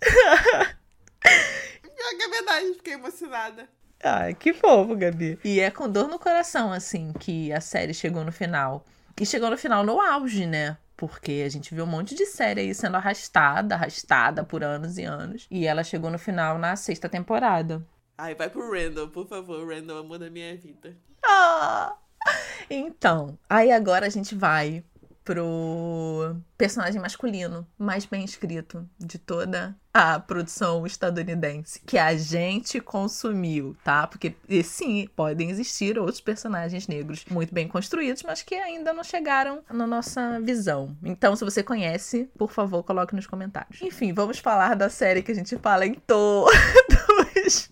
é 2.24 2.28
verdade, 2.28 2.74
fiquei 2.74 2.94
emocionada. 2.94 3.68
Ai, 4.04 4.34
que 4.34 4.52
fofo, 4.52 4.94
Gabi. 4.94 5.38
E 5.42 5.60
é 5.60 5.70
com 5.70 5.88
dor 5.88 6.08
no 6.08 6.18
coração, 6.18 6.70
assim, 6.70 7.10
que 7.18 7.50
a 7.50 7.60
série 7.60 7.94
chegou 7.94 8.22
no 8.22 8.30
final. 8.30 8.84
E 9.18 9.24
chegou 9.24 9.48
no 9.48 9.56
final 9.56 9.82
no 9.82 9.98
auge, 9.98 10.44
né? 10.44 10.76
Porque 10.94 11.42
a 11.44 11.48
gente 11.48 11.74
viu 11.74 11.84
um 11.84 11.88
monte 11.88 12.14
de 12.14 12.26
série 12.26 12.60
aí 12.60 12.74
sendo 12.74 12.98
arrastada, 12.98 13.74
arrastada 13.74 14.44
por 14.44 14.62
anos 14.62 14.98
e 14.98 15.04
anos. 15.04 15.46
E 15.50 15.66
ela 15.66 15.82
chegou 15.82 16.10
no 16.10 16.18
final 16.18 16.58
na 16.58 16.76
sexta 16.76 17.08
temporada. 17.08 17.82
Ai, 18.18 18.34
vai 18.34 18.50
pro 18.50 18.70
Randall, 18.70 19.08
por 19.08 19.26
favor. 19.26 19.66
Randall, 19.66 19.98
amor 19.98 20.18
da 20.18 20.28
minha 20.28 20.54
vida. 20.54 20.94
Ah! 21.24 21.96
Então, 22.68 23.38
aí 23.48 23.72
agora 23.72 24.06
a 24.06 24.10
gente 24.10 24.34
vai 24.34 24.84
pro 25.24 26.36
personagem 26.56 27.00
masculino 27.00 27.66
mais 27.78 28.04
bem 28.04 28.24
escrito 28.24 28.88
de 28.98 29.18
toda 29.18 29.74
a 29.92 30.18
produção 30.18 30.84
estadunidense 30.86 31.80
que 31.86 31.96
a 31.96 32.14
gente 32.16 32.80
consumiu, 32.80 33.76
tá? 33.82 34.06
Porque 34.06 34.34
sim, 34.62 35.08
podem 35.16 35.50
existir 35.50 35.98
outros 35.98 36.20
personagens 36.20 36.86
negros 36.86 37.24
muito 37.30 37.54
bem 37.54 37.66
construídos, 37.66 38.22
mas 38.22 38.42
que 38.42 38.54
ainda 38.56 38.92
não 38.92 39.04
chegaram 39.04 39.62
na 39.70 39.86
nossa 39.86 40.40
visão. 40.40 40.96
Então, 41.02 41.34
se 41.34 41.44
você 41.44 41.62
conhece, 41.62 42.28
por 42.36 42.50
favor, 42.50 42.82
coloque 42.82 43.14
nos 43.14 43.26
comentários. 43.26 43.80
Enfim, 43.80 44.12
vamos 44.12 44.38
falar 44.38 44.74
da 44.74 44.90
série 44.90 45.22
que 45.22 45.32
a 45.32 45.34
gente 45.34 45.56
fala 45.58 45.86
em 45.86 45.94
todos 45.94 46.52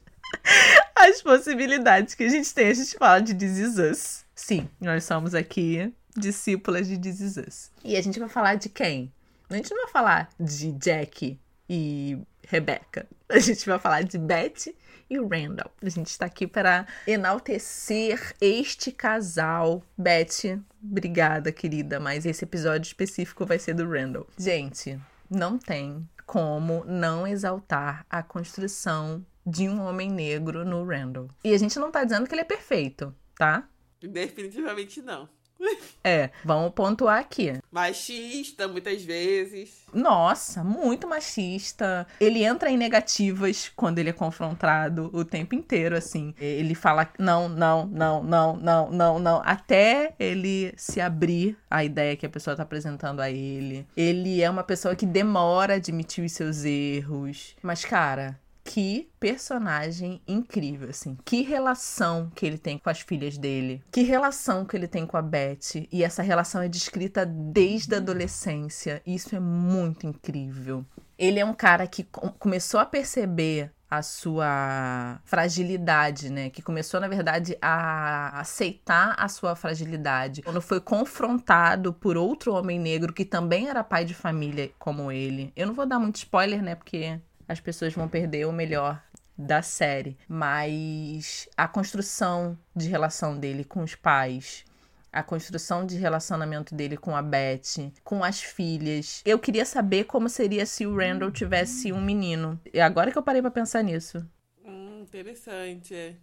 as 0.94 1.20
possibilidades 1.20 2.14
que 2.14 2.24
a 2.24 2.28
gente 2.28 2.52
tem. 2.54 2.68
A 2.68 2.74
gente 2.74 2.96
fala 2.96 3.20
de 3.20 3.34
This. 3.34 4.24
Sim, 4.34 4.68
nós 4.80 5.04
somos 5.04 5.34
aqui 5.34 5.92
discípulas 6.16 6.88
de 6.88 6.98
This 6.98 7.20
Is 7.20 7.36
Us. 7.36 7.70
E 7.84 7.96
a 7.96 8.00
gente 8.00 8.18
vai 8.18 8.28
falar 8.28 8.56
de 8.56 8.68
quem? 8.68 9.12
A 9.48 9.56
gente 9.56 9.70
não 9.70 9.82
vai 9.82 9.92
falar 9.92 10.30
de 10.38 10.72
Jack 10.72 11.38
e 11.68 12.18
Rebecca. 12.46 13.06
A 13.28 13.38
gente 13.38 13.64
vai 13.66 13.78
falar 13.78 14.02
de 14.02 14.18
Beth 14.18 14.74
e 15.08 15.18
Randall. 15.18 15.70
A 15.82 15.88
gente 15.88 16.08
está 16.08 16.26
aqui 16.26 16.46
para 16.46 16.86
enaltecer 17.06 18.34
este 18.40 18.92
casal. 18.92 19.82
Beth, 19.96 20.60
obrigada, 20.82 21.52
querida, 21.52 22.00
mas 22.00 22.26
esse 22.26 22.44
episódio 22.44 22.86
específico 22.86 23.44
vai 23.46 23.58
ser 23.58 23.74
do 23.74 23.88
Randall. 23.88 24.26
Gente, 24.38 24.98
não 25.30 25.58
tem 25.58 26.08
como 26.26 26.84
não 26.86 27.26
exaltar 27.26 28.06
a 28.08 28.22
construção 28.22 29.24
de 29.46 29.68
um 29.68 29.82
homem 29.82 30.10
negro 30.10 30.64
no 30.64 30.84
Randall. 30.84 31.28
E 31.44 31.52
a 31.52 31.58
gente 31.58 31.78
não 31.78 31.90
tá 31.90 32.04
dizendo 32.04 32.26
que 32.26 32.34
ele 32.34 32.42
é 32.42 32.44
perfeito, 32.44 33.14
tá? 33.36 33.68
Definitivamente 34.00 35.02
não. 35.02 35.28
É, 36.04 36.30
vamos 36.44 36.72
pontuar 36.72 37.20
aqui. 37.20 37.52
Machista, 37.70 38.66
muitas 38.66 39.04
vezes. 39.04 39.82
Nossa, 39.94 40.64
muito 40.64 41.06
machista. 41.06 42.06
Ele 42.20 42.42
entra 42.42 42.68
em 42.70 42.76
negativas 42.76 43.70
quando 43.76 44.00
ele 44.00 44.10
é 44.10 44.12
confrontado 44.12 45.10
o 45.12 45.24
tempo 45.24 45.54
inteiro, 45.54 45.96
assim. 45.96 46.34
Ele 46.40 46.74
fala 46.74 47.08
não, 47.20 47.48
não, 47.48 47.86
não, 47.86 48.20
não, 48.20 48.56
não, 48.56 48.90
não, 48.90 49.18
não, 49.20 49.42
até 49.44 50.12
ele 50.18 50.74
se 50.76 51.00
abrir 51.00 51.56
a 51.70 51.84
ideia 51.84 52.16
que 52.16 52.26
a 52.26 52.30
pessoa 52.30 52.56
tá 52.56 52.64
apresentando 52.64 53.20
a 53.20 53.30
ele. 53.30 53.86
Ele 53.96 54.42
é 54.42 54.50
uma 54.50 54.64
pessoa 54.64 54.96
que 54.96 55.06
demora 55.06 55.74
a 55.74 55.76
admitir 55.76 56.24
os 56.24 56.32
seus 56.32 56.64
erros. 56.64 57.54
Mas, 57.62 57.84
cara, 57.84 58.40
que 58.72 59.10
personagem 59.20 60.22
incrível, 60.26 60.88
assim. 60.88 61.18
Que 61.26 61.42
relação 61.42 62.32
que 62.34 62.46
ele 62.46 62.56
tem 62.56 62.78
com 62.78 62.88
as 62.88 63.02
filhas 63.02 63.36
dele. 63.36 63.82
Que 63.92 64.00
relação 64.00 64.64
que 64.64 64.74
ele 64.74 64.88
tem 64.88 65.04
com 65.04 65.18
a 65.18 65.20
Beth. 65.20 65.86
E 65.92 66.02
essa 66.02 66.22
relação 66.22 66.62
é 66.62 66.70
descrita 66.70 67.26
desde 67.26 67.94
a 67.94 67.98
adolescência. 67.98 69.02
Isso 69.06 69.36
é 69.36 69.40
muito 69.40 70.06
incrível. 70.06 70.86
Ele 71.18 71.38
é 71.38 71.44
um 71.44 71.52
cara 71.52 71.86
que 71.86 72.02
começou 72.38 72.80
a 72.80 72.86
perceber 72.86 73.70
a 73.90 74.00
sua 74.00 75.20
fragilidade, 75.22 76.30
né? 76.30 76.48
Que 76.48 76.62
começou, 76.62 76.98
na 76.98 77.08
verdade, 77.08 77.58
a 77.60 78.40
aceitar 78.40 79.14
a 79.18 79.28
sua 79.28 79.54
fragilidade. 79.54 80.40
Quando 80.40 80.62
foi 80.62 80.80
confrontado 80.80 81.92
por 81.92 82.16
outro 82.16 82.54
homem 82.54 82.78
negro 82.78 83.12
que 83.12 83.26
também 83.26 83.68
era 83.68 83.84
pai 83.84 84.06
de 84.06 84.14
família 84.14 84.70
como 84.78 85.12
ele. 85.12 85.52
Eu 85.54 85.66
não 85.66 85.74
vou 85.74 85.84
dar 85.84 85.98
muito 85.98 86.16
spoiler, 86.16 86.62
né? 86.62 86.74
Porque 86.74 87.20
as 87.52 87.60
pessoas 87.60 87.92
vão 87.92 88.08
perder 88.08 88.46
o 88.46 88.52
melhor 88.52 89.02
da 89.36 89.62
série. 89.62 90.16
Mas 90.28 91.48
a 91.56 91.68
construção 91.68 92.58
de 92.74 92.88
relação 92.88 93.38
dele 93.38 93.64
com 93.64 93.82
os 93.82 93.94
pais, 93.94 94.64
a 95.12 95.22
construção 95.22 95.84
de 95.84 95.96
relacionamento 95.96 96.74
dele 96.74 96.96
com 96.96 97.14
a 97.14 97.22
Beth, 97.22 97.92
com 98.02 98.24
as 98.24 98.42
filhas. 98.42 99.22
Eu 99.24 99.38
queria 99.38 99.64
saber 99.64 100.04
como 100.04 100.28
seria 100.28 100.64
se 100.64 100.86
o 100.86 100.96
Randall 100.96 101.30
tivesse 101.30 101.92
um 101.92 102.00
menino. 102.00 102.58
E 102.72 102.80
agora 102.80 103.12
que 103.12 103.18
eu 103.18 103.22
parei 103.22 103.42
para 103.42 103.50
pensar 103.50 103.82
nisso. 103.82 104.26
Hum, 104.64 105.02
interessante, 105.02 105.94
é. 105.94 106.16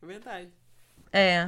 É 0.00 0.06
verdade. 0.06 0.50
É, 1.12 1.46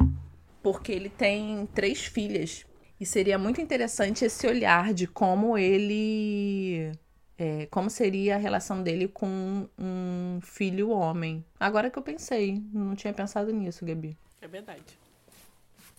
porque 0.62 0.92
ele 0.92 1.08
tem 1.08 1.66
três 1.74 2.04
filhas. 2.04 2.66
E 3.00 3.06
seria 3.06 3.38
muito 3.38 3.60
interessante 3.60 4.24
esse 4.24 4.46
olhar 4.46 4.94
de 4.94 5.06
como 5.06 5.58
ele 5.58 6.92
é, 7.39 7.66
como 7.66 7.91
seria 7.91 8.37
a 8.37 8.39
relação 8.39 8.82
dele 8.82 9.09
com 9.09 9.68
um 9.78 10.39
filho 10.43 10.91
homem. 10.91 11.45
Agora 11.59 11.91
que 11.91 11.99
eu 11.99 12.03
pensei, 12.03 12.62
não 12.72 12.95
tinha 12.95 13.12
pensado 13.12 13.53
nisso, 13.53 13.85
Gabi. 13.85 14.16
É 14.41 14.49
verdade. 14.49 14.99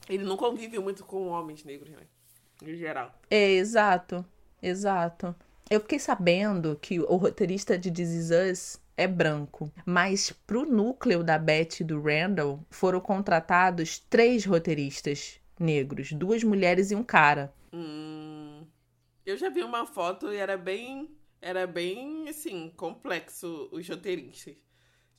Ele 0.08 0.24
não 0.24 0.38
convive 0.38 0.80
muito 0.80 1.04
com 1.04 1.28
homens 1.28 1.64
negros, 1.64 1.90
né? 1.90 2.04
Em 2.64 2.76
geral. 2.76 3.14
É, 3.30 3.52
exato. 3.52 4.26
Exato. 4.62 5.36
Eu 5.70 5.80
fiquei 5.82 6.00
sabendo 6.00 6.78
que 6.80 7.00
o 7.00 7.16
roteirista 7.16 7.78
de 7.78 7.92
This 7.92 8.10
Is 8.10 8.30
Us 8.32 8.82
é 8.96 9.08
branco, 9.08 9.72
mas 9.86 10.32
pro 10.46 10.66
núcleo 10.66 11.24
da 11.24 11.38
Beth 11.38 11.82
e 11.82 11.84
do 11.84 12.02
Randall 12.02 12.64
foram 12.70 13.02
contratados 13.02 14.00
três 14.00 14.46
roteiristas 14.46 15.40
negros, 15.60 16.14
duas 16.14 16.44
mulheres 16.44 16.92
e 16.92 16.96
um 16.96 17.04
cara. 17.04 17.54
Hum, 17.74 18.66
eu 19.26 19.36
já 19.38 19.50
vi 19.50 19.64
uma 19.64 19.86
foto 19.86 20.32
e 20.32 20.38
era 20.38 20.56
bem 20.56 21.10
era 21.46 21.68
bem, 21.68 22.28
assim, 22.28 22.74
complexo 22.76 23.70
os 23.72 23.88
roteiristas. 23.88 24.56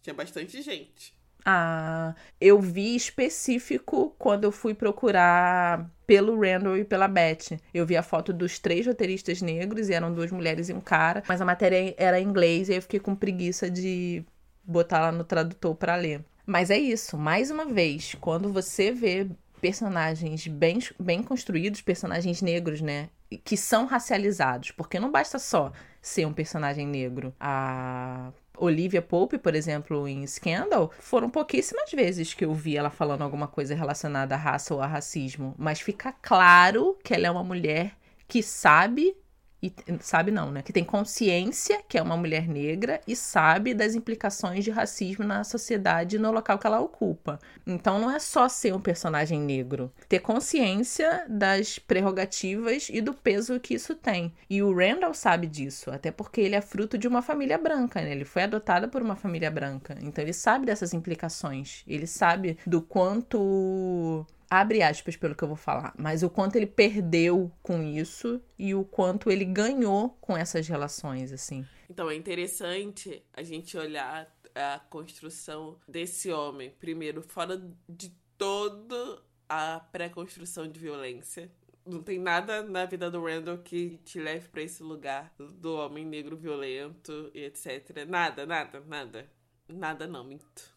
Tinha 0.02 0.12
bastante 0.12 0.60
gente. 0.60 1.14
Ah, 1.44 2.16
eu 2.40 2.60
vi 2.60 2.96
específico 2.96 4.12
quando 4.18 4.42
eu 4.42 4.50
fui 4.50 4.74
procurar 4.74 5.88
pelo 6.04 6.36
Randall 6.40 6.76
e 6.76 6.84
pela 6.84 7.06
Beth. 7.06 7.60
Eu 7.72 7.86
vi 7.86 7.96
a 7.96 8.02
foto 8.02 8.32
dos 8.32 8.58
três 8.58 8.84
roteiristas 8.84 9.40
negros, 9.40 9.88
e 9.88 9.94
eram 9.94 10.12
duas 10.12 10.32
mulheres 10.32 10.68
e 10.68 10.72
um 10.72 10.80
cara, 10.80 11.22
mas 11.28 11.40
a 11.40 11.44
matéria 11.44 11.94
era 11.96 12.18
em 12.18 12.26
inglês 12.26 12.68
e 12.68 12.74
eu 12.74 12.82
fiquei 12.82 12.98
com 12.98 13.14
preguiça 13.14 13.70
de 13.70 14.24
botar 14.64 15.02
lá 15.02 15.12
no 15.12 15.22
tradutor 15.22 15.76
para 15.76 15.94
ler. 15.94 16.24
Mas 16.44 16.70
é 16.70 16.76
isso, 16.76 17.16
mais 17.16 17.52
uma 17.52 17.66
vez, 17.66 18.16
quando 18.20 18.52
você 18.52 18.90
vê 18.90 19.28
personagens 19.60 20.48
bem, 20.48 20.80
bem 20.98 21.22
construídos, 21.22 21.80
personagens 21.82 22.42
negros, 22.42 22.80
né? 22.80 23.10
Que 23.44 23.56
são 23.56 23.86
racializados, 23.86 24.70
porque 24.70 25.00
não 25.00 25.10
basta 25.10 25.38
só 25.38 25.72
ser 26.00 26.26
um 26.26 26.32
personagem 26.32 26.86
negro. 26.86 27.34
A 27.40 28.32
Olivia 28.56 29.02
Pope, 29.02 29.38
por 29.38 29.54
exemplo, 29.54 30.06
em 30.06 30.26
Scandal, 30.26 30.90
foram 31.00 31.28
pouquíssimas 31.28 31.90
vezes 31.90 32.32
que 32.32 32.44
eu 32.44 32.54
vi 32.54 32.76
ela 32.76 32.90
falando 32.90 33.22
alguma 33.22 33.48
coisa 33.48 33.74
relacionada 33.74 34.34
à 34.34 34.38
raça 34.38 34.74
ou 34.74 34.80
a 34.80 34.86
racismo. 34.86 35.54
Mas 35.58 35.80
fica 35.80 36.12
claro 36.22 36.96
que 37.02 37.12
ela 37.12 37.26
é 37.26 37.30
uma 37.30 37.44
mulher 37.44 37.92
que 38.28 38.42
sabe 38.42 39.16
e 39.62 39.72
sabe 40.00 40.30
não, 40.30 40.50
né? 40.50 40.62
Que 40.62 40.72
tem 40.72 40.84
consciência 40.84 41.82
que 41.88 41.96
é 41.96 42.02
uma 42.02 42.16
mulher 42.16 42.46
negra 42.46 43.00
e 43.06 43.16
sabe 43.16 43.72
das 43.72 43.94
implicações 43.94 44.64
de 44.64 44.70
racismo 44.70 45.24
na 45.24 45.44
sociedade 45.44 46.16
e 46.16 46.18
no 46.18 46.30
local 46.30 46.58
que 46.58 46.66
ela 46.66 46.80
ocupa. 46.80 47.38
Então 47.66 47.98
não 47.98 48.10
é 48.10 48.18
só 48.18 48.48
ser 48.48 48.74
um 48.74 48.80
personagem 48.80 49.40
negro, 49.40 49.92
ter 50.08 50.20
consciência 50.20 51.24
das 51.28 51.78
prerrogativas 51.78 52.88
e 52.90 53.00
do 53.00 53.14
peso 53.14 53.58
que 53.58 53.74
isso 53.74 53.94
tem. 53.94 54.32
E 54.48 54.62
o 54.62 54.74
Randall 54.74 55.14
sabe 55.14 55.46
disso, 55.46 55.90
até 55.90 56.10
porque 56.10 56.40
ele 56.40 56.54
é 56.54 56.60
fruto 56.60 56.98
de 56.98 57.08
uma 57.08 57.22
família 57.22 57.58
branca, 57.58 58.00
né? 58.02 58.12
Ele 58.12 58.24
foi 58.24 58.42
adotado 58.42 58.88
por 58.88 59.02
uma 59.02 59.16
família 59.16 59.50
branca. 59.50 59.96
Então 60.02 60.22
ele 60.22 60.32
sabe 60.32 60.66
dessas 60.66 60.92
implicações. 60.92 61.82
Ele 61.86 62.06
sabe 62.06 62.58
do 62.66 62.82
quanto 62.82 64.26
abre 64.50 64.82
aspas 64.82 65.16
pelo 65.16 65.34
que 65.34 65.42
eu 65.42 65.48
vou 65.48 65.56
falar, 65.56 65.94
mas 65.98 66.22
o 66.22 66.30
quanto 66.30 66.56
ele 66.56 66.66
perdeu 66.66 67.50
com 67.62 67.82
isso 67.82 68.40
e 68.58 68.74
o 68.74 68.84
quanto 68.84 69.30
ele 69.30 69.44
ganhou 69.44 70.10
com 70.20 70.36
essas 70.36 70.66
relações, 70.68 71.32
assim. 71.32 71.66
Então 71.88 72.10
é 72.10 72.14
interessante 72.14 73.22
a 73.32 73.42
gente 73.42 73.76
olhar 73.76 74.28
a 74.54 74.80
construção 74.90 75.78
desse 75.86 76.30
homem, 76.30 76.70
primeiro, 76.78 77.22
fora 77.22 77.60
de 77.88 78.10
toda 78.38 79.22
a 79.48 79.80
pré-construção 79.92 80.66
de 80.66 80.80
violência. 80.80 81.50
Não 81.84 82.02
tem 82.02 82.18
nada 82.18 82.62
na 82.62 82.84
vida 82.84 83.10
do 83.10 83.24
Randall 83.24 83.58
que 83.58 83.98
te 83.98 84.18
leve 84.18 84.48
para 84.48 84.62
esse 84.62 84.82
lugar 84.82 85.32
do 85.38 85.76
homem 85.76 86.04
negro 86.04 86.36
violento 86.36 87.30
e 87.32 87.44
etc. 87.44 88.04
Nada, 88.08 88.44
nada, 88.44 88.80
nada. 88.80 89.30
Nada 89.68 90.06
não, 90.06 90.24
minto. 90.24 90.76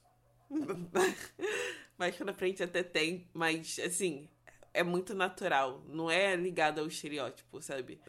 Mais 1.99 2.15
pra 2.15 2.33
frente 2.33 2.63
até 2.63 2.81
tem, 2.81 3.27
mas 3.33 3.77
assim, 3.85 4.29
é 4.73 4.81
muito 4.81 5.13
natural. 5.13 5.83
Não 5.85 6.09
é 6.09 6.33
ligado 6.35 6.79
ao 6.79 6.87
estereótipo, 6.87 7.61
sabe? 7.61 7.99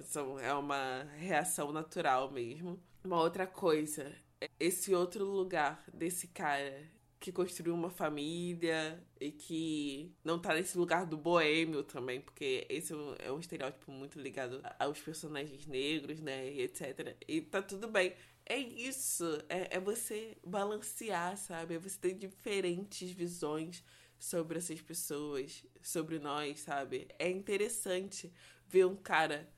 É 0.41 0.55
uma 0.55 1.03
reação 1.19 1.73
natural 1.73 2.31
mesmo. 2.31 2.81
Uma 3.03 3.21
outra 3.21 3.49
coisa, 3.49 4.15
esse 4.61 4.95
outro 4.95 5.25
lugar 5.25 5.83
desse 5.93 6.29
cara 6.29 6.89
que 7.19 7.31
construiu 7.31 7.75
uma 7.75 7.91
família 7.91 8.99
e 9.21 9.31
que 9.31 10.15
não 10.25 10.39
tá 10.39 10.55
nesse 10.55 10.79
lugar 10.79 11.05
do 11.05 11.19
boêmio 11.19 11.83
também, 11.83 12.19
porque 12.21 12.67
esse 12.71 12.95
é 13.19 13.31
um 13.31 13.39
estereótipo 13.39 13.93
muito 13.93 14.19
ligado 14.19 14.63
aos 14.79 15.01
personagens 15.01 15.67
negros, 15.67 16.21
né, 16.21 16.51
e 16.51 16.63
etc. 16.63 17.15
E 17.29 17.43
tá 17.43 17.61
tudo 17.61 17.89
bem. 17.89 18.15
É 18.51 18.59
isso, 18.59 19.25
é, 19.49 19.77
é 19.77 19.79
você 19.79 20.37
balancear, 20.45 21.37
sabe? 21.37 21.77
É 21.77 21.79
você 21.79 21.97
ter 21.97 22.15
diferentes 22.15 23.09
visões 23.13 23.85
sobre 24.19 24.59
essas 24.59 24.81
pessoas, 24.81 25.65
sobre 25.81 26.19
nós, 26.19 26.59
sabe? 26.59 27.07
É 27.17 27.31
interessante 27.31 28.33
ver 28.67 28.87
um 28.87 28.97
cara 28.97 29.49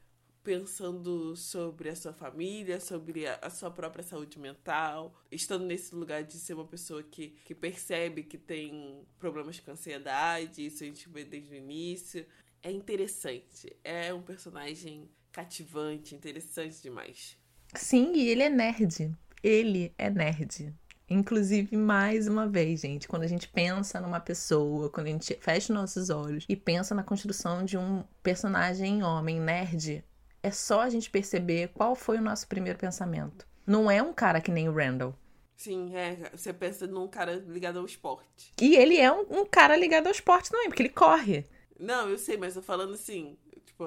pensando 0.44 1.34
sobre 1.34 1.88
a 1.88 1.96
sua 1.96 2.12
família, 2.12 2.78
sobre 2.80 3.26
a, 3.26 3.48
sua 3.48 3.70
própria 3.70 4.04
saúde 4.04 4.38
mental, 4.38 5.18
estando 5.30 5.64
nesse 5.64 5.94
lugar 5.94 6.22
de 6.22 6.34
ser 6.34 6.52
uma 6.52 6.66
pessoa 6.66 7.02
que, 7.02 7.28
que 7.46 7.54
percebe 7.54 8.22
que 8.22 8.36
tem 8.36 9.06
problemas 9.18 9.58
com 9.58 9.70
ansiedade, 9.70 10.66
isso 10.66 10.84
a 10.84 10.86
gente 10.86 11.08
vê 11.08 11.24
desde 11.24 11.54
o 11.54 11.56
início. 11.56 12.26
É 12.62 12.70
interessante, 12.70 13.74
é 13.82 14.12
um 14.12 14.20
personagem 14.20 15.08
cativante, 15.32 16.14
interessante 16.14 16.82
demais. 16.82 17.40
Sim, 17.74 18.12
e 18.14 18.28
ele 18.28 18.42
é 18.42 18.48
nerd. 18.48 19.12
Ele 19.42 19.92
é 19.98 20.10
nerd. 20.10 20.72
Inclusive, 21.08 21.76
mais 21.76 22.26
uma 22.26 22.48
vez, 22.48 22.80
gente, 22.80 23.06
quando 23.06 23.22
a 23.22 23.26
gente 23.26 23.48
pensa 23.48 24.00
numa 24.00 24.20
pessoa, 24.20 24.88
quando 24.88 25.08
a 25.08 25.10
gente 25.10 25.36
fecha 25.40 25.72
nossos 25.72 26.08
olhos 26.08 26.46
e 26.48 26.56
pensa 26.56 26.94
na 26.94 27.02
construção 27.02 27.64
de 27.64 27.76
um 27.76 28.02
personagem 28.22 29.02
homem 29.02 29.38
nerd, 29.38 30.02
é 30.42 30.50
só 30.50 30.80
a 30.80 30.88
gente 30.88 31.10
perceber 31.10 31.68
qual 31.68 31.94
foi 31.94 32.18
o 32.18 32.22
nosso 32.22 32.48
primeiro 32.48 32.78
pensamento. 32.78 33.46
Não 33.66 33.90
é 33.90 34.02
um 34.02 34.12
cara 34.12 34.40
que 34.40 34.50
nem 34.50 34.68
o 34.68 34.74
Randall. 34.74 35.14
Sim, 35.56 35.94
é. 35.94 36.30
Você 36.34 36.52
pensa 36.52 36.86
num 36.86 37.06
cara 37.06 37.36
ligado 37.46 37.78
ao 37.78 37.84
esporte. 37.84 38.52
E 38.60 38.74
ele 38.74 38.96
é 38.96 39.12
um, 39.12 39.42
um 39.42 39.46
cara 39.46 39.76
ligado 39.76 40.06
ao 40.06 40.12
esporte 40.12 40.50
também, 40.50 40.68
porque 40.68 40.82
ele 40.82 40.88
corre. 40.88 41.44
Não, 41.78 42.08
eu 42.08 42.18
sei, 42.18 42.36
mas 42.36 42.54
tô 42.54 42.62
falando 42.62 42.94
assim, 42.94 43.36
tipo, 43.64 43.84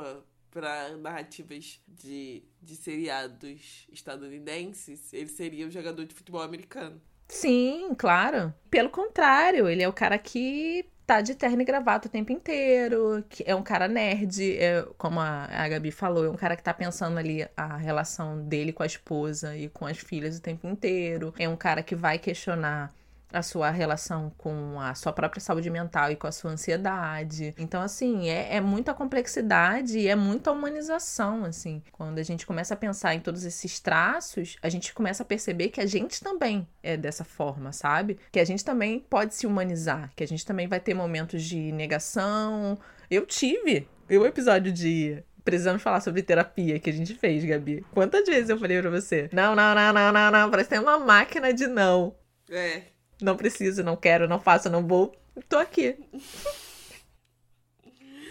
para 0.55 0.95
narrativas 0.95 1.81
de, 1.85 2.41
de 2.61 2.77
seriados 2.77 3.85
estadunidenses, 3.91 5.11
ele 5.11 5.27
seria 5.27 5.67
o 5.67 5.69
jogador 5.69 6.05
de 6.05 6.15
futebol 6.15 6.41
americano. 6.41 7.01
Sim, 7.27 7.93
claro. 7.97 8.53
Pelo 8.71 8.89
contrário, 8.89 9.67
ele 9.67 9.83
é 9.83 9.89
o 9.89 9.91
cara 9.91 10.17
que 10.17 10.85
tá 11.05 11.19
de 11.19 11.35
terno 11.35 11.61
e 11.61 11.65
gravata 11.65 12.07
o 12.07 12.11
tempo 12.11 12.31
inteiro, 12.31 13.21
que 13.27 13.43
é 13.45 13.53
um 13.53 13.61
cara 13.61 13.89
nerd, 13.89 14.57
é, 14.57 14.87
como 14.97 15.19
a, 15.19 15.43
a 15.43 15.67
Gabi 15.67 15.91
falou, 15.91 16.23
é 16.23 16.29
um 16.29 16.37
cara 16.37 16.55
que 16.55 16.63
tá 16.63 16.73
pensando 16.73 17.17
ali 17.17 17.45
a 17.57 17.75
relação 17.75 18.41
dele 18.47 18.71
com 18.71 18.81
a 18.81 18.85
esposa 18.85 19.57
e 19.57 19.67
com 19.67 19.85
as 19.85 19.97
filhas 19.97 20.37
o 20.37 20.41
tempo 20.41 20.65
inteiro. 20.69 21.33
É 21.37 21.49
um 21.49 21.57
cara 21.57 21.83
que 21.83 21.95
vai 21.95 22.17
questionar 22.17 22.93
a 23.31 23.41
sua 23.41 23.69
relação 23.69 24.31
com 24.37 24.79
a 24.79 24.95
sua 24.95 25.11
própria 25.11 25.41
saúde 25.41 25.69
mental 25.69 26.11
e 26.11 26.15
com 26.15 26.27
a 26.27 26.31
sua 26.31 26.51
ansiedade. 26.51 27.53
Então, 27.57 27.81
assim, 27.81 28.29
é, 28.29 28.55
é 28.55 28.61
muita 28.61 28.93
complexidade 28.93 29.99
e 29.99 30.07
é 30.07 30.15
muita 30.15 30.51
humanização, 30.51 31.43
assim. 31.43 31.83
Quando 31.91 32.19
a 32.19 32.23
gente 32.23 32.45
começa 32.45 32.73
a 32.73 32.77
pensar 32.77 33.13
em 33.13 33.19
todos 33.19 33.43
esses 33.43 33.79
traços, 33.79 34.57
a 34.61 34.69
gente 34.69 34.93
começa 34.93 35.23
a 35.23 35.25
perceber 35.25 35.69
que 35.69 35.81
a 35.81 35.85
gente 35.85 36.21
também 36.21 36.67
é 36.81 36.95
dessa 36.95 37.23
forma, 37.23 37.71
sabe? 37.71 38.17
Que 38.31 38.39
a 38.39 38.45
gente 38.45 38.63
também 38.63 38.99
pode 38.99 39.35
se 39.35 39.45
humanizar, 39.45 40.11
que 40.15 40.23
a 40.23 40.27
gente 40.27 40.45
também 40.45 40.67
vai 40.67 40.79
ter 40.79 40.93
momentos 40.93 41.43
de 41.43 41.71
negação. 41.71 42.77
Eu 43.09 43.25
tive. 43.25 43.87
o 44.09 44.25
episódio 44.25 44.71
de 44.71 45.23
precisamos 45.43 45.83
falar 45.83 46.01
sobre 46.01 46.23
terapia 46.23 46.79
que 46.79 46.89
a 46.89 46.93
gente 46.93 47.13
fez, 47.13 47.45
Gabi. 47.45 47.85
Quantas 47.93 48.25
vezes 48.25 48.49
eu 48.49 48.57
falei 48.57 48.81
pra 48.81 48.89
você? 48.89 49.29
Não, 49.31 49.55
não, 49.55 49.75
não, 49.75 49.93
não, 49.93 50.11
não, 50.11 50.31
não. 50.31 50.49
Parece 50.49 50.69
que 50.69 50.75
tem 50.75 50.83
uma 50.83 50.97
máquina 50.97 51.53
de 51.53 51.67
não. 51.67 52.15
É, 52.49 52.81
não 53.21 53.35
preciso, 53.35 53.83
não 53.83 53.95
quero, 53.95 54.27
não 54.27 54.39
faço, 54.39 54.69
não 54.69 54.85
vou. 54.85 55.15
Tô 55.49 55.57
aqui. 55.57 55.97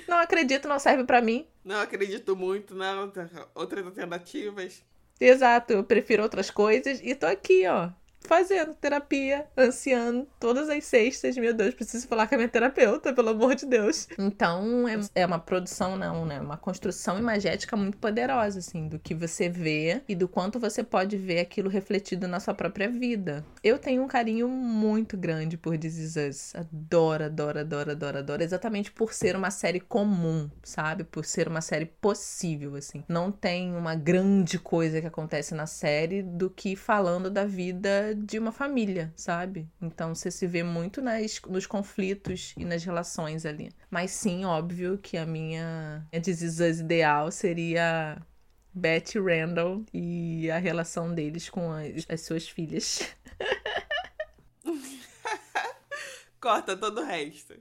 Não 0.06 0.18
acredito, 0.18 0.68
não 0.68 0.78
serve 0.78 1.04
para 1.04 1.22
mim. 1.22 1.46
Não 1.64 1.80
acredito 1.80 2.36
muito, 2.36 2.74
não. 2.74 3.10
Outras 3.54 3.86
alternativas. 3.86 4.82
Exato, 5.18 5.72
eu 5.72 5.84
prefiro 5.84 6.22
outras 6.22 6.50
coisas 6.50 7.00
e 7.02 7.14
tô 7.14 7.26
aqui, 7.26 7.66
ó 7.66 7.90
fazendo 8.26 8.74
terapia, 8.74 9.46
ansiando 9.56 10.26
todas 10.40 10.68
as 10.68 10.84
sextas. 10.84 11.36
Meu 11.36 11.54
Deus, 11.54 11.74
preciso 11.74 12.08
falar 12.08 12.26
com 12.26 12.34
a 12.34 12.38
minha 12.38 12.48
terapeuta, 12.48 13.12
pelo 13.12 13.30
amor 13.30 13.54
de 13.54 13.66
Deus. 13.66 14.08
Então, 14.18 14.88
é, 14.88 14.98
é 15.14 15.26
uma 15.26 15.38
produção, 15.38 15.96
não, 15.96 16.24
né? 16.24 16.40
Uma 16.40 16.56
construção 16.56 17.18
imagética 17.18 17.76
muito 17.76 17.98
poderosa, 17.98 18.58
assim, 18.58 18.88
do 18.88 18.98
que 18.98 19.14
você 19.14 19.48
vê 19.48 20.02
e 20.08 20.14
do 20.14 20.26
quanto 20.26 20.58
você 20.58 20.82
pode 20.82 21.16
ver 21.16 21.40
aquilo 21.40 21.68
refletido 21.68 22.26
na 22.26 22.40
sua 22.40 22.54
própria 22.54 22.88
vida. 22.88 23.44
Eu 23.62 23.78
tenho 23.78 24.02
um 24.02 24.08
carinho 24.08 24.48
muito 24.48 25.16
grande 25.16 25.56
por 25.56 25.76
This 25.76 25.98
Is 25.98 26.16
Us. 26.16 26.54
Adoro, 26.54 27.24
adoro, 27.24 27.60
adoro, 27.60 27.90
adoro, 27.90 28.18
adoro. 28.18 28.42
Exatamente 28.42 28.90
por 28.90 29.12
ser 29.12 29.36
uma 29.36 29.50
série 29.50 29.80
comum, 29.80 30.50
sabe? 30.62 31.04
Por 31.04 31.24
ser 31.24 31.48
uma 31.48 31.60
série 31.60 31.86
possível, 31.86 32.76
assim. 32.76 33.04
Não 33.08 33.30
tem 33.30 33.74
uma 33.74 33.94
grande 33.94 34.58
coisa 34.58 35.00
que 35.00 35.06
acontece 35.06 35.54
na 35.54 35.66
série 35.66 36.22
do 36.22 36.48
que 36.48 36.74
falando 36.76 37.30
da 37.30 37.44
vida 37.44 38.13
de 38.14 38.38
uma 38.38 38.52
família, 38.52 39.12
sabe? 39.16 39.68
Então 39.80 40.14
você 40.14 40.30
se 40.30 40.46
vê 40.46 40.62
muito 40.62 41.02
nas, 41.02 41.40
nos 41.48 41.66
conflitos 41.66 42.54
e 42.56 42.64
nas 42.64 42.84
relações 42.84 43.44
ali. 43.44 43.70
Mas 43.90 44.10
sim, 44.10 44.44
óbvio 44.44 44.98
que 44.98 45.16
a 45.16 45.26
minha, 45.26 46.06
This 46.10 46.80
ideal 46.80 47.30
seria 47.30 48.20
Betty 48.72 49.18
Randall 49.18 49.84
e 49.92 50.50
a 50.50 50.58
relação 50.58 51.14
deles 51.14 51.48
com 51.48 51.72
as, 51.72 52.04
as 52.08 52.20
suas 52.22 52.48
filhas. 52.48 53.14
Corta 56.40 56.76
todo 56.76 57.00
o 57.00 57.04
resto. 57.04 57.54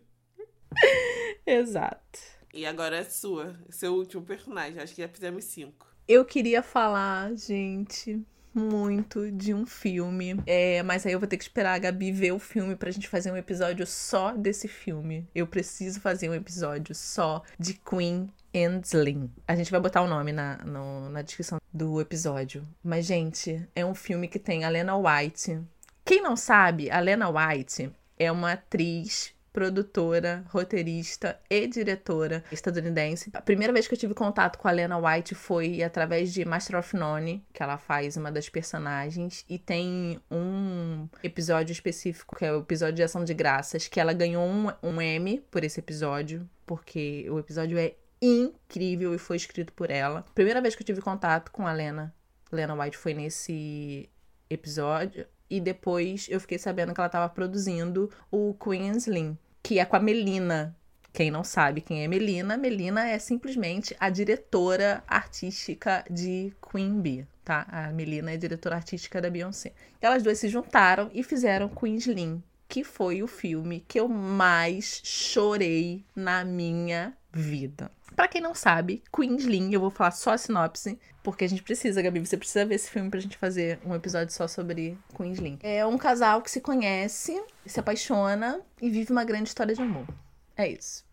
Exato. 1.45 2.19
E 2.53 2.65
agora 2.65 2.97
é 2.97 3.03
sua, 3.03 3.57
seu 3.69 3.95
último 3.95 4.23
personagem. 4.23 4.79
Acho 4.79 4.93
que 4.93 5.01
já 5.01 5.07
fizemos 5.07 5.45
cinco. 5.45 5.87
Eu 6.07 6.25
queria 6.25 6.61
falar, 6.61 7.33
gente, 7.35 8.21
muito 8.53 9.31
de 9.31 9.53
um 9.53 9.65
filme. 9.65 10.39
É, 10.45 10.83
mas 10.83 11.05
aí 11.05 11.13
eu 11.13 11.19
vou 11.19 11.27
ter 11.27 11.37
que 11.37 11.43
esperar 11.43 11.73
a 11.73 11.79
Gabi 11.79 12.11
ver 12.11 12.31
o 12.31 12.39
filme 12.39 12.75
pra 12.75 12.91
gente 12.91 13.07
fazer 13.07 13.31
um 13.31 13.37
episódio 13.37 13.85
só 13.85 14.31
desse 14.33 14.67
filme. 14.67 15.27
Eu 15.33 15.47
preciso 15.47 15.99
fazer 15.99 16.29
um 16.29 16.33
episódio 16.33 16.93
só 16.93 17.41
de 17.57 17.73
Queen 17.73 18.29
and 18.55 18.81
Slim. 18.83 19.31
A 19.47 19.55
gente 19.55 19.71
vai 19.71 19.79
botar 19.79 20.01
o 20.01 20.07
nome 20.07 20.31
na, 20.31 20.57
no, 20.57 21.09
na 21.09 21.21
descrição 21.21 21.59
do 21.73 21.99
episódio. 21.99 22.67
Mas, 22.83 23.05
gente, 23.05 23.67
é 23.75 23.85
um 23.85 23.95
filme 23.95 24.27
que 24.27 24.39
tem 24.39 24.63
a 24.63 24.69
Lena 24.69 24.95
White. 24.95 25.59
Quem 26.05 26.21
não 26.21 26.35
sabe, 26.35 26.91
a 26.91 26.99
Lena 26.99 27.29
White 27.29 27.91
é 28.19 28.31
uma 28.31 28.53
atriz 28.53 29.33
produtora, 29.53 30.43
roteirista 30.49 31.39
e 31.47 31.67
diretora 31.67 32.43
estadunidense. 32.51 33.29
A 33.33 33.41
primeira 33.41 33.71
vez 33.71 33.87
que 33.87 33.93
eu 33.93 33.97
tive 33.97 34.15
contato 34.15 34.57
com 34.57 34.67
a 34.67 34.71
Lena 34.71 34.97
White 34.97 35.35
foi 35.35 35.83
através 35.83 36.33
de 36.33 36.43
Master 36.43 36.79
of 36.79 36.95
None, 36.95 37.45
que 37.53 37.61
ela 37.61 37.77
faz 37.77 38.17
uma 38.17 38.31
das 38.31 38.49
personagens, 38.49 39.45
e 39.47 39.59
tem 39.59 40.19
um 40.31 41.07
episódio 41.23 41.71
específico, 41.71 42.35
que 42.35 42.43
é 42.43 42.51
o 42.51 42.61
episódio 42.61 42.95
de 42.95 43.03
Ação 43.03 43.23
de 43.23 43.33
Graças, 43.33 43.87
que 43.87 43.99
ela 43.99 44.11
ganhou 44.11 44.43
um, 44.43 44.67
um 44.81 44.99
Emmy 44.99 45.39
por 45.51 45.63
esse 45.63 45.79
episódio, 45.79 46.49
porque 46.65 47.27
o 47.29 47.37
episódio 47.37 47.77
é 47.77 47.93
incrível 48.19 49.13
e 49.13 49.19
foi 49.19 49.37
escrito 49.37 49.71
por 49.73 49.91
ela. 49.91 50.25
Primeira 50.33 50.61
vez 50.61 50.75
que 50.75 50.81
eu 50.81 50.85
tive 50.85 51.01
contato 51.01 51.51
com 51.51 51.67
a 51.67 51.73
Lena, 51.73 52.13
Lena 52.51 52.73
White 52.73 52.97
foi 52.97 53.13
nesse 53.13 54.09
episódio. 54.49 55.27
E 55.49 55.59
depois 55.59 56.27
eu 56.31 56.39
fiquei 56.39 56.57
sabendo 56.57 56.93
que 56.93 56.99
ela 56.99 57.07
estava 57.07 57.29
produzindo 57.29 58.09
o 58.31 58.55
Queen's 58.55 59.05
Lynn, 59.05 59.35
que 59.63 59.79
é 59.79 59.85
com 59.85 59.95
a 59.95 59.99
Melina. 59.99 60.75
Quem 61.13 61.31
não 61.31 61.43
sabe 61.43 61.79
quem 61.79 62.03
é 62.03 62.07
Melina, 62.07 62.57
Melina 62.57 63.07
é 63.07 63.17
simplesmente 63.17 63.95
a 63.99 64.09
diretora 64.09 65.03
artística 65.07 66.03
de 66.09 66.51
Queen 66.71 66.99
Bee, 66.99 67.25
tá? 67.45 67.65
A 67.69 67.91
Melina 67.91 68.31
é 68.31 68.37
diretora 68.37 68.75
artística 68.75 69.21
da 69.21 69.29
Beyoncé. 69.29 69.71
Elas 70.01 70.23
duas 70.23 70.39
se 70.39 70.49
juntaram 70.49 71.09
e 71.13 71.23
fizeram 71.23 71.69
Queen's 71.69 72.07
Lynn, 72.07 72.39
que 72.67 72.83
foi 72.83 73.21
o 73.21 73.27
filme 73.27 73.85
que 73.87 73.99
eu 73.99 74.09
mais 74.09 75.01
chorei 75.03 76.03
na 76.15 76.43
minha 76.43 77.15
vida. 77.31 77.91
Para 78.15 78.27
quem 78.27 78.41
não 78.41 78.53
sabe, 78.53 79.03
Queen's 79.15 79.45
Lynn, 79.45 79.71
eu 79.71 79.79
vou 79.79 79.89
falar 79.89 80.11
só 80.11 80.31
a 80.31 80.37
sinopse, 80.37 80.99
porque 81.23 81.43
a 81.45 81.49
gente 81.49 81.63
precisa, 81.63 82.01
Gabi, 82.01 82.19
você 82.19 82.37
precisa 82.37 82.65
ver 82.65 82.75
esse 82.75 82.89
filme 82.89 83.09
pra 83.09 83.19
gente 83.19 83.37
fazer 83.37 83.79
um 83.85 83.95
episódio 83.95 84.33
só 84.33 84.47
sobre 84.47 84.97
Queen's 85.15 85.39
Lynn. 85.39 85.57
É 85.61 85.85
um 85.85 85.97
casal 85.97 86.41
que 86.41 86.51
se 86.51 86.61
conhece, 86.61 87.41
se 87.65 87.79
apaixona 87.79 88.61
e 88.81 88.89
vive 88.89 89.11
uma 89.11 89.23
grande 89.23 89.49
história 89.49 89.73
de 89.73 89.81
amor. 89.81 90.07
É 90.55 90.67
isso. 90.67 91.05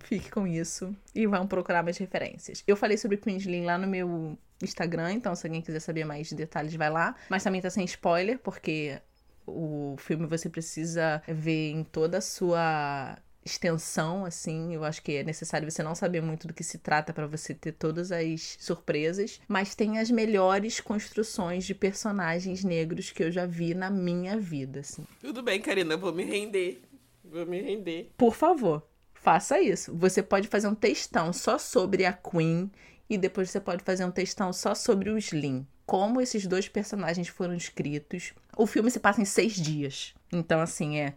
Fique 0.00 0.30
com 0.30 0.46
isso 0.46 0.94
e 1.14 1.26
vão 1.26 1.46
procurar 1.46 1.82
mais 1.82 1.96
referências. 1.96 2.62
Eu 2.66 2.76
falei 2.76 2.98
sobre 2.98 3.16
Queen's 3.16 3.46
Lynn 3.46 3.64
lá 3.64 3.78
no 3.78 3.86
meu 3.86 4.36
Instagram, 4.62 5.12
então 5.12 5.34
se 5.34 5.46
alguém 5.46 5.62
quiser 5.62 5.80
saber 5.80 6.04
mais 6.04 6.30
detalhes, 6.32 6.74
vai 6.74 6.90
lá. 6.90 7.14
Mas 7.28 7.42
também 7.42 7.60
tá 7.60 7.70
sem 7.70 7.84
spoiler, 7.84 8.38
porque 8.38 9.00
o 9.46 9.96
filme 9.98 10.26
você 10.26 10.48
precisa 10.48 11.22
ver 11.26 11.70
em 11.70 11.84
toda 11.84 12.18
a 12.18 12.20
sua 12.20 13.18
extensão, 13.44 14.24
assim. 14.24 14.74
Eu 14.74 14.84
acho 14.84 15.02
que 15.02 15.16
é 15.16 15.24
necessário 15.24 15.70
você 15.70 15.82
não 15.82 15.94
saber 15.94 16.20
muito 16.20 16.46
do 16.46 16.54
que 16.54 16.64
se 16.64 16.78
trata 16.78 17.12
para 17.12 17.26
você 17.26 17.54
ter 17.54 17.72
todas 17.72 18.12
as 18.12 18.56
surpresas. 18.58 19.40
Mas 19.48 19.74
tem 19.74 19.98
as 19.98 20.10
melhores 20.10 20.80
construções 20.80 21.64
de 21.64 21.74
personagens 21.74 22.64
negros 22.64 23.10
que 23.10 23.22
eu 23.22 23.30
já 23.30 23.46
vi 23.46 23.74
na 23.74 23.90
minha 23.90 24.38
vida, 24.38 24.80
assim. 24.80 25.04
Tudo 25.20 25.42
bem, 25.42 25.60
Karina, 25.60 25.96
vou 25.96 26.12
me 26.12 26.24
render. 26.24 26.82
Vou 27.24 27.46
me 27.46 27.60
render. 27.60 28.12
Por 28.16 28.34
favor, 28.34 28.86
faça 29.14 29.60
isso. 29.60 29.94
Você 29.96 30.22
pode 30.22 30.48
fazer 30.48 30.68
um 30.68 30.74
textão 30.74 31.32
só 31.32 31.58
sobre 31.58 32.04
a 32.04 32.12
Queen 32.12 32.70
e 33.08 33.16
depois 33.16 33.50
você 33.50 33.60
pode 33.60 33.82
fazer 33.82 34.04
um 34.04 34.10
textão 34.10 34.52
só 34.52 34.74
sobre 34.74 35.10
o 35.10 35.18
Slim. 35.18 35.66
Como 35.84 36.20
esses 36.20 36.46
dois 36.46 36.68
personagens 36.68 37.28
foram 37.28 37.54
escritos. 37.54 38.32
O 38.56 38.66
filme 38.66 38.90
se 38.90 39.00
passa 39.00 39.20
em 39.20 39.24
seis 39.24 39.54
dias. 39.54 40.14
Então, 40.32 40.60
assim, 40.60 40.98
é 40.98 41.14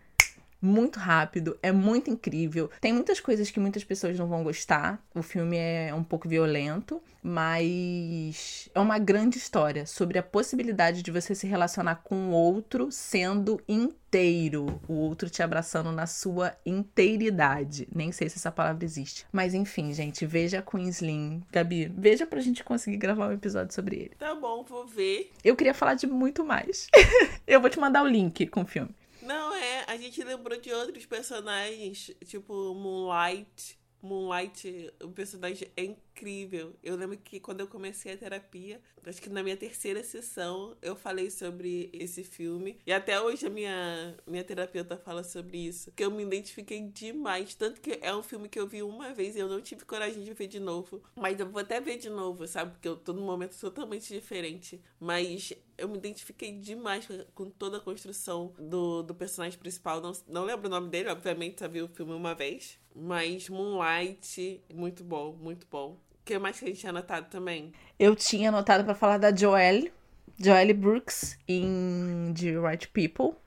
muito 0.66 1.00
rápido, 1.00 1.58
é 1.62 1.72
muito 1.72 2.10
incrível. 2.10 2.70
Tem 2.82 2.92
muitas 2.92 3.20
coisas 3.20 3.52
que 3.52 3.60
muitas 3.60 3.84
pessoas 3.84 4.18
não 4.18 4.28
vão 4.28 4.44
gostar. 4.44 5.02
O 5.14 5.22
filme 5.22 5.56
é 5.58 5.94
um 5.94 6.04
pouco 6.04 6.28
violento, 6.28 7.02
mas 7.22 8.68
é 8.74 8.80
uma 8.80 8.98
grande 8.98 9.38
história 9.38 9.86
sobre 9.86 10.18
a 10.18 10.24
possibilidade 10.24 11.04
de 11.04 11.12
você 11.12 11.36
se 11.36 11.48
relacionar 11.48 12.02
com 12.04 12.30
o 12.30 12.32
outro 12.32 12.92
sendo 12.92 13.62
inteiro, 13.68 14.82
o 14.88 14.94
outro 14.94 15.30
te 15.30 15.44
abraçando 15.44 15.92
na 15.92 16.08
sua 16.08 16.56
inteiridade. 16.66 17.88
Nem 17.94 18.12
sei 18.12 18.28
se 18.30 18.38
essa 18.38 18.52
palavra 18.52 18.84
existe. 18.84 19.26
Mas 19.32 19.54
enfim, 19.54 19.94
gente, 19.94 20.26
veja 20.26 20.62
Queensling. 20.62 21.44
Gabi, 21.52 21.92
veja 21.96 22.26
pra 22.26 22.42
gente 22.42 22.64
conseguir 22.64 22.98
gravar 22.98 23.28
um 23.28 23.34
episódio 23.34 23.74
sobre 23.74 23.98
ele. 23.98 24.12
Tá 24.18 24.34
bom, 24.34 24.64
vou 24.64 24.88
ver. 24.88 25.32
Eu 25.44 25.56
queria 25.56 25.74
falar 25.74 25.94
de 25.94 26.08
muito 26.08 26.44
mais. 26.44 26.88
Eu 27.46 27.62
vou 27.62 27.70
te 27.70 27.80
mandar 27.80 28.04
o 28.04 28.08
link 28.08 28.48
com 28.48 28.62
o 28.62 28.66
filme. 28.66 28.90
Não, 29.26 29.56
é, 29.56 29.84
a 29.88 29.98
gente 29.98 30.24
lembrou 30.24 30.60
de 30.60 30.72
outros 30.72 31.04
personagens, 31.08 32.12
tipo 32.26 32.54
Moonlight. 32.76 33.76
Moonlight, 34.04 34.94
o 35.02 35.10
personagem 35.10 35.68
é 35.76 35.84
incrível. 35.84 36.76
Eu 36.84 36.96
lembro 36.96 37.18
que 37.18 37.40
quando 37.40 37.62
eu 37.62 37.68
comecei 37.68 38.14
a 38.14 38.18
terapia, 38.18 38.80
acho 39.04 39.20
que 39.20 39.30
na 39.30 39.42
minha 39.42 39.58
terceira 39.58 40.04
sessão, 40.04 40.78
eu 40.80 40.96
falei 40.96 41.32
sobre 41.32 41.90
esse 41.92 42.24
filme. 42.24 42.78
E 42.86 42.94
até 42.94 43.20
hoje 43.20 43.48
a 43.48 43.50
minha, 43.50 44.16
minha 44.28 44.44
terapeuta 44.44 44.96
fala 44.96 45.24
sobre 45.24 45.58
isso. 45.58 45.92
Que 45.94 46.06
eu 46.06 46.12
me 46.12 46.22
identifiquei 46.22 46.82
demais. 46.82 47.56
Tanto 47.56 47.82
que 47.82 47.98
é 48.00 48.16
um 48.16 48.22
filme 48.22 48.48
que 48.48 48.60
eu 48.60 48.68
vi 48.68 48.84
uma 48.84 49.12
vez 49.12 49.36
e 49.36 49.40
eu 49.40 49.50
não 49.50 49.60
tive 49.60 49.84
coragem 49.86 50.24
de 50.24 50.34
ver 50.34 50.46
de 50.48 50.60
novo. 50.60 51.02
Mas 51.16 51.40
eu 51.40 51.50
vou 51.50 51.62
até 51.62 51.82
ver 51.82 51.98
de 51.98 52.10
novo, 52.12 52.48
sabe? 52.48 52.74
Porque 52.74 52.88
eu 52.88 52.96
tô 52.96 53.12
num 53.12 53.26
momento 53.26 53.60
totalmente 53.60 54.14
diferente. 54.14 54.80
Mas 55.00 55.52
eu 55.78 55.88
me 55.88 55.98
identifiquei 55.98 56.52
demais 56.54 57.08
com 57.34 57.50
toda 57.50 57.78
a 57.78 57.82
construção 57.82 58.54
do, 58.58 59.04
do 59.04 59.16
personagem 59.16 59.58
principal. 59.58 60.02
Não, 60.02 60.12
não 60.28 60.44
lembro 60.44 60.68
o 60.68 60.70
nome 60.70 60.90
dele, 60.90 61.10
obviamente, 61.10 61.60
só 61.60 61.68
vi 61.68 61.82
o 61.82 61.88
filme 61.88 62.14
uma 62.14 62.34
vez. 62.34 62.80
Mas 62.96 63.50
Moonlight, 63.50 64.62
muito 64.74 65.04
bom, 65.04 65.34
muito 65.34 65.68
bom 65.70 66.00
que 66.26 66.40
mais 66.40 66.58
que 66.58 66.66
a 66.66 66.68
gente 66.68 66.80
tinha 66.80 66.90
anotado 66.90 67.28
também? 67.30 67.72
Eu 68.00 68.16
tinha 68.16 68.50
anotado 68.50 68.84
para 68.84 68.96
falar 68.96 69.20
da 69.20 69.34
Joelle, 69.34 69.94
Joelle 70.38 70.74
Brooks 70.74 71.38
em 71.48 72.34
The 72.36 72.60
Right 72.60 72.88
People. 72.88 73.38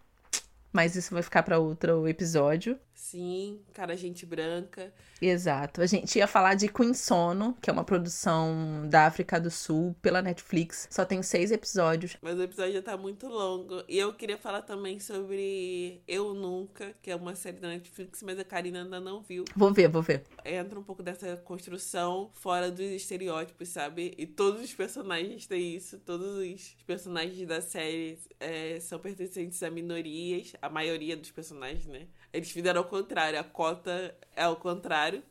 Mas 0.72 0.95
isso 0.95 1.12
vai 1.12 1.22
ficar 1.22 1.43
para 1.43 1.59
outro 1.59 2.07
episódio. 2.07 2.79
Sim, 2.99 3.61
cara, 3.72 3.96
gente 3.96 4.26
branca. 4.26 4.92
Exato. 5.22 5.80
A 5.80 5.86
gente 5.86 6.18
ia 6.18 6.26
falar 6.26 6.55
de 6.55 6.66
Queen 6.68 6.92
Sono, 6.92 7.57
que 7.62 7.70
é 7.70 7.72
uma 7.72 7.84
produção 7.84 8.88
da 8.88 9.07
África 9.07 9.40
do 9.40 9.53
Sul 9.53 9.94
pela 10.03 10.20
Netflix. 10.20 10.88
Só 10.90 11.05
tem 11.05 11.22
seis 11.22 11.53
episódios. 11.53 12.16
Mas 12.20 12.36
o 12.36 12.42
episódio 12.42 12.72
já 12.72 12.82
tá 12.82 12.96
muito 12.96 13.28
longo. 13.28 13.84
E 13.88 13.96
eu 13.96 14.12
queria 14.12 14.36
falar 14.36 14.62
também 14.62 14.99
sobre 14.99 16.03
Eu 16.09 16.34
Nunca, 16.34 16.92
que 17.01 17.09
é 17.09 17.14
uma 17.14 17.36
série 17.36 17.59
da 17.61 17.68
Netflix, 17.68 18.20
mas 18.24 18.36
a 18.36 18.44
Karina 18.44 18.82
ainda 18.82 18.99
não 18.99 19.22
viu. 19.22 19.44
Vou 19.55 19.72
ver, 19.72 19.88
vou 19.88 20.03
ver. 20.03 20.24
Entra 20.44 20.78
um 20.78 20.82
pouco 20.82 21.03
dessa 21.03 21.36
construção 21.36 22.30
fora 22.34 22.68
dos 22.68 22.90
estereótipos, 22.90 23.68
sabe? 23.68 24.12
E 24.18 24.26
todos 24.26 24.61
os 24.61 24.74
personagens 24.74 25.46
têm 25.46 25.76
isso. 25.76 26.01
Todos 26.01 26.36
os 26.36 26.76
personagens 26.84 27.46
da 27.46 27.62
série 27.62 28.18
é, 28.40 28.80
são 28.80 28.99
pertencentes 28.99 29.62
a 29.62 29.70
minorias. 29.70 30.53
A 30.61 30.68
maioria 30.68 31.16
dos 31.16 31.30
personagens, 31.30 31.86
né? 31.86 32.09
Eles 32.39 32.51
fizeram 32.51 32.80
ao 32.80 32.89
contrário. 32.89 33.39
A 33.39 33.45
cota 33.45 34.16
é 34.34 34.43
ao 34.43 34.57
contrário. 34.57 35.22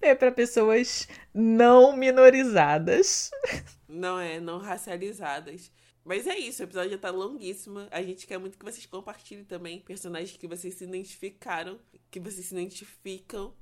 É 0.00 0.14
para 0.14 0.32
pessoas 0.32 1.06
não 1.32 1.96
minorizadas. 1.96 3.30
Não 3.88 4.18
é, 4.18 4.40
não 4.40 4.58
racializadas. 4.58 5.70
Mas 6.04 6.26
é 6.26 6.36
isso, 6.36 6.62
o 6.62 6.64
episódio 6.64 6.90
já 6.90 6.98
tá 6.98 7.10
longuíssimo. 7.10 7.86
A 7.90 8.02
gente 8.02 8.26
quer 8.26 8.38
muito 8.38 8.58
que 8.58 8.64
vocês 8.64 8.86
compartilhem 8.86 9.44
também 9.44 9.80
personagens 9.80 10.36
que 10.36 10.48
vocês 10.48 10.74
se 10.74 10.84
identificaram, 10.84 11.78
que 12.10 12.18
vocês 12.18 12.46
se 12.46 12.54
identificam, 12.54 13.54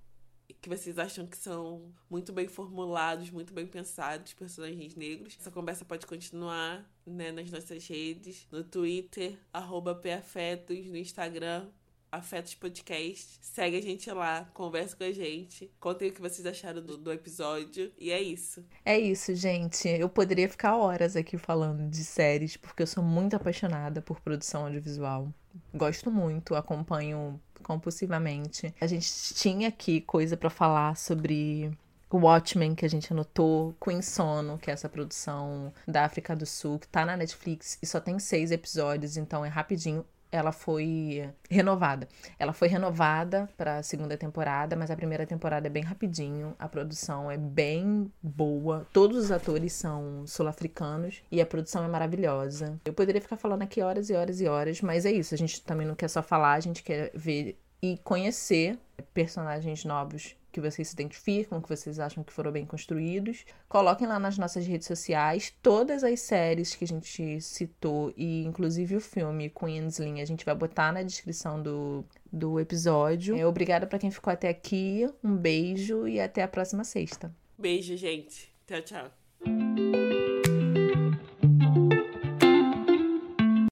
que 0.61 0.68
vocês 0.68 0.98
acham 0.98 1.26
que 1.26 1.36
são 1.36 1.92
muito 2.09 2.32
bem 2.32 2.48
formulados, 2.48 3.30
muito 3.30 3.53
bem 3.53 3.66
pensados, 3.66 4.32
personagens 4.32 4.94
negros. 4.94 5.36
Essa 5.38 5.51
conversa 5.51 5.84
pode 5.84 6.07
continuar 6.07 6.88
né, 7.07 7.30
nas 7.32 7.51
nossas 7.51 7.86
redes, 7.86 8.46
no 8.51 8.64
Twitter, 8.64 9.38
arroba 9.53 9.94
PAfetos, 9.94 10.86
no 10.86 10.96
Instagram, 10.96 11.68
Afetos 12.12 12.54
Podcast. 12.54 13.38
Segue 13.40 13.76
a 13.76 13.82
gente 13.82 14.11
lá, 14.11 14.48
conversa 14.54 14.96
com 14.96 15.04
a 15.04 15.12
gente, 15.12 15.70
contem 15.78 16.11
o 16.11 16.12
que 16.12 16.20
vocês 16.20 16.46
acharam 16.46 16.82
do, 16.82 16.96
do, 16.96 17.12
episódio. 17.12 17.92
E 17.98 18.11
é 18.11 18.20
isso. 18.20 18.64
É 18.84 18.98
isso, 18.98 19.34
gente. 19.34 19.88
Eu 19.88 20.08
poderia 20.08 20.48
ficar 20.48 20.76
horas 20.76 21.16
aqui 21.16 21.38
falando 21.38 21.88
de 21.88 22.04
séries, 22.04 22.56
porque 22.56 22.82
eu 22.82 22.86
sou 22.86 23.02
muito 23.02 23.36
apaixonada 23.36 24.02
por 24.02 24.20
produção 24.20 24.64
audiovisual. 24.64 25.32
Gosto 25.74 26.11
muito, 26.11 26.54
acompanho 26.54 27.40
compulsivamente. 27.62 28.74
A 28.80 28.86
gente 28.86 29.34
tinha 29.34 29.68
aqui 29.68 30.00
coisa 30.00 30.36
para 30.36 30.50
falar 30.50 30.96
sobre 30.96 31.70
o 32.11 32.18
Watchmen, 32.18 32.74
que 32.74 32.84
a 32.84 32.88
gente 32.88 33.12
anotou, 33.12 33.74
Queen 33.82 34.02
Sono, 34.02 34.58
que 34.58 34.70
é 34.70 34.72
essa 34.72 34.88
produção 34.88 35.72
da 35.86 36.04
África 36.04 36.34
do 36.34 36.44
Sul, 36.44 36.78
que 36.78 36.88
tá 36.88 37.04
na 37.04 37.16
Netflix 37.16 37.78
e 37.80 37.86
só 37.86 38.00
tem 38.00 38.18
seis 38.18 38.50
episódios, 38.50 39.16
então 39.16 39.44
é 39.44 39.48
rapidinho 39.48 40.04
ela 40.31 40.53
foi 40.53 41.28
renovada. 41.49 42.09
Ela 42.39 42.53
foi 42.53 42.68
renovada 42.68 43.49
para 43.57 43.78
a 43.78 43.83
segunda 43.83 44.16
temporada, 44.16 44.76
mas 44.76 44.91
a 44.91 44.97
primeira 44.97 45.26
temporada 45.26 45.66
é 45.66 45.70
bem 45.70 45.83
rapidinho, 45.83 46.55
a 46.59 46.68
produção 46.68 47.31
é 47.31 47.37
bem 47.37 48.11
boa, 48.22 48.87
todos 48.93 49.16
os 49.16 49.31
atores 49.31 49.72
são 49.72 50.26
sul-africanos 50.26 51.22
e 51.31 51.41
a 51.41 51.47
produção 51.47 51.85
é 51.85 51.89
maravilhosa. 51.89 52.78
Eu 52.85 52.93
poderia 52.93 53.20
ficar 53.20 53.37
falando 53.37 53.62
aqui 53.62 53.83
horas 53.83 54.11
e 54.11 54.14
horas 54.14 54.41
e 54.41 54.47
horas, 54.47 54.81
mas 54.81 55.05
é 55.05 55.12
isso, 55.12 55.35
a 55.35 55.39
gente 55.39 55.61
também 55.62 55.87
não 55.87 55.95
quer 55.95 56.09
só 56.09 56.22
falar, 56.22 56.55
a 56.55 56.61
gente 56.61 56.83
quer 56.83 57.11
ver 57.14 57.59
e 57.83 57.99
conhecer 57.99 58.78
personagens 59.14 59.85
novos 59.85 60.37
que 60.51 60.61
vocês 60.61 60.88
se 60.88 60.94
identificam, 60.94 61.61
que 61.61 61.68
vocês 61.68 61.98
acham 61.98 62.22
que 62.22 62.32
foram 62.32 62.53
bem 62.53 62.66
construídos. 62.66 63.44
Coloquem 63.68 64.07
lá 64.07 64.18
nas 64.18 64.38
nossas 64.38 64.66
redes 64.66 64.86
sociais 64.86 65.53
todas 65.62 66.03
as 66.05 66.20
séries 66.20 66.74
que 66.74 66.84
a 66.84 66.88
gente 66.88 67.40
citou 67.40 68.12
e 68.16 68.44
inclusive 68.44 68.96
o 68.96 69.01
filme 69.01 69.51
Queensling, 69.51 70.20
a 70.20 70.24
gente 70.24 70.44
vai 70.44 70.55
botar 70.55 70.92
na 70.92 71.03
descrição 71.03 71.62
do, 71.62 72.05
do 72.32 72.59
episódio. 72.59 73.36
É, 73.36 73.46
obrigada 73.46 73.86
para 73.86 73.98
quem 73.98 74.11
ficou 74.11 74.32
até 74.32 74.48
aqui. 74.48 75.09
Um 75.22 75.36
beijo 75.36 76.07
e 76.07 76.20
até 76.20 76.42
a 76.42 76.48
próxima 76.48 76.84
sexta. 76.84 77.34
Beijo, 77.59 77.96
gente. 77.96 78.53
Tchau, 78.66 78.82
tchau. 78.82 80.30